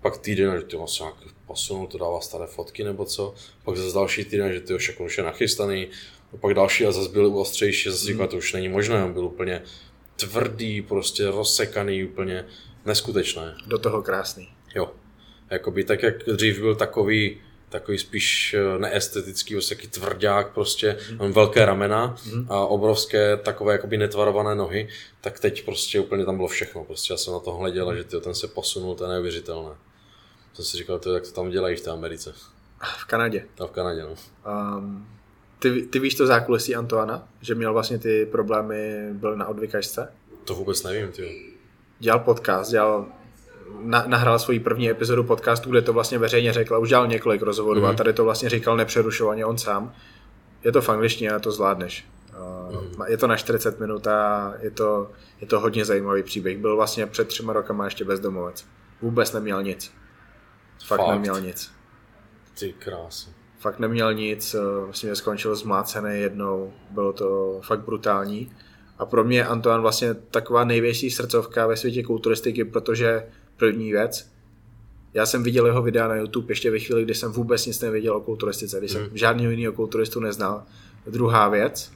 [0.00, 1.14] Pak týden, že ty se nějak
[1.46, 3.34] posunul, to dává staré fotky nebo co.
[3.64, 5.88] Pak zase další týden, že ty už je nachystaný.
[6.32, 9.24] A pak další a zase byl ostřejší, zase říkal, to už není možné, on byl
[9.24, 9.62] úplně
[10.20, 12.44] tvrdý, prostě rozsekaný, úplně
[12.86, 13.56] neskutečné.
[13.66, 14.48] Do toho krásný.
[14.74, 14.92] Jo.
[15.50, 21.20] Jakoby tak, jak dřív byl takový, takový spíš eh, neestetický, vlastně taký tvrdák prostě, mm.
[21.20, 22.46] on velké ramena mm.
[22.48, 24.88] a obrovské takové jakoby netvarované nohy,
[25.20, 28.20] tak teď prostě úplně tam bylo všechno, prostě já jsem na to hleděl, že tyjo,
[28.20, 29.70] ten se posunul, to je neuvěřitelné.
[30.54, 32.34] Jsem si říkal, tyjo, jak to tam dělají v té Americe.
[32.98, 33.46] V Kanadě.
[33.60, 34.14] A v Kanadě, no.
[34.78, 35.06] Um,
[35.60, 37.28] ty, ty víš to zákulisí Antoana?
[37.40, 40.12] Že měl vlastně ty problémy, byl na odvykačce?
[40.44, 41.52] To vůbec nevím, ty.
[41.98, 43.06] Dělal podcast, dělal
[43.80, 47.42] na, nahrál svoji první epizodu podcastu, kde to vlastně veřejně řekl a už dělal několik
[47.42, 47.86] rozhovorů mm.
[47.86, 47.96] a mhm.
[47.96, 49.94] tady to vlastně říkal nepřerušovaně on sám.
[50.64, 52.06] Je to v angličtině a to zvládneš.
[52.72, 53.02] Mm.
[53.06, 56.58] Je to na 40 minut a je to, je to hodně zajímavý příběh.
[56.58, 58.66] Byl vlastně před třema rokama ještě bezdomovec.
[59.02, 59.92] Vůbec neměl nic.
[60.86, 61.10] Fakt, Fakt.
[61.10, 61.70] neměl nic.
[62.58, 63.39] Ty krásy.
[63.60, 68.52] Fakt neměl nic, eh, vlastně skončil zmlácený jednou, bylo to fakt brutální.
[68.98, 74.30] A pro mě Antoine vlastně taková největší srdcovka ve světě kulturistiky, protože první věc.
[75.14, 78.16] Já jsem viděl jeho videa na YouTube ještě ve chvíli, kdy jsem vůbec nic nevěděl
[78.16, 79.16] o kulturistice, když jsem hmm.
[79.16, 80.62] žádného jiného kulturistu neznal.
[81.06, 81.92] Druhá věc,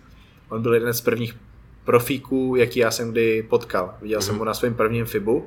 [0.48, 1.36] on byl jeden z prvních
[1.84, 3.94] profíků, jaký já jsem kdy potkal.
[4.02, 4.26] Viděl hmm.
[4.26, 5.46] jsem ho na svém prvním FIBu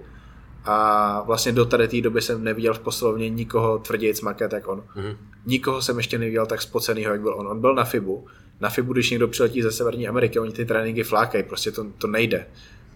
[0.67, 4.83] a vlastně do tady té doby jsem neviděl v poslovně nikoho tvrději maket jak on.
[4.87, 5.13] Hmm.
[5.45, 7.47] Nikoho jsem ještě neviděl tak spocenýho, jak byl on.
[7.47, 8.25] On byl na FIBu.
[8.59, 12.07] Na FIBu, když někdo přiletí ze Severní Ameriky, oni ty tréninky flákají, prostě to, to
[12.07, 12.45] nejde.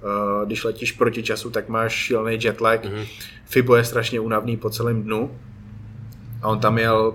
[0.04, 2.86] Uh, když letíš proti času, tak máš šílený jetlag.
[2.86, 3.08] Mm-hmm.
[3.46, 5.40] Fibo je strašně únavný po celém dnu.
[6.42, 7.14] A on tam jel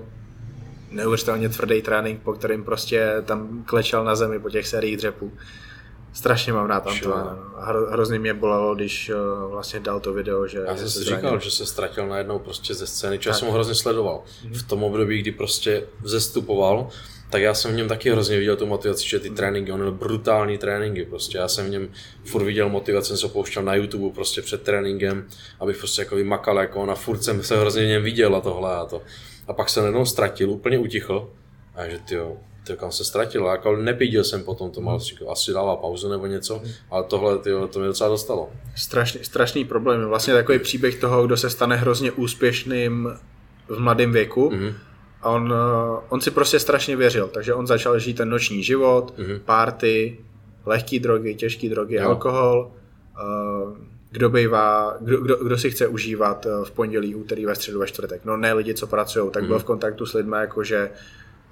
[0.90, 5.32] neuvěřitelně tvrdý trénink, po kterým prostě tam klečel na zemi po těch sériích dřepů.
[6.16, 7.30] Strašně mám rád Antoine.
[7.56, 10.58] Hro, hrozně mě bolelo, když uh, vlastně dal to video, že...
[10.66, 13.54] Já jsem si říkal, že se ztratil najednou prostě ze scény, čo já jsem ho
[13.54, 14.22] hrozně sledoval.
[14.24, 14.58] Mm-hmm.
[14.58, 16.88] V tom období, kdy prostě vzestupoval,
[17.30, 19.92] tak já jsem v něm taky hrozně viděl tu motivaci, že ty tréninky, on měl
[19.92, 21.88] brutální tréninky, prostě já jsem v něm
[22.24, 25.26] furt viděl motivaci, jsem se pouštěl na YouTube prostě před tréninkem,
[25.60, 28.40] abych prostě jako vymakal jako on a furt jsem se hrozně v něm viděl a
[28.40, 29.02] tohle a to.
[29.48, 31.30] A pak se najednou ztratil, úplně utichl
[31.74, 32.16] a že ty
[32.66, 34.98] to kam se ztratil, jako nepídil jsem potom to mal,
[35.30, 38.50] asi dává pauzu nebo něco, ale tohle, tyjo, to mě docela dostalo.
[38.76, 40.04] Strašný, strašný problém.
[40.04, 43.08] Vlastně takový příběh toho, kdo se stane hrozně úspěšným
[43.68, 44.74] v mladém věku, mm-hmm.
[45.22, 49.14] A on, eh, on si prostě strašně věřil, takže on začal žít ten noční život,
[49.18, 49.38] mm-hmm.
[49.38, 50.18] party,
[50.66, 52.08] lehké drogy, těžké drogy, jo.
[52.08, 52.70] alkohol,
[53.22, 53.76] uh,
[54.10, 57.86] kdo, bývá, kdo, kdo, kdo, si chce užívat eh, v pondělí, úterý, ve středu, ve
[57.86, 58.24] čtvrtek.
[58.24, 59.46] No ne lidi, co pracují, tak mm-hmm.
[59.46, 60.90] byl v kontaktu s lidmi jakože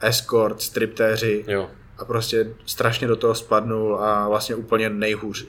[0.07, 1.69] escort, striptéři jo.
[1.99, 5.47] a prostě strašně do toho spadnul a vlastně úplně nejhůř.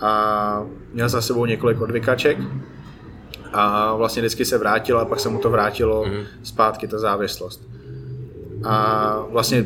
[0.00, 0.62] A
[0.92, 2.38] měl za sebou několik odvykaček,
[3.52, 6.24] a vlastně vždycky se vrátil a pak se mu to vrátilo mm-hmm.
[6.42, 7.68] zpátky, ta závislost.
[8.64, 9.64] A vlastně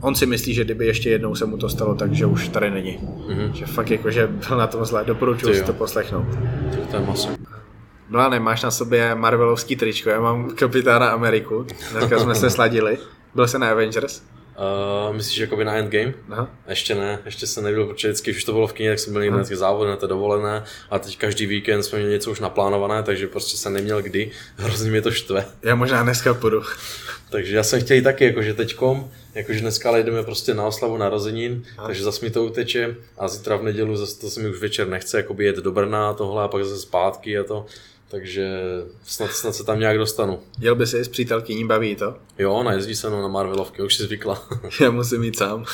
[0.00, 2.98] on si myslí, že kdyby ještě jednou se mu to stalo, takže už tady není.
[2.98, 3.52] Mm-hmm.
[3.52, 6.26] Že fakt jako, že byl na tom zle, doporučuji si to poslechnout.
[6.90, 7.28] To je maso.
[8.08, 12.98] Mlane, máš na sobě Marvelovský tričko, já mám Kapitána Ameriku, dneska jsme se sladili.
[13.34, 14.22] Byl jsi na Avengers?
[15.08, 16.14] Uh, myslíš jakoby na Endgame?
[16.30, 16.50] Aha.
[16.68, 19.22] Ještě ne, ještě jsem nebyl, protože vždycky už to bylo v kyně, tak jsem byl
[19.22, 23.02] někde na závody, na té dovolené a teď každý víkend jsme měli něco už naplánované,
[23.02, 25.46] takže prostě jsem neměl kdy, hrozně mě to štve.
[25.62, 26.62] Já možná dneska půjdu.
[27.30, 31.64] takže já jsem chtěl taky, jakože teďkom, jakože dneska ale jdeme prostě na oslavu narozenin,
[31.78, 31.86] Aha.
[31.86, 34.88] takže zase mi to uteče a zítra v nedělu zase to se mi už večer
[34.88, 37.66] nechce jakoby jet do Brna a tohle a pak zase zpátky a to,
[38.14, 38.50] takže
[39.04, 40.40] snad, snad se tam nějak dostanu.
[40.60, 42.14] Jel by si s přítelkyní, baví to?
[42.38, 44.42] Jo, ona jezdí se mnou na Marvelovky, už si zvykla.
[44.80, 45.64] Já musím jít sám.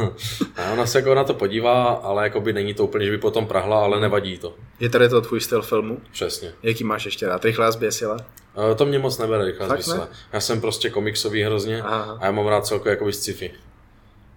[0.56, 3.18] a ona se jako na to podívá, ale jako by není to úplně, že by
[3.18, 4.54] potom prahla, ale nevadí to.
[4.80, 5.98] Je tady to tvůj styl filmu?
[6.12, 6.52] Přesně.
[6.62, 7.44] Jaký máš ještě rád?
[7.44, 8.14] Rychlá zběsila?
[8.14, 10.08] Uh, to mě moc nebere, rychlá zběsila.
[10.32, 12.18] Já jsem prostě komiksový hrozně Aha.
[12.20, 13.50] a já mám rád celkově jako sci-fi.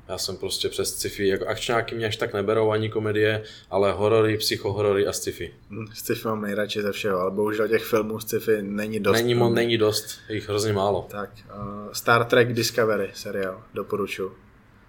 [0.10, 4.38] Já jsem prostě přes sci-fi, jako akčňáky mě až tak neberou ani komedie, ale horory,
[4.38, 5.54] psychohorory a sci-fi.
[5.70, 9.14] Hmm, sci-fi mám nejradši ze všeho, ale bohužel těch filmů sci-fi není dost.
[9.14, 11.08] Není, mo, není dost, jich hrozně málo.
[11.12, 14.32] Tak, uh, Star Trek Discovery seriál, doporučuji.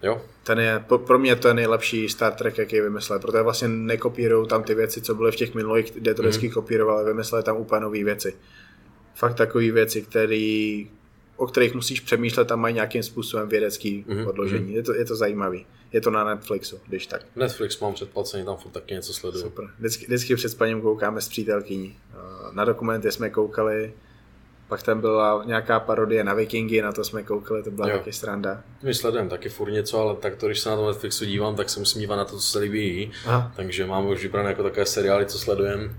[0.03, 0.23] Jo.
[0.43, 4.63] Ten je, pro mě to je nejlepší Star Trek, jaký vymyslel, protože vlastně nekopírují tam
[4.63, 6.53] ty věci, co byly v těch minulých, kde to vždycky mm.
[6.53, 8.35] kopírovali, vymysleli tam úplně nové věci.
[9.15, 10.85] Fakt takové věci, které
[11.45, 14.25] o kterých musíš přemýšlet a mají nějakým způsobem vědecký mm-hmm.
[14.25, 14.75] podložení.
[14.75, 15.67] Je to, je to zajímavý.
[15.93, 17.23] Je to na Netflixu, když tak.
[17.37, 19.45] Netflix mám předplacený, tam furt taky něco sleduju.
[19.45, 19.65] Super.
[19.79, 21.97] Vždycky, vždycky před spaním koukáme s přítelkyní.
[22.13, 22.17] Eh,
[22.53, 23.93] na dokumenty jsme koukali,
[24.69, 27.99] pak tam byla nějaká parodie na Vikingy, na to jsme koukali, to byla jo.
[27.99, 28.63] taky stranda.
[28.83, 31.71] My sledujeme taky furt něco, ale tak to, když se na to Netflixu dívám, tak
[31.71, 33.13] se musím dívat na to, co se líbí.
[33.27, 33.53] Aha.
[33.57, 35.95] Takže máme už vybrané jako takové seriály, co sledujeme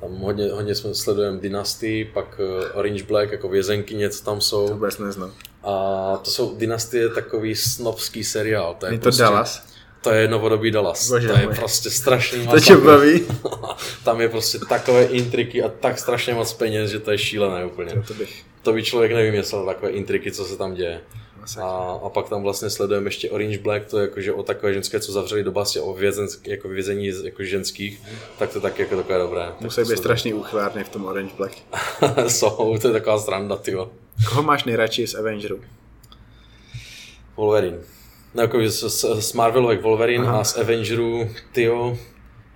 [0.00, 4.66] tam hodně, hodně jsme sledujeme Dynasty, pak eh, Orange Black, jako vězenky, něco tam jsou.
[4.68, 5.32] To vůbec neznám.
[5.62, 8.76] A to jsou, Dynasty je takový snobský seriál.
[8.80, 9.66] To je, je to prostě, Dallas?
[10.02, 11.10] To je novodobý Dallas.
[11.10, 11.54] Bože to je můj.
[11.54, 13.26] prostě strašný To tě baví?
[14.04, 18.02] tam je prostě takové intriky a tak strašně moc peněz, že to je šílené úplně.
[18.06, 18.44] To, bych.
[18.62, 21.00] to by člověk nevymyslel, takové intriky, co se tam děje.
[21.60, 25.00] A, a, pak tam vlastně sledujeme ještě Orange Black, to je jakože o takové ženské,
[25.00, 28.02] co zavřeli do basy, o vězen, jako vězení jako ženských,
[28.38, 29.52] tak to taky jako takové dobré.
[29.60, 31.52] Musí být strašný úchvárny v tom Orange Black.
[32.28, 33.76] Jsou, to je taková stranda, ty.
[34.28, 35.60] Koho máš nejradši z Avengerů?
[37.36, 37.78] Wolverine.
[38.34, 40.40] No, jako z, z Marvelových Wolverine Aha.
[40.40, 41.98] a z Avengerů, tyjo,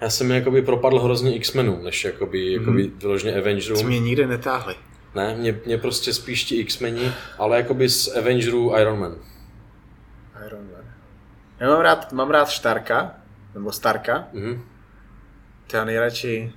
[0.01, 2.99] já jsem mi jakoby propadl hrozně X-menů, než jakoby, jakoby mm.
[2.99, 3.77] vyloženě Avengerů.
[3.77, 4.75] Co mě nikdy netáhli.
[5.15, 9.17] Ne, mě, mě prostě spíš ti X-meni, ale jakoby z Avengerů Iron Man.
[10.47, 10.85] Iron Man.
[11.61, 13.15] Já mám rád, mám rád Starka,
[13.55, 14.29] nebo Starka.
[14.33, 14.63] Mhm.
[15.67, 16.53] To já nejradši...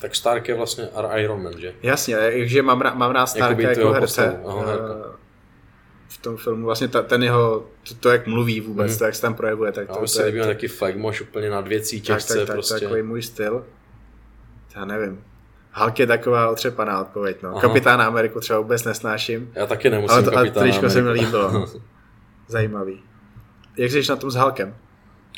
[0.00, 1.74] Tak Stark je vlastně Iron Man, že?
[1.82, 4.40] Jasně, že mám, rád, mám rád Starka jako herce.
[4.46, 5.16] Aha, uh,
[6.08, 8.98] v tom filmu, vlastně ta, ten jeho, to, to, jak mluví vůbec, mm.
[8.98, 9.72] to, jak se tam projevuje.
[9.72, 12.74] Tak to, to se líbí taky flagmoš úplně na dvě těžce tak, tak, prostě.
[12.74, 13.66] Tak, takový můj styl.
[14.76, 15.24] Já nevím.
[15.76, 17.36] Hulk je taková otřepaná odpověď.
[17.42, 17.60] No.
[17.60, 19.52] Kapitána Ameriku třeba vůbec nesnáším.
[19.54, 21.66] Já taky nemusím ale to, ale tričko se mi líbilo.
[22.48, 23.02] Zajímavý.
[23.76, 24.74] Jak jsi na tom s Hulkem?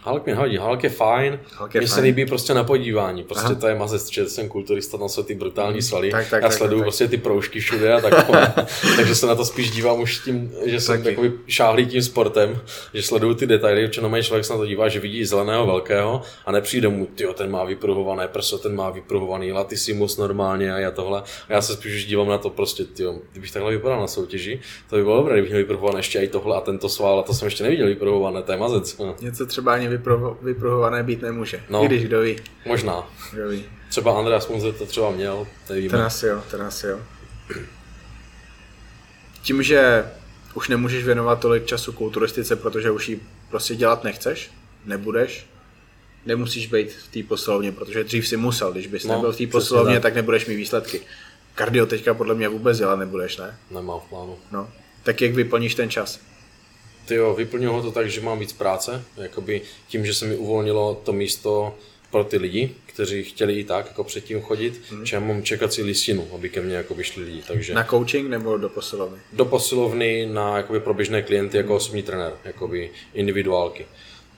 [0.04, 1.40] Hulk mi hodí, Hulk je fajn,
[1.74, 3.54] mně se líbí prostě na podívání, prostě Aha.
[3.54, 6.56] to je mazec, že jsem kulturista, tam jsou ty brutální svaly, tak, tak, já tak,
[6.56, 8.30] sleduju tak, prostě ty proužky všude a tak,
[8.96, 11.08] takže se na to spíš dívám už tím, že jsem Taky.
[11.08, 12.60] takový šáhlý tím sportem,
[12.94, 16.22] že sleduju ty detaily, že normální člověk se na to dívá, že vidí zeleného velkého
[16.46, 20.90] a nepřijde mu, ty ten má vypruhované prso, ten má vypruhovaný latissimus normálně a já
[20.90, 24.06] tohle, a já se spíš už dívám na to prostě, tyjo, kdybych takhle vypadal na
[24.06, 24.60] soutěži,
[24.90, 27.34] to by bylo dobré, kdybych měl vypruhované ještě i tohle a tento sval a to
[27.34, 28.96] jsem ještě neviděl vypruhované, to je mazec.
[29.20, 29.88] Něco třeba ani
[30.43, 31.62] vypruhované být nemůže.
[31.70, 32.36] No, I když kdo ví.
[32.66, 33.09] Možná.
[33.32, 33.65] Kdo ví.
[33.89, 35.90] Třeba Andreas Munzer to třeba měl, nevíme.
[35.90, 37.01] Ten asi jo, ten asi jo.
[39.43, 40.05] Tím, že
[40.55, 43.20] už nemůžeš věnovat tolik času kulturistice, protože už ji
[43.51, 44.51] prostě dělat nechceš,
[44.85, 45.47] nebudeš,
[46.27, 49.47] nemusíš být v té poslovně, protože dřív si musel, když bys no, nebyl v té
[49.47, 50.02] poslovně, tak.
[50.02, 51.01] tak nebudeš mít výsledky.
[51.55, 53.59] Kardio teďka podle mě vůbec dělat nebudeš, ne?
[53.70, 54.39] Nemám v plánu.
[54.52, 54.70] No,
[55.02, 56.20] tak jak vyplníš ten čas?
[57.09, 60.36] Ty jo, vyplnilo ho to tak, že mám víc práce, jakoby tím, že se mi
[60.36, 61.74] uvolnilo to místo
[62.10, 65.06] pro ty lidi, kteří chtěli i tak jako předtím chodit, hmm.
[65.06, 67.43] že já mám čekací listinu, aby ke mně jako vyšli lidi.
[67.48, 69.18] Takže na coaching nebo do posilovny?
[69.32, 73.86] Do posilovny na jakoby pro běžné klienty jako osobní trenér, jakoby individuálky.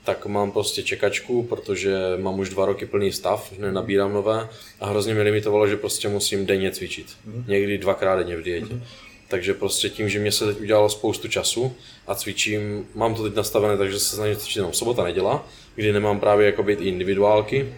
[0.03, 4.49] Tak mám prostě čekačku, protože mám už dva roky plný stav, nenabírám nové
[4.79, 7.07] a hrozně mi limitovalo, že prostě musím denně cvičit.
[7.25, 7.43] Hmm.
[7.47, 8.73] Někdy dvakrát denně v dietě.
[8.73, 8.83] Hmm.
[9.31, 11.75] Takže prostě tím, že mě se teď udělalo spoustu času
[12.07, 16.19] a cvičím, mám to teď nastavené, takže se snažím cvičit jenom sobota, neděla, kdy nemám
[16.19, 17.73] právě jako být individuálky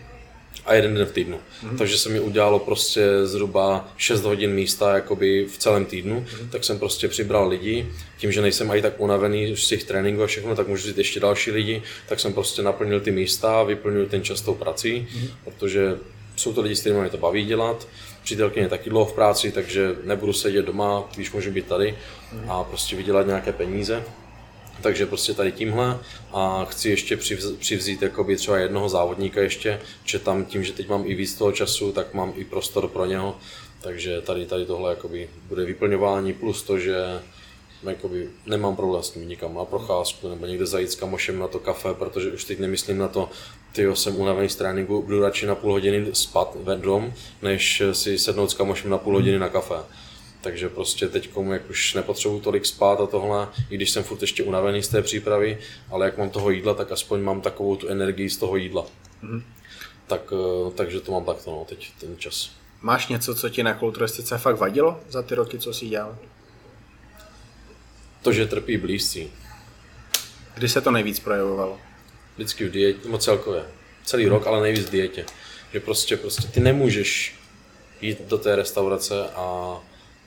[0.66, 1.38] a jeden den v týdnu.
[1.38, 1.78] Mm-hmm.
[1.78, 6.50] Takže se mi udělalo prostě zhruba 6 hodin místa jakoby v celém týdnu, mm-hmm.
[6.50, 7.88] tak jsem prostě přibral lidi.
[8.18, 11.20] Tím, že nejsem ani tak unavený z těch tréninků a všechno, tak můžu říct ještě
[11.20, 15.30] další lidi, tak jsem prostě naplnil ty místa, vyplnil ten čas tou prací, mm-hmm.
[15.44, 15.98] protože
[16.36, 17.88] jsou to lidi, s kterými mě to baví dělat
[18.24, 21.98] přítelkyně taky dlouho v práci, takže nebudu sedět doma, když můžu být tady
[22.48, 24.04] a prostě vydělat nějaké peníze.
[24.82, 26.00] Takže prostě tady tímhle
[26.34, 27.18] a chci ještě
[27.60, 31.52] přivzít jakoby třeba jednoho závodníka ještě, že tam tím, že teď mám i víc toho
[31.52, 33.36] času, tak mám i prostor pro něho.
[33.82, 36.96] Takže tady, tady tohle jakoby bude vyplňování plus to, že
[37.84, 41.60] jakoby nemám problém s ním nikam na procházku nebo někde zajít s kamošem na to
[41.60, 43.30] kafe, protože už teď nemyslím na to,
[43.74, 48.20] ty jsem unavený z tréninku, budu radši na půl hodiny spat ve dom, než si
[48.20, 49.76] sednout s kamošem na půl hodiny na kafe.
[50.42, 54.22] Takže prostě teď komu jak už nepotřebuji tolik spát a tohle, i když jsem furt
[54.22, 55.58] ještě unavený z té přípravy,
[55.90, 58.86] ale jak mám toho jídla, tak aspoň mám takovou tu energii z toho jídla.
[59.24, 59.42] Mm-hmm.
[60.08, 62.52] Tak, eh, takže to mám takto no, teď ten čas.
[62.82, 66.18] Máš něco, co ti na kulturistice fakt vadilo za ty roky, co jsi dělal?
[68.22, 69.32] To, že trpí blízcí.
[70.56, 71.80] Kdy se to nejvíc projevovalo?
[72.36, 73.64] Vždycky v dietě, no celkově.
[74.06, 75.26] Celý rok, ale nejvíc v dietě.
[75.74, 77.36] Že prostě, prostě ty nemůžeš
[78.02, 79.78] jít do té restaurace a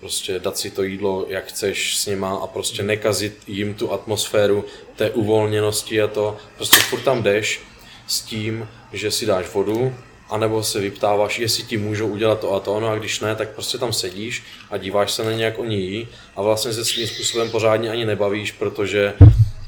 [0.01, 4.65] prostě dát si to jídlo, jak chceš s nima a prostě nekazit jim tu atmosféru
[4.97, 6.37] té uvolněnosti a to.
[6.57, 7.61] Prostě furt tam jdeš
[8.07, 9.95] s tím, že si dáš vodu,
[10.29, 13.49] anebo se vyptáváš, jestli ti můžou udělat to a to, no a když ne, tak
[13.49, 17.07] prostě tam sedíš a díváš se na ně, jak oni jí a vlastně se svým
[17.07, 19.15] způsobem pořádně ani nebavíš, protože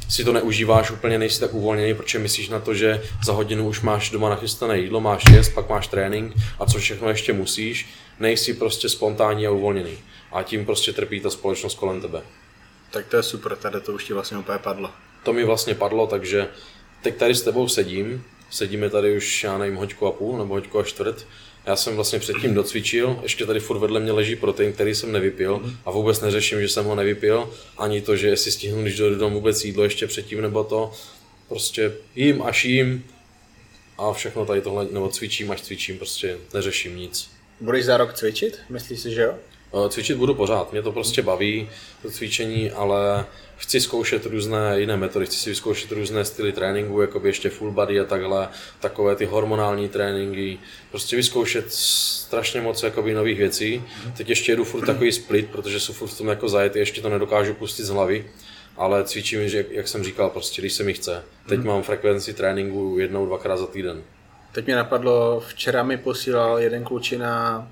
[0.08, 3.80] si to neužíváš úplně, nejsi tak uvolněný, protože myslíš na to, že za hodinu už
[3.80, 7.88] máš doma nachystané jídlo, máš jíst, pak máš trénink a co všechno ještě musíš,
[8.20, 9.98] nejsi prostě spontánní a uvolněný.
[10.32, 12.22] A tím prostě trpí ta společnost kolem tebe.
[12.90, 14.90] Tak to je super, tady to už ti vlastně úplně padlo.
[15.22, 16.48] To mi vlastně padlo, takže
[17.02, 20.78] teď tady s tebou sedím, sedíme tady už, já nevím, hoďku a půl nebo hoďku
[20.78, 21.26] a čtvrt.
[21.66, 25.74] Já jsem vlastně předtím docvičil, ještě tady furt vedle mě leží protein, který jsem nevypil
[25.84, 29.34] a vůbec neřeším, že jsem ho nevypil, ani to, že jestli stihnu, když dojdu domů
[29.34, 30.92] vůbec jídlo ještě předtím nebo to.
[31.48, 33.04] Prostě jím až jím
[33.98, 37.30] a všechno tady tohle, nebo cvičím až cvičím, prostě neřeším nic.
[37.60, 38.58] Budeš za rok cvičit?
[38.68, 39.34] Myslíš si, že jo?
[39.74, 41.70] Eh, cvičit budu pořád, mě to prostě baví,
[42.02, 43.24] to cvičení, ale
[43.56, 47.70] chci zkoušet různé jiné metody, chci si vyzkoušet různé styly tréninku, jako by ještě full
[47.70, 48.48] body a takhle,
[48.80, 50.58] takové ty hormonální tréninky,
[50.90, 53.82] prostě vyzkoušet strašně moc jakoby nových věcí.
[54.16, 57.08] Teď ještě jedu furt takový split, protože jsou furt v tom jako zajetý, ještě to
[57.08, 58.30] nedokážu pustit z hlavy,
[58.76, 61.22] ale cvičím, že, jak jsem říkal, prostě když se mi chce.
[61.48, 64.02] Teď mám frekvenci tréninku jednou, dvakrát za týden.
[64.52, 67.68] Teď mě napadlo, včera mi posílal jeden klučina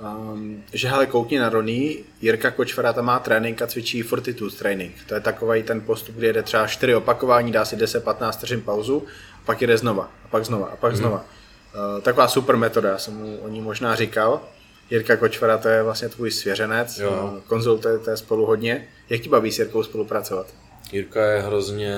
[0.00, 4.94] Um, že hele, koukni na Rony, Jirka Kočvara tam má trénink a cvičí fortitude training.
[5.06, 9.04] To je takový ten postup, kdy jede třeba 4 opakování, dá si 10-15 vteřin pauzu,
[9.44, 10.96] pak jede znova, a pak znova, a pak mm.
[10.96, 11.24] znova.
[11.96, 14.40] Uh, taková super metoda, já jsem mu o ní možná říkal.
[14.90, 17.30] Jirka Kočvara, to je vlastně tvůj svěřenec, jo.
[17.32, 18.88] Uh, konzultujete spolu hodně.
[19.10, 20.46] Jak ti baví s Jirkou spolupracovat?
[20.92, 21.94] Jirka je hrozně,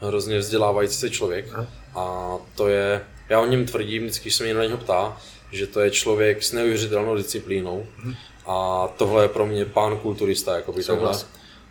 [0.00, 1.66] hrozně vzdělávající se člověk Aha.
[1.94, 5.16] a to je, já o něm tvrdím, vždycky se mě na něho ptá,
[5.52, 7.86] že to je člověk s neuvěřitelnou disciplínou
[8.46, 11.18] a tohle je pro mě pán kulturista, jakoby tohle.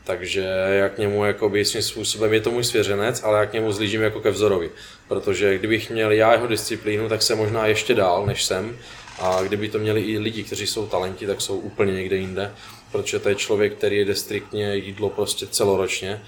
[0.03, 3.71] Takže já k němu jakoby svým způsobem, je to můj svěřenec, ale já k němu
[3.71, 4.71] zlížím jako ke vzorovi.
[5.07, 8.77] Protože kdybych měl já jeho disciplínu, tak jsem možná ještě dál, než jsem.
[9.19, 12.51] A kdyby to měli i lidi, kteří jsou talenti, tak jsou úplně někde jinde.
[12.91, 16.21] Protože to je člověk, který jede striktně jídlo prostě celoročně.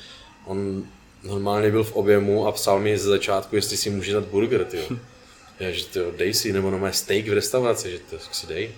[0.46, 0.84] On
[1.24, 4.84] normálně byl v objemu a psal mi ze začátku, jestli si může dát burger, tyjo.
[5.60, 8.72] Já, že to dej si, nebo no steak v restauraci, že to si dej.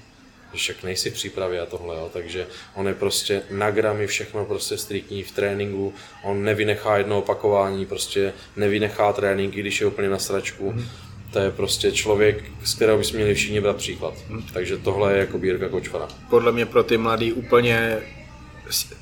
[0.53, 2.09] Že však nejsi v přípravě a tohle, jo.
[2.13, 5.93] takže on je prostě na gramy všechno prostě striktní v tréninku,
[6.23, 10.71] on nevynechá jedno opakování, prostě nevynechá trénink, i když je úplně na sračku.
[10.71, 10.85] Mm.
[11.33, 14.13] To je prostě člověk, z kterého bychom měli všichni brát příklad.
[14.29, 14.43] Mm.
[14.53, 16.07] Takže tohle je jako Bírka Kočvara.
[16.29, 18.01] Podle mě pro ty mladý úplně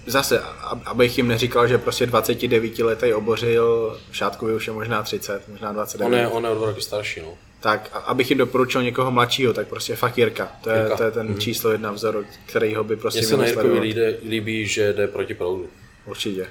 [0.05, 0.41] zase,
[0.85, 6.05] abych jim neříkal, že prostě 29 letý obořil, Šátkovi už je možná 30, možná 29.
[6.05, 9.53] On je, on je o dva roky starší, no tak abych jim doporučil někoho mladšího,
[9.53, 10.51] tak prostě fakt Jirka.
[10.63, 10.97] To je, Jirka.
[10.97, 11.37] To je ten mm-hmm.
[11.37, 15.07] číslo jedna vzor, který ho by prostě Mně se na Jirkovi líbí, líbí, že jde
[15.07, 15.69] proti proudu.
[16.05, 16.47] Určitě.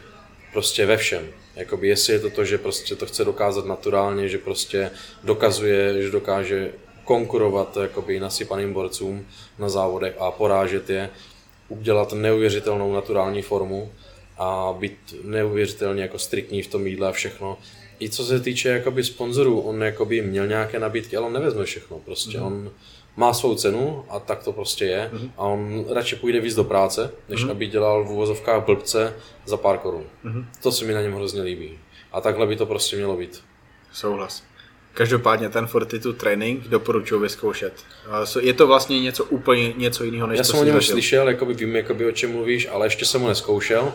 [0.52, 1.26] prostě ve všem.
[1.56, 4.90] Jakoby jestli je to to, že prostě to chce dokázat naturálně, že prostě
[5.24, 6.72] dokazuje, že dokáže
[7.04, 9.26] konkurovat jakoby nasypaným borcům
[9.58, 11.10] na závodech a porážet je,
[11.68, 13.92] udělat neuvěřitelnou naturální formu
[14.38, 17.58] a být neuvěřitelně jako striktní v tom jídle a všechno.
[18.00, 21.98] I co se týče jakoby sponzorů, on jakoby měl nějaké nabídky, ale on nevezme všechno.
[21.98, 22.46] Prostě mm.
[22.46, 22.70] on
[23.16, 25.10] má svou cenu a tak to prostě je.
[25.12, 25.32] Mm.
[25.36, 27.50] A on radši půjde víc do práce, než mm.
[27.50, 29.14] aby dělal v uvozovkách blbce
[29.46, 30.04] za pár korun.
[30.22, 30.46] Mm.
[30.62, 31.78] To se mi na něm hrozně líbí.
[32.12, 33.42] A takhle by to prostě mělo být.
[33.92, 34.42] Souhlas.
[34.94, 37.72] Každopádně ten Fortitude Training doporučuji vyzkoušet.
[38.40, 41.76] Je to vlastně něco úplně něco jiného, než Já jsem o něm slyšel, jakoby vím,
[41.76, 43.92] jakoby, o čem mluvíš, ale ještě jsem ho neskoušel.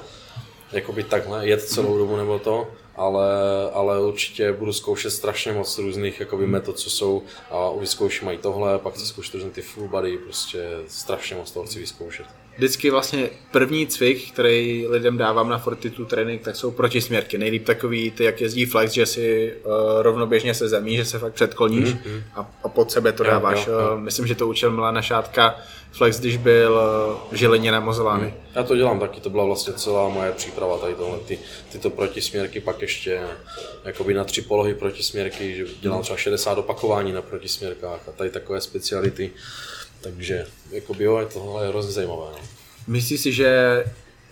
[0.72, 2.68] Jakoby takhle, jet celou dobu nebo to
[2.98, 3.32] ale,
[3.74, 8.80] ale určitě budu zkoušet strašně moc různých jakoby, metod, co jsou a vyzkouším mají tohle,
[8.80, 12.26] pak chci zkoušet různé ty full body, prostě strašně moc toho chci vyzkoušet.
[12.58, 17.38] Vždycky vlastně první cvik, který lidem dávám na Fortitude trénink, tak jsou protisměrky.
[17.38, 19.72] Nejlíp takový, ty jak jezdí flex, že si uh,
[20.02, 22.22] rovnoběžně se zemí, že se fakt předkloníš mm-hmm.
[22.36, 23.68] a, a pod sebe to dáváš.
[23.68, 23.98] Jo, jo, jo.
[23.98, 25.56] Myslím, že to učil Milana Šátka
[25.92, 26.82] Flex, když byl
[27.32, 28.24] v Žilině na Mozolány.
[28.24, 28.34] Hmm.
[28.56, 31.40] Já to dělám taky, to byla vlastně celá moje příprava tady tohle, ty,
[31.72, 33.22] tyto protisměrky, pak ještě
[33.86, 38.62] jakoby na tři polohy protisměrky, že dělám třeba 60 opakování na protisměrkách a tady takové
[38.62, 39.32] speciality,
[40.02, 42.26] takže jakoby jo, tohle je hrozně zajímavé.
[42.32, 42.40] No.
[42.88, 43.84] Myslíš si, že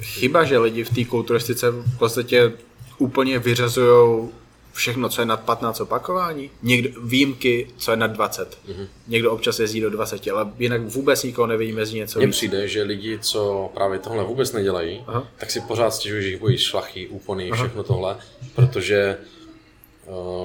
[0.01, 2.51] chyba, že lidi v té kulturistice v podstatě
[2.97, 4.29] úplně vyřazují
[4.73, 8.57] všechno, co je nad 15 opakování, někdo, výjimky, co je nad 20.
[8.67, 8.87] Mm-hmm.
[9.07, 12.83] Někdo občas jezdí do 20, ale jinak vůbec nikoho nevidíme jezdí něco Mně přijde, že
[12.83, 15.27] lidi, co právě tohle vůbec nedělají, Aha.
[15.37, 17.63] tak si pořád stěžují, že jich bojí šlachy, úpony, Aha.
[17.63, 18.17] všechno tohle,
[18.55, 19.17] protože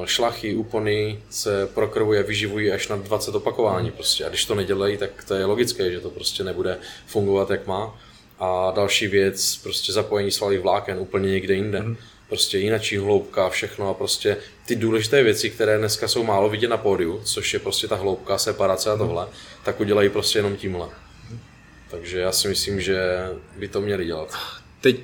[0.04, 4.24] šlachy, úpony se prokrvuje, vyživují až na 20 opakování prostě.
[4.24, 8.00] A když to nedělají, tak to je logické, že to prostě nebude fungovat, jak má.
[8.38, 11.80] A další věc, prostě zapojení svalých vláken úplně někde jinde.
[11.80, 11.96] Mm-hmm
[12.30, 16.76] prostě jinačí hloubka, všechno a prostě ty důležité věci, které dneska jsou málo vidět na
[16.76, 19.26] pódiu, což je prostě ta hloubka, separace a tohle,
[19.64, 20.88] tak udělají prostě jenom tímhle.
[21.90, 24.34] Takže já si myslím, že by to měli dělat.
[24.80, 25.00] Teď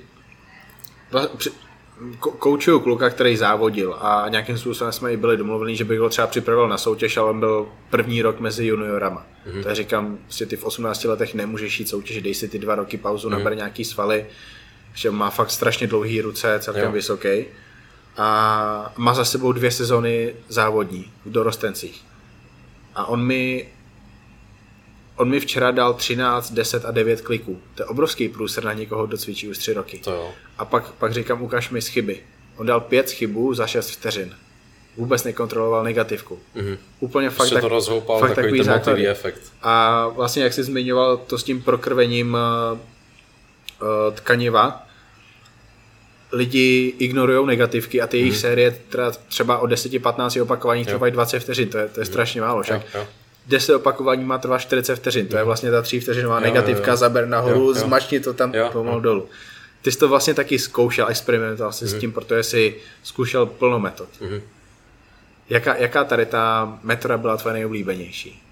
[2.19, 6.27] koučuju kluka, který závodil a nějakým způsobem jsme i byli domluveni, že bych ho třeba
[6.27, 9.27] připravil na soutěž, ale on byl první rok mezi juniorama.
[9.47, 9.63] Mm-hmm.
[9.63, 12.97] Takže říkám, že ty v 18 letech nemůžeš jít soutěž, dej si ty dva roky
[12.97, 13.33] pauzu, mm-hmm.
[13.33, 14.27] naber nějaký svaly,
[14.95, 16.93] že má fakt strašně dlouhý ruce, celkem jo.
[16.93, 17.45] vysoký.
[18.17, 22.05] A má za sebou dvě sezony závodní v dorostencích.
[22.95, 23.69] A on mi
[25.17, 27.61] on mi včera dal 13, 10 a 9 kliků.
[27.75, 29.99] To je obrovský průser na někoho, kdo cvičí už 3 roky.
[29.99, 30.31] To jo.
[30.59, 32.21] A pak, pak říkám, ukaž mi z chyby.
[32.57, 34.35] On dal 5 chybů za 6 vteřin.
[34.97, 36.39] Vůbec nekontroloval negativku.
[36.57, 36.79] Mm-hmm.
[37.01, 39.41] Úplně fakt, tak, to rozhoupal, fakt takový, takový ten efekt.
[39.63, 42.79] A vlastně, jak jsi zmiňoval to s tím prokrvením uh,
[44.15, 44.87] tkaniva,
[46.33, 48.41] lidi ignorují negativky a ty jejich hmm.
[48.41, 48.79] série
[49.29, 52.63] třeba o 10-15 opakování trvají 20 vteřin, to je, to je strašně málo.
[52.63, 52.83] Však.
[52.95, 53.07] Jo, jo.
[53.47, 56.97] 10 opakování má trvá 40 vteřin, to je vlastně ta 3 vteřinová negativka, jo, jo.
[56.97, 57.75] zaber nahoru, jo, jo.
[57.75, 59.01] zmačni to tam jo, pomalu jo.
[59.01, 59.29] dolů.
[59.83, 61.89] Ty jsi to vlastně taky zkoušel, experimentoval si mm.
[61.89, 62.01] s mhm.
[62.01, 64.09] tím, protože jsi zkoušel plno metod.
[64.21, 64.41] Mm.
[65.51, 68.43] Jaká, jaká tady ta metoda byla tvoje nejoblíbenější?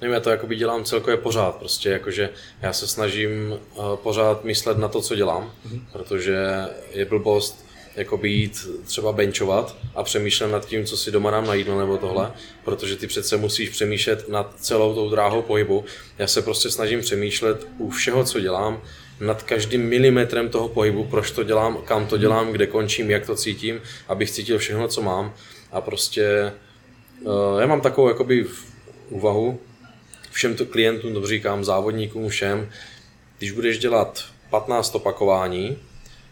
[0.00, 2.30] Nevím, já to jakoby dělám celkově pořád, prostě jakože
[2.62, 3.30] já se snažím
[3.74, 5.80] uh, pořád myslet na to, co dělám, mm-hmm.
[5.92, 7.65] protože je blbost
[7.96, 11.96] jakoby jít třeba benchovat a přemýšlet nad tím, co si doma dám na jídlo nebo
[11.96, 12.32] tohle,
[12.64, 15.84] protože ty přece musíš přemýšlet nad celou tou dráhou pohybu.
[16.18, 18.82] Já se prostě snažím přemýšlet u všeho, co dělám,
[19.20, 23.36] nad každým milimetrem toho pohybu, proč to dělám, kam to dělám, kde končím, jak to
[23.36, 25.34] cítím, abych cítil všechno, co mám.
[25.72, 26.52] A prostě
[27.22, 28.46] uh, já mám takovou jakoby
[29.10, 29.60] úvahu,
[30.30, 32.68] všem to klientům to říkám, závodníkům, všem,
[33.38, 35.78] když budeš dělat 15 opakování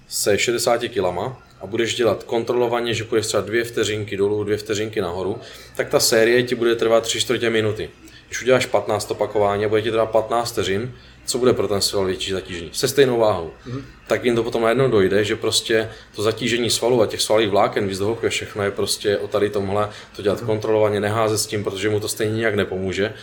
[0.09, 5.01] se 60 kilama a budeš dělat kontrolovaně, že půjdeš třeba dvě vteřinky dolů, dvě vteřinky
[5.01, 5.39] nahoru,
[5.77, 7.91] tak ta série ti bude trvat 3 čtvrtě minuty.
[8.27, 12.05] Když uděláš 15 opakování a bude ti trvat 15 vteřin, co bude pro ten sval
[12.05, 12.71] větší zatížení?
[12.73, 13.51] Se stejnou váhou.
[13.67, 13.83] Mm-hmm.
[14.07, 17.89] Tak jim to potom najednou dojde, že prostě to zatížení svalů a těch svalých vláken,
[17.89, 20.47] víc do všechno je prostě o tady tomhle, to dělat mm-hmm.
[20.47, 23.15] kontrolovaně, neházet s tím, protože mu to stejně nijak nepomůže.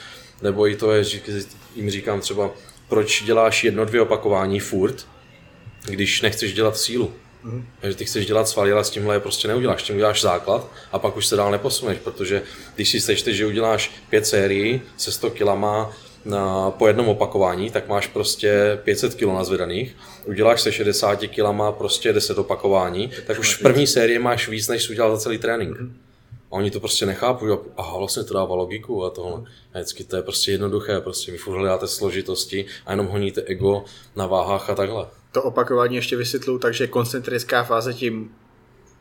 [0.42, 1.04] Nebo i to je,
[1.76, 2.52] jim říkám třeba,
[2.90, 5.08] proč děláš jedno, dvě opakování furt,
[5.86, 7.14] když nechceš dělat sílu.
[7.44, 7.66] Mm.
[7.82, 9.84] Takže ty chceš dělat svaly, ale s tímhle prostě neuděláš.
[9.84, 12.42] Tím uděláš základ a pak už se dál neposuneš, protože
[12.76, 15.92] když si sečteš, že uděláš pět sérií se 100 kilama
[16.26, 19.96] na, po jednom opakování, tak máš prostě 500 kg nazvedaných.
[20.26, 24.84] Uděláš se 60 kilama prostě 10 opakování, tak už v první sérii máš víc, než
[24.84, 25.80] jsi udělal za celý trénink.
[25.80, 25.98] Mm.
[26.52, 29.44] A oni to prostě nechápou, že aha, vlastně to dává logiku a tohle.
[29.74, 33.84] A vždycky to je prostě jednoduché, prostě vy furt hledáte složitosti a jenom honíte ego
[34.16, 35.06] na váhách a takhle.
[35.32, 38.32] To opakování ještě vysvětluju, takže koncentrická fáze tím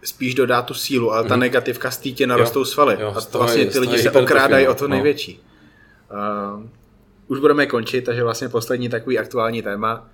[0.03, 1.41] spíš dodá tu sílu, ale ta mm.
[1.41, 2.97] negativka z títě narostou svaly.
[3.01, 4.95] Jo, a vlastně ty lidi se okrádají o to no.
[4.95, 5.43] největší.
[6.57, 6.67] Uh,
[7.27, 10.11] už budeme končit, takže vlastně poslední takový aktuální téma.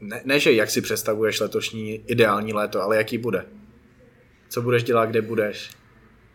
[0.00, 3.44] Ne, ne, že jak si představuješ letošní ideální léto, ale jaký bude.
[4.48, 5.70] Co budeš dělat, kde budeš?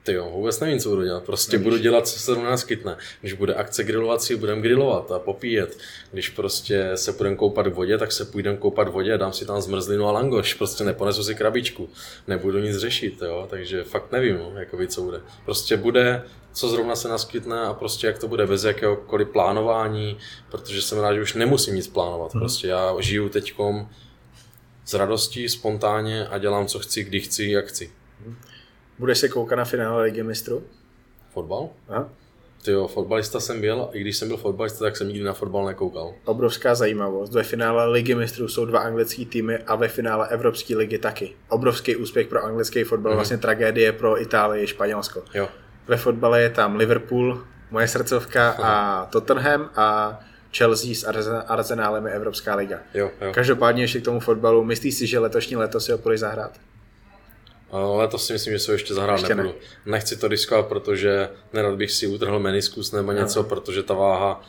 [0.06, 1.24] Ty jo, vůbec nevím, co budu dělat.
[1.24, 1.64] Prostě Nevíš.
[1.64, 2.98] budu dělat, co se do nás kytne.
[3.22, 5.78] Když bude akce grilovací, budeme grilovat a popíjet.
[6.12, 9.34] Když prostě se budeme koupat v vodě, tak se půjdeme koupat v vodě a dám
[9.34, 10.54] si tam zmrzlinu a langoš.
[10.54, 11.90] Prostě neponesu si krabičku.
[12.28, 13.48] Nebudu nic řešit, jo.
[13.50, 15.22] Takže fakt nevím, no, jakoby, co bude.
[15.46, 16.24] Prostě bude,
[16.54, 20.18] co zrovna se naskytne a prostě jak to bude bez jakéhokoliv plánování,
[20.52, 22.34] protože jsem rád, že už nemusím nic plánovat.
[22.34, 22.42] Hmm.
[22.42, 23.90] Prostě já žiju teďkom
[24.86, 27.92] s radostí, spontánně a dělám, co chci, kdy chci, jak chci.
[29.00, 30.64] Budeš se koukat na finále Ligy mistrů?
[31.34, 31.70] Fotbal?
[31.90, 32.10] Aha.
[32.66, 35.66] Ty jo, fotbalista jsem byl, i když jsem byl fotbalista, tak jsem nikdy na fotbal
[35.66, 36.14] nekoukal.
[36.26, 37.34] Obrovská zajímavost.
[37.34, 41.34] Ve finále Ligy mistrů jsou dva anglické týmy a ve finále Evropské ligy taky.
[41.50, 43.16] Obrovský úspěch pro anglický fotbal, mm-hmm.
[43.16, 45.24] vlastně tragédie pro Itálii a Španělsko.
[45.34, 45.50] Jo.
[45.88, 50.20] Ve fotbale je tam Liverpool, moje srdcovka a Tottenham a
[50.58, 51.04] Chelsea s
[51.48, 52.80] Arsenálem je Evropská liga.
[52.94, 53.34] Jo, jo.
[53.34, 56.52] Každopádně ještě k tomu fotbalu, myslíš si, že letošní leto si ho půjdeš zahrát?
[57.72, 59.56] Ale to si myslím, že se ještě zahrát ještě nebudu.
[59.86, 59.92] Ne.
[59.92, 63.50] Nechci to riskovat, protože nerad bych si utrhl meniskus nebo něco, no.
[63.50, 64.42] protože ta váha,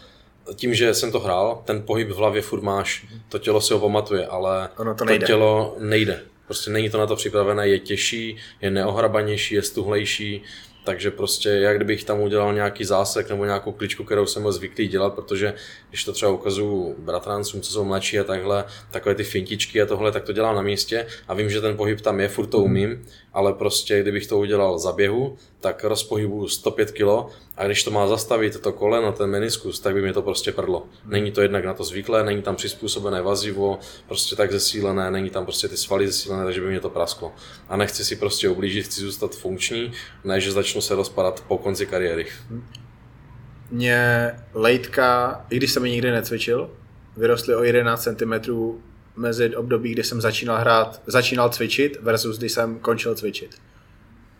[0.54, 3.80] tím, že jsem to hrál, ten pohyb v hlavě furt máš, to tělo si ho
[3.80, 5.26] pamatuje, ale ono to, nejde.
[5.26, 6.22] to tělo nejde.
[6.44, 10.42] Prostě není to na to připravené, je těžší, je neohrabanější, je stuhlejší,
[10.86, 14.88] takže prostě jak kdybych tam udělal nějaký zásek nebo nějakou kličku, kterou jsem byl zvyklý
[14.88, 15.54] dělat, protože
[15.88, 20.12] když to třeba ukazuju bratrancům, co jsou mladší a takhle, takové ty fintičky a tohle,
[20.12, 21.06] tak to dělám na místě.
[21.28, 23.06] A vím, že ten pohyb tam je, furt to umím,
[23.36, 28.06] ale prostě kdybych to udělal za běhu, tak rozpohybuju 105 kg a když to má
[28.06, 30.86] zastavit to koleno, ten meniskus, tak by mi to prostě prdlo.
[31.04, 35.44] Není to jednak na to zvyklé, není tam přizpůsobené vazivo, prostě tak zesílené, není tam
[35.44, 37.32] prostě ty svaly zesílené, takže by mě to prasklo.
[37.68, 39.92] A nechci si prostě ublížit, chci zůstat funkční,
[40.24, 42.26] ne, že začnu se rozpadat po konci kariéry.
[43.70, 46.70] Mě lejtka, i když jsem ji nikdy necvičil,
[47.16, 48.32] vyrostly o 11 cm
[49.16, 53.56] mezi období, kdy jsem začínal hrát, začínal cvičit versus kdy jsem končil cvičit.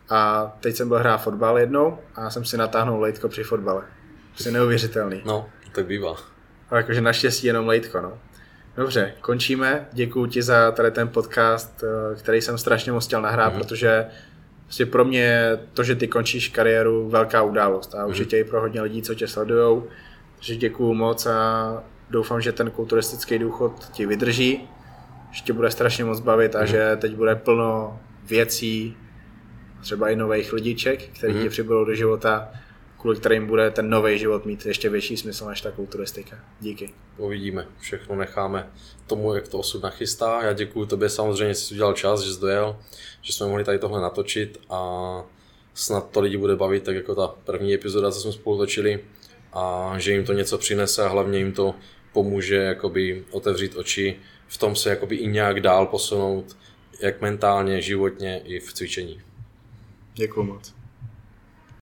[0.08, 3.82] A teď jsem byl hrát fotbal jednou a jsem si natáhnul lejtko při fotbale.
[4.30, 5.22] Prostě neuvěřitelný.
[5.24, 6.16] No, tak bývá.
[6.70, 8.18] Ale jakože naštěstí jenom lejtko, no.
[8.76, 9.88] Dobře, končíme.
[9.92, 13.58] Děkuji ti za tady ten podcast, eh, který jsem strašně moc chtěl nahrát, mm-hmm.
[13.58, 14.06] protože
[14.64, 18.08] prostě pro mě to, že ty končíš kariéru, velká událost a mm-hmm.
[18.08, 19.82] určitě i pro hodně lidí, co tě sledují.
[20.36, 24.68] Takže děkuji moc a doufám, že ten kulturistický důchod ti vydrží,
[25.32, 26.66] že tě bude strašně moc bavit a mm-hmm.
[26.66, 28.96] že teď bude plno věcí,
[29.80, 31.42] třeba i nových lidiček, který mm-hmm.
[31.42, 32.48] ti přibudou do života,
[33.00, 36.36] kvůli kterým bude ten nový život mít ještě větší smysl než ta kulturistika.
[36.60, 36.94] Díky.
[37.16, 38.70] Uvidíme, všechno necháme
[39.06, 40.42] tomu, jak to osud nachystá.
[40.42, 42.76] Já děkuji tobě samozřejmě, že jsi udělal čas, že jsi dojel,
[43.22, 45.22] že jsme mohli tady tohle natočit a
[45.74, 49.04] snad to lidi bude bavit, tak jako ta první epizoda, co jsme spolu točili
[49.52, 51.74] a že jim to něco přinese a hlavně jim to
[52.16, 54.16] pomůže jakoby otevřít oči,
[54.48, 56.56] v tom se jakoby i nějak dál posunout,
[57.00, 59.20] jak mentálně, životně i v cvičení.
[60.14, 60.74] Děkuji moc.